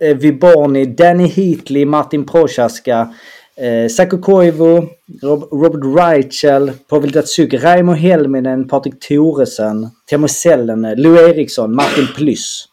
eh, 0.00 0.16
Viborni, 0.16 0.84
Danny 0.86 1.26
Heatley, 1.28 1.84
Martin 1.86 2.26
Prochaska, 2.26 3.14
eh, 3.56 3.88
Saku 3.88 4.18
Koivu, 4.18 4.88
Rob, 5.22 5.48
Robert 5.52 5.84
Reichel, 5.98 6.72
Pavel 6.88 7.10
Datsuk, 7.10 7.54
Raimo 7.54 7.92
Helminen, 7.92 8.68
Patrik 8.68 9.00
Thoresen, 9.00 9.90
Teemu 10.06 10.28
Selänne, 10.28 10.94
Lou 10.96 11.16
Eriksson, 11.16 11.74
Martin 11.74 12.06
Plyss. 12.16 12.68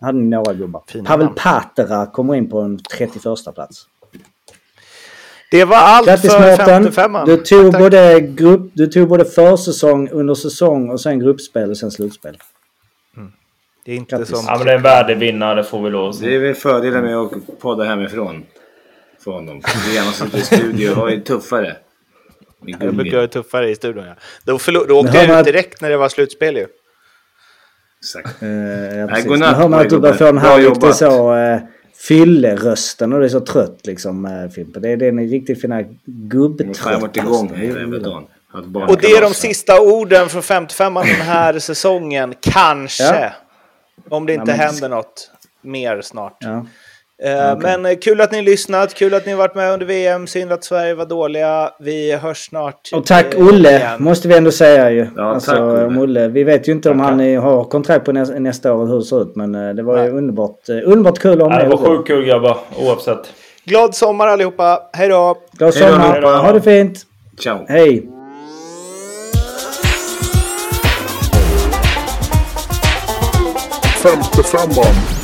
Där 0.00 0.06
hade 0.06 0.18
ni 0.18 0.28
några 0.28 0.52
gubbar. 0.54 0.82
Fina 0.88 1.04
Pavel 1.08 1.26
namn. 1.26 1.36
Patera 1.36 2.06
kommer 2.06 2.34
in 2.34 2.50
på 2.50 2.60
en 2.60 2.78
31 2.78 3.22
plats. 3.54 3.86
Det 5.50 5.64
var 5.64 5.76
allt 5.76 6.06
Grattis 6.06 6.32
för 6.32 6.50
Mårten! 6.50 6.66
55 6.92 7.12
Du 7.26 7.36
tog, 7.36 7.62
Tack, 7.62 7.72
tack. 7.72 7.80
både 7.80 8.20
grupp, 8.20 8.70
du 8.74 8.86
tog 8.86 9.08
både 9.08 9.24
försäsong, 9.24 10.08
under 10.10 10.34
säsong 10.34 10.90
och 10.90 11.00
sen 11.00 11.18
gruppspel 11.18 11.70
och 11.70 11.76
sen 11.76 11.90
slutspel. 11.90 12.36
Det 13.84 13.92
är 13.92 13.96
inte 13.96 14.16
Grattis. 14.16 14.28
som... 14.36 14.44
ja, 14.46 14.56
men 14.56 14.66
det 14.66 14.72
är 14.72 14.76
en 14.76 14.82
värdevinnare 14.82 15.64
får 15.64 15.82
vi 15.82 15.90
lov 15.90 16.10
att 16.10 16.20
Det 16.20 16.34
är 16.34 16.38
väl 16.38 16.54
fördelen 16.54 17.02
med 17.04 17.16
att 17.16 17.32
podda 17.60 17.84
hemifrån. 17.84 18.44
För 19.24 19.30
honom. 19.30 19.62
Vi 19.88 19.94
gärna 19.94 20.12
sitter 20.12 20.38
i 20.38 20.42
studio 20.42 20.90
och 20.90 21.10
är 21.12 21.20
tuffare. 21.20 21.76
Det 22.62 22.72
gummi. 22.72 22.92
brukar 22.92 23.16
vara 23.16 23.28
tuffare 23.28 23.70
i 23.70 23.74
studion. 23.74 24.04
Ja. 24.06 24.14
Då, 24.44 24.56
förlo- 24.58 24.86
då 24.88 25.00
åkte 25.00 25.16
jag 25.18 25.38
ut 25.40 25.46
direkt 25.46 25.80
när 25.80 25.90
det 25.90 25.96
var 25.96 26.08
slutspel 26.08 26.56
ju. 26.56 26.66
Exakt. 28.00 28.42
Eh, 28.42 28.48
ja, 28.98 29.06
precis. 29.08 29.26
godnatt 29.26 29.50
Men 29.50 29.60
hör 29.60 29.68
man 29.68 29.80
att 29.80 29.90
du 29.90 29.98
börjar 29.98 30.14
få 30.14 30.24
en 30.26 30.30
gubben. 30.34 30.42
Bra 30.42 30.50
här 30.56 30.60
jobbat. 30.60 30.96
så 30.96 31.34
uh, 31.36 31.58
fyllerösten 32.08 33.12
och 33.12 33.18
du 33.18 33.24
är 33.24 33.28
så 33.28 33.40
trött 33.40 33.86
liksom 33.86 34.24
uh, 34.24 34.50
Fimpen. 34.50 34.82
Det 34.82 34.88
är 34.90 34.96
den 34.96 35.28
riktigt 35.28 35.60
fina 35.60 35.76
Nu 35.76 35.82
har 35.82 35.88
jag 35.92 36.28
gubbtrött. 36.30 37.00
varit 37.02 37.16
igång 37.16 37.54
hela 37.54 37.80
jävla 37.80 37.98
dagen. 37.98 38.26
Har 38.48 38.60
ett 38.60 38.90
Och 38.90 39.00
det 39.00 39.06
är 39.12 39.20
de 39.20 39.34
sista 39.34 39.80
orden 39.80 40.28
från 40.28 40.42
55 40.42 40.94
den 40.94 41.04
här 41.04 41.58
säsongen. 41.58 42.34
Kanske. 42.40 43.02
Ja. 43.04 43.30
Om 44.08 44.26
det 44.26 44.32
inte 44.34 44.50
Ja, 44.50 44.56
men- 44.56 44.66
händer 44.66 44.88
något 44.88 45.30
mer 45.62 46.00
snart. 46.00 46.36
Ja. 46.40 46.66
Eh, 47.24 47.58
Men 47.58 47.86
eh, 47.86 47.94
kul 47.96 48.20
att 48.20 48.32
ni 48.32 48.42
lyssnat, 48.42 48.94
kul 48.94 49.14
att 49.14 49.26
ni 49.26 49.34
varit 49.34 49.54
med 49.54 49.72
under 49.72 49.86
VM. 49.86 50.26
Synd 50.26 50.52
att 50.52 50.64
Sverige 50.64 50.94
var 50.94 51.06
dåliga. 51.06 51.70
Vi 51.80 52.12
hörs 52.16 52.46
snart. 52.48 52.80
Och 52.94 53.06
tack 53.06 53.34
eh, 53.34 53.46
Olle, 53.48 53.70
igen. 53.76 54.02
måste 54.02 54.28
vi 54.28 54.36
ändå 54.36 54.50
säga 54.50 54.90
ju. 54.90 55.06
Ja, 55.16 55.22
alltså, 55.34 55.50
tack, 55.50 55.60
Olle. 55.60 55.84
om 55.84 55.98
Olle. 55.98 56.28
Vi 56.28 56.44
vet 56.44 56.68
ju 56.68 56.72
inte 56.72 56.90
om 56.90 57.00
han 57.00 57.36
har 57.36 57.64
kontrakt 57.64 58.04
på 58.04 58.12
nästa, 58.12 58.38
nästa 58.38 58.72
år 58.74 58.86
hur 58.86 58.98
det 58.98 59.04
ser 59.04 59.22
ut. 59.22 59.36
Men 59.36 59.76
det 59.76 59.82
var 59.82 59.96
ju 59.96 60.02
Nej. 60.02 60.10
underbart, 60.10 60.68
underbart 60.68 61.18
kul 61.18 61.32
att 61.32 61.38
ha 61.38 61.44
Ja, 61.46 61.56
med 61.56 61.66
det 61.70 61.76
var 61.76 61.96
sjukt 61.96 62.06
kul 62.06 62.24
grabbar, 62.24 62.56
oavsett. 62.78 63.32
Glad 63.64 63.94
sommar 63.94 64.26
allihopa. 64.26 64.82
Hej 64.92 65.08
då! 65.08 65.36
Glad 65.52 65.74
sommar. 65.74 65.98
hej 66.12 66.20
då. 66.20 66.28
Ha 66.28 66.52
det 66.52 66.60
fint. 66.60 66.98
Ciao. 67.38 67.58
Hej. 67.68 68.06
Femte 74.02 74.42
femman. 74.42 75.19